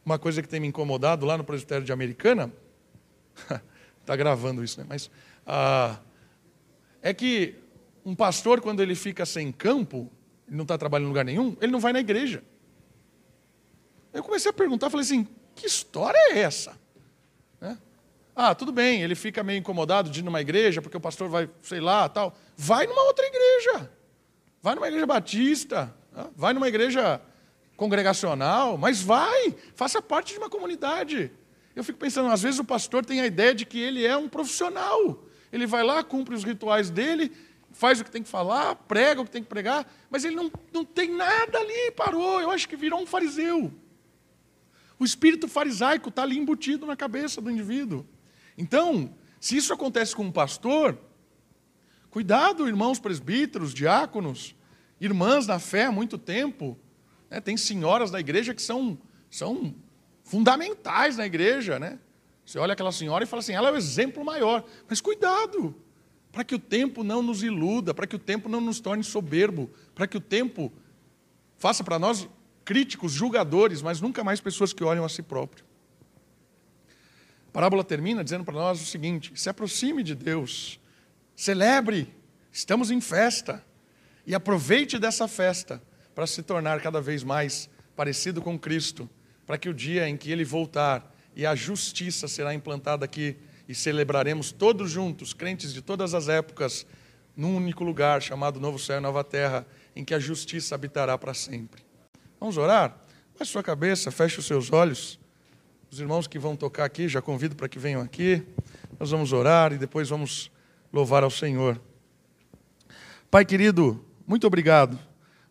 Uma 0.06 0.20
coisa 0.20 0.41
que 0.41 0.49
tem 0.49 0.60
me 0.60 0.68
incomodado 0.68 1.26
lá 1.26 1.38
no 1.38 1.45
presbitério 1.45 1.86
de 1.86 1.93
Americana, 1.93 2.52
está 4.02 4.14
gravando 4.18 4.62
isso, 4.62 4.78
né? 4.78 4.86
mas 4.89 5.10
ah, 5.47 5.99
é 7.02 7.14
que 7.14 7.61
um 8.06 8.16
pastor, 8.16 8.62
quando 8.62 8.82
ele 8.82 8.95
fica 8.95 9.26
sem 9.26 9.52
campo, 9.52 10.12
ele 10.47 10.58
não 10.58 10.64
está 10.64 10.78
trabalhando 10.78 11.06
em 11.06 11.10
lugar 11.10 11.26
nenhum, 11.26 11.56
ele 11.62 11.72
não 11.72 11.80
vai 11.80 11.93
na 11.93 11.99
igreja. 11.99 12.43
Eu 14.14 14.24
comecei 14.24 14.49
a 14.49 14.54
perguntar, 14.54 14.89
falei 14.89 15.06
assim, 15.06 15.28
que 15.56 15.66
história 15.66 16.18
é 16.32 16.39
essa? 16.39 16.78
Né? 17.60 17.78
Ah, 18.36 18.54
tudo 18.54 18.72
bem, 18.72 19.02
ele 19.02 19.16
fica 19.16 19.43
meio 19.43 19.60
incomodado 19.60 20.10
de 20.10 20.20
ir 20.20 20.24
numa 20.24 20.41
igreja, 20.41 20.82
porque 20.82 20.97
o 20.97 21.02
pastor 21.02 21.30
vai, 21.30 21.49
sei 21.62 21.80
lá, 21.80 22.10
tal. 22.10 22.36
Vai 22.58 22.88
numa 22.88 23.04
outra 23.04 23.26
igreja. 23.26 23.89
Vai 24.62 24.76
numa 24.76 24.88
igreja 24.88 25.06
batista, 25.06 25.93
né? 26.12 26.28
vai 26.36 26.54
numa 26.54 26.68
igreja 26.68 27.22
congregacional, 27.78 28.78
mas 28.78 29.02
vai, 29.02 29.56
faça 29.74 30.02
parte 30.02 30.34
de 30.34 30.39
uma 30.39 30.49
comunidade. 30.49 31.32
Eu 31.76 31.84
fico 31.84 31.97
pensando, 31.97 32.30
às 32.30 32.41
vezes 32.41 32.60
o 32.60 32.64
pastor 32.64 33.06
tem 33.06 33.22
a 33.22 33.26
ideia 33.26 33.56
de 33.56 33.66
que 33.66 33.80
ele 33.80 34.06
é 34.06 34.16
um 34.16 34.28
profissional. 34.28 35.24
Ele 35.52 35.66
vai 35.66 35.84
lá, 35.84 36.04
cumpre 36.04 36.36
os 36.36 36.43
rituais 36.43 36.89
dele, 36.89 37.32
faz 37.74 37.99
o 37.99 38.03
que 38.03 38.11
tem 38.11 38.24
que 38.24 38.30
falar, 38.30 38.76
prega 38.76 39.22
o 39.22 39.26
que 39.26 39.32
tem 39.32 39.43
que 39.43 39.49
pregar, 39.49 39.89
mas 40.09 40.24
ele 40.24 40.36
não, 40.36 40.51
não 40.74 40.86
tem 40.86 41.15
nada 41.15 41.57
ali, 41.57 41.91
parou. 41.91 42.39
Eu 42.41 42.51
acho 42.51 42.67
que 42.67 42.76
virou 42.76 43.01
um 43.01 43.05
fariseu. 43.05 43.72
O 44.99 45.05
espírito 45.05 45.47
farisaico 45.47 46.09
está 46.09 46.24
ali 46.24 46.38
embutido 46.38 46.86
na 46.86 46.95
cabeça 46.95 47.41
do 47.41 47.49
indivíduo. 47.49 48.05
Então, 48.57 49.15
se 49.39 49.57
isso 49.57 49.74
acontece 49.74 50.15
com 50.15 50.24
um 50.24 50.32
pastor, 50.32 50.97
cuidado, 52.09 52.67
irmãos 52.67 52.99
presbíteros, 52.99 53.74
diáconos, 53.74 54.55
irmãs 54.99 55.47
na 55.47 55.57
fé 55.57 55.86
há 55.86 55.91
muito 55.91 56.17
tempo. 56.17 56.78
Né? 57.30 57.41
Tem 57.41 57.57
senhoras 57.57 58.11
da 58.11 58.19
igreja 58.19 58.53
que 58.53 58.61
são, 58.61 58.99
são 59.30 59.74
fundamentais 60.24 61.17
na 61.17 61.26
igreja, 61.26 61.80
né? 61.80 61.97
Você 62.45 62.59
olha 62.59 62.74
aquela 62.74 62.91
senhora 62.91 63.24
e 63.24 63.28
fala 63.28 63.39
assim, 63.39 63.53
ela 63.53 63.69
é 63.69 63.72
o 63.72 63.78
exemplo 63.78 64.24
maior. 64.24 64.63
Mas 64.88 65.01
cuidado, 65.01 65.76
para 66.32 66.43
que 66.43 66.55
o 66.55 66.59
tempo 66.59 67.03
não 67.03 67.21
nos 67.21 67.43
iluda, 67.43 67.93
para 67.93 68.07
que 68.07 68.15
o 68.15 68.19
tempo 68.19 68.47
não 68.47 68.61
nos 68.61 68.79
torne 68.79 69.03
soberbo, 69.03 69.69
para 69.93 70.07
que 70.07 70.17
o 70.17 70.21
tempo 70.21 70.71
faça 71.57 71.84
para 71.84 71.99
nós 71.99 72.27
críticos, 72.63 73.11
julgadores, 73.11 73.82
mas 73.82 73.99
nunca 73.99 74.23
mais 74.23 74.39
pessoas 74.39 74.71
que 74.71 74.84
olham 74.84 75.03
a 75.03 75.09
si 75.09 75.21
próprio. 75.21 75.65
A 77.49 77.51
parábola 77.51 77.84
termina 77.84 78.23
dizendo 78.23 78.45
para 78.45 78.53
nós 78.53 78.82
o 78.82 78.86
seguinte: 78.86 79.34
se 79.36 79.49
aproxime 79.49 80.03
de 80.03 80.15
Deus, 80.15 80.79
celebre, 81.36 82.13
estamos 82.51 82.91
em 82.91 83.01
festa, 83.01 83.63
e 84.25 84.34
aproveite 84.34 84.97
dessa 84.97 85.27
festa 85.27 85.82
para 86.15 86.27
se 86.27 86.43
tornar 86.43 86.82
cada 86.82 87.01
vez 87.01 87.23
mais 87.23 87.69
parecido 87.95 88.41
com 88.41 88.57
Cristo 88.57 89.09
para 89.45 89.57
que 89.57 89.67
o 89.67 89.73
dia 89.73 90.07
em 90.07 90.15
que 90.15 90.32
ele 90.32 90.45
voltar 90.45 91.13
e 91.36 91.45
a 91.45 91.55
justiça 91.55 92.27
será 92.27 92.53
implantada 92.53 93.03
aqui 93.03 93.36
e 93.72 93.74
celebraremos 93.74 94.51
todos 94.51 94.91
juntos, 94.91 95.32
crentes 95.32 95.74
de 95.74 95.82
todas 95.82 96.13
as 96.13 96.28
épocas, 96.28 96.86
num 97.38 97.55
único 97.55 97.86
lugar 97.86 98.22
chamado 98.22 98.59
Novo 98.59 98.78
Céu 98.78 98.97
e 98.97 98.99
Nova 98.99 99.24
Terra, 99.24 99.65
em 99.95 100.03
que 100.03 100.13
a 100.13 100.19
justiça 100.19 100.76
habitará 100.76 101.17
para 101.17 101.34
sempre. 101.34 101.82
Vamos 102.38 102.57
orar? 102.57 102.97
Baixe 103.34 103.53
sua 103.53 103.63
cabeça, 103.63 104.11
feche 104.11 104.39
os 104.39 104.45
seus 104.45 104.74
olhos. 104.74 105.17
Os 105.89 106.01
irmãos 106.01 106.28
que 106.28 106.38
vão 106.38 106.53
tocar 106.53 106.84
aqui, 106.84 107.07
já 107.07 107.22
convido 107.22 107.55
para 107.55 107.69
que 107.69 107.80
venham 107.80 108.01
aqui. 108.01 108.43
Nós 108.99 109.11
vamos 109.11 109.32
orar 109.32 109.72
e 109.72 109.78
depois 109.78 110.09
vamos 110.09 110.51
louvar 110.91 111.24
ao 111.24 111.32
Senhor. 111.32 111.80
Pai 113.30 113.45
querido, 113.45 114.05
muito 114.28 114.45
obrigado. 114.45 114.99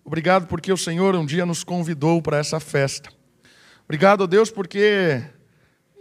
Obrigado 0.04 0.46
porque 0.46 0.70
o 0.70 0.76
Senhor 0.76 1.16
um 1.16 1.24
dia 1.24 1.46
nos 1.46 1.64
convidou 1.64 2.20
para 2.20 2.36
essa 2.36 2.60
festa. 2.60 3.10
Obrigado, 3.84 4.26
Deus, 4.26 4.50
porque 4.50 5.22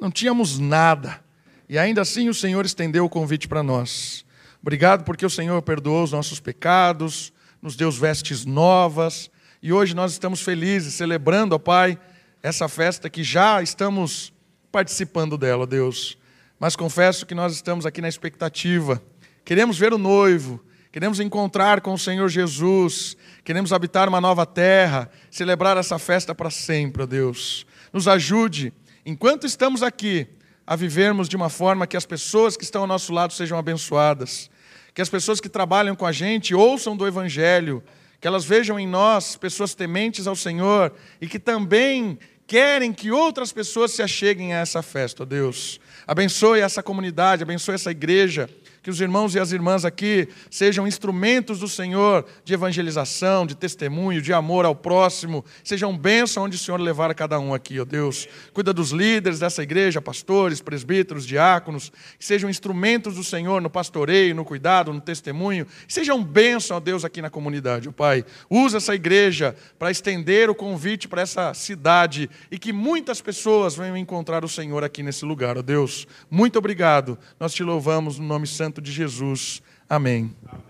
não 0.01 0.11
tínhamos 0.11 0.59
nada 0.59 1.28
e 1.69 1.77
ainda 1.77 2.01
assim 2.01 2.27
o 2.27 2.33
Senhor 2.33 2.65
estendeu 2.65 3.05
o 3.05 3.09
convite 3.09 3.47
para 3.47 3.61
nós. 3.61 4.25
Obrigado 4.61 5.03
porque 5.03 5.25
o 5.25 5.29
Senhor 5.29 5.61
perdoou 5.61 6.03
os 6.03 6.11
nossos 6.11 6.39
pecados, 6.39 7.31
nos 7.61 7.75
deu 7.75 7.91
vestes 7.91 8.45
novas 8.45 9.29
e 9.61 9.71
hoje 9.71 9.95
nós 9.95 10.11
estamos 10.11 10.41
felizes 10.41 10.95
celebrando, 10.95 11.53
ó 11.53 11.59
Pai, 11.59 11.97
essa 12.41 12.67
festa 12.67 13.09
que 13.09 13.23
já 13.23 13.61
estamos 13.61 14.33
participando 14.71 15.37
dela, 15.37 15.67
Deus. 15.67 16.17
Mas 16.59 16.75
confesso 16.75 17.25
que 17.25 17.35
nós 17.35 17.53
estamos 17.53 17.85
aqui 17.85 18.01
na 18.01 18.09
expectativa. 18.09 19.01
Queremos 19.45 19.77
ver 19.77 19.93
o 19.93 19.97
noivo, 19.97 20.59
queremos 20.91 21.19
encontrar 21.19 21.79
com 21.81 21.93
o 21.93 21.99
Senhor 21.99 22.27
Jesus, 22.27 23.15
queremos 23.43 23.71
habitar 23.71 24.09
uma 24.09 24.19
nova 24.19 24.45
terra, 24.45 25.09
celebrar 25.31 25.77
essa 25.77 25.99
festa 25.99 26.33
para 26.33 26.49
sempre, 26.49 27.03
ó 27.03 27.05
Deus 27.05 27.65
nos 27.91 28.07
ajude, 28.07 28.73
enquanto 29.05 29.45
estamos 29.45 29.83
aqui, 29.83 30.27
a 30.69 30.75
vivermos 30.75 31.27
de 31.27 31.35
uma 31.35 31.49
forma 31.49 31.87
que 31.87 31.97
as 31.97 32.05
pessoas 32.05 32.55
que 32.55 32.63
estão 32.63 32.81
ao 32.81 32.87
nosso 32.87 33.11
lado 33.11 33.33
sejam 33.33 33.57
abençoadas, 33.57 34.51
que 34.93 35.01
as 35.01 35.09
pessoas 35.09 35.41
que 35.41 35.49
trabalham 35.49 35.95
com 35.95 36.05
a 36.05 36.11
gente 36.11 36.53
ouçam 36.53 36.95
do 36.95 37.07
Evangelho, 37.07 37.83
que 38.21 38.27
elas 38.27 38.45
vejam 38.45 38.79
em 38.79 38.85
nós 38.85 39.35
pessoas 39.35 39.73
tementes 39.73 40.27
ao 40.27 40.35
Senhor 40.35 40.93
e 41.19 41.27
que 41.27 41.39
também 41.39 42.19
querem 42.45 42.93
que 42.93 43.09
outras 43.09 43.51
pessoas 43.51 43.93
se 43.93 44.03
acheguem 44.03 44.53
a 44.53 44.59
essa 44.59 44.83
festa, 44.83 45.23
ó 45.23 45.25
Deus. 45.25 45.79
Abençoe 46.05 46.59
essa 46.59 46.83
comunidade, 46.83 47.41
abençoe 47.41 47.73
essa 47.73 47.89
igreja 47.89 48.47
que 48.81 48.89
os 48.89 49.01
irmãos 49.01 49.35
e 49.35 49.39
as 49.39 49.51
irmãs 49.51 49.85
aqui 49.85 50.27
sejam 50.49 50.87
instrumentos 50.87 51.59
do 51.59 51.67
Senhor 51.67 52.25
de 52.43 52.53
evangelização, 52.53 53.45
de 53.45 53.55
testemunho, 53.55 54.21
de 54.21 54.33
amor 54.33 54.65
ao 54.65 54.75
próximo, 54.75 55.43
sejam 55.63 55.97
bênção 55.97 56.43
onde 56.43 56.55
o 56.55 56.59
Senhor 56.59 56.79
levar 56.79 57.11
a 57.11 57.13
cada 57.13 57.39
um 57.39 57.53
aqui, 57.53 57.79
ó 57.79 57.85
Deus. 57.85 58.27
Cuida 58.53 58.73
dos 58.73 58.91
líderes 58.91 59.39
dessa 59.39 59.63
igreja, 59.63 60.01
pastores, 60.01 60.61
presbíteros, 60.61 61.25
diáconos, 61.25 61.91
que 62.17 62.25
sejam 62.25 62.49
instrumentos 62.49 63.15
do 63.15 63.23
Senhor 63.23 63.61
no 63.61 63.69
pastoreio, 63.69 64.35
no 64.35 64.45
cuidado, 64.45 64.93
no 64.93 65.01
testemunho, 65.01 65.67
sejam 65.87 66.23
bênção, 66.23 66.77
ó 66.77 66.79
Deus, 66.79 67.03
aqui 67.03 67.21
na 67.21 67.29
comunidade, 67.29 67.89
ó 67.89 67.91
Pai. 67.91 68.23
Usa 68.49 68.77
essa 68.77 68.95
igreja 68.95 69.55
para 69.77 69.91
estender 69.91 70.49
o 70.49 70.55
convite 70.55 71.07
para 71.07 71.21
essa 71.21 71.53
cidade 71.53 72.29
e 72.49 72.57
que 72.57 72.71
muitas 72.71 73.21
pessoas 73.21 73.75
venham 73.75 73.97
encontrar 73.97 74.45
o 74.45 74.49
Senhor 74.49 74.83
aqui 74.83 75.03
nesse 75.03 75.25
lugar, 75.25 75.57
ó 75.57 75.61
Deus. 75.61 76.07
Muito 76.29 76.57
obrigado. 76.57 77.17
Nós 77.39 77.53
te 77.53 77.63
louvamos 77.63 78.17
no 78.17 78.25
nome 78.25 78.47
santo 78.69 78.81
de 78.81 78.91
Jesus. 78.91 79.61
Amém. 79.89 80.31
Amém. 80.47 80.68